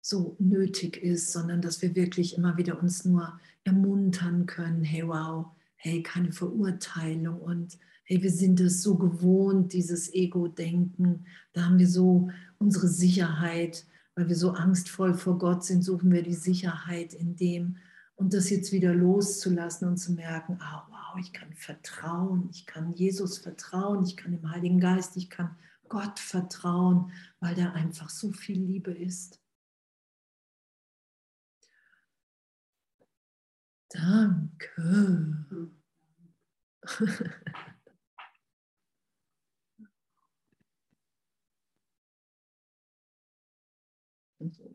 so 0.00 0.36
nötig 0.38 0.96
ist, 0.96 1.32
sondern 1.32 1.60
dass 1.60 1.82
wir 1.82 1.94
wirklich 1.94 2.36
immer 2.36 2.56
wieder 2.56 2.80
uns 2.80 3.04
nur 3.04 3.38
ermuntern 3.64 4.46
können, 4.46 4.82
hey 4.82 5.06
wow, 5.06 5.48
hey, 5.76 6.02
keine 6.02 6.32
Verurteilung 6.32 7.40
und 7.40 7.78
hey, 8.04 8.22
wir 8.22 8.30
sind 8.30 8.58
es 8.60 8.82
so 8.82 8.96
gewohnt, 8.96 9.74
dieses 9.74 10.12
Ego-Denken, 10.14 11.26
da 11.52 11.66
haben 11.66 11.78
wir 11.78 11.88
so 11.88 12.30
unsere 12.58 12.88
Sicherheit, 12.88 13.86
weil 14.18 14.28
wir 14.28 14.34
so 14.34 14.50
angstvoll 14.50 15.14
vor 15.14 15.38
Gott 15.38 15.62
sind, 15.64 15.82
suchen 15.82 16.10
wir 16.10 16.24
die 16.24 16.34
Sicherheit 16.34 17.14
in 17.14 17.36
dem 17.36 17.76
und 18.16 18.34
das 18.34 18.50
jetzt 18.50 18.72
wieder 18.72 18.92
loszulassen 18.92 19.86
und 19.86 19.96
zu 19.96 20.10
merken, 20.12 20.58
ah 20.60 20.84
wow, 20.90 21.20
ich 21.20 21.32
kann 21.32 21.54
vertrauen, 21.54 22.48
ich 22.50 22.66
kann 22.66 22.92
Jesus 22.94 23.38
vertrauen, 23.38 24.02
ich 24.02 24.16
kann 24.16 24.32
dem 24.32 24.50
Heiligen 24.50 24.80
Geist, 24.80 25.16
ich 25.16 25.30
kann 25.30 25.56
Gott 25.88 26.18
vertrauen, 26.18 27.12
weil 27.38 27.54
da 27.54 27.70
einfach 27.74 28.10
so 28.10 28.32
viel 28.32 28.58
Liebe 28.60 28.90
ist. 28.90 29.40
Danke. 33.88 35.46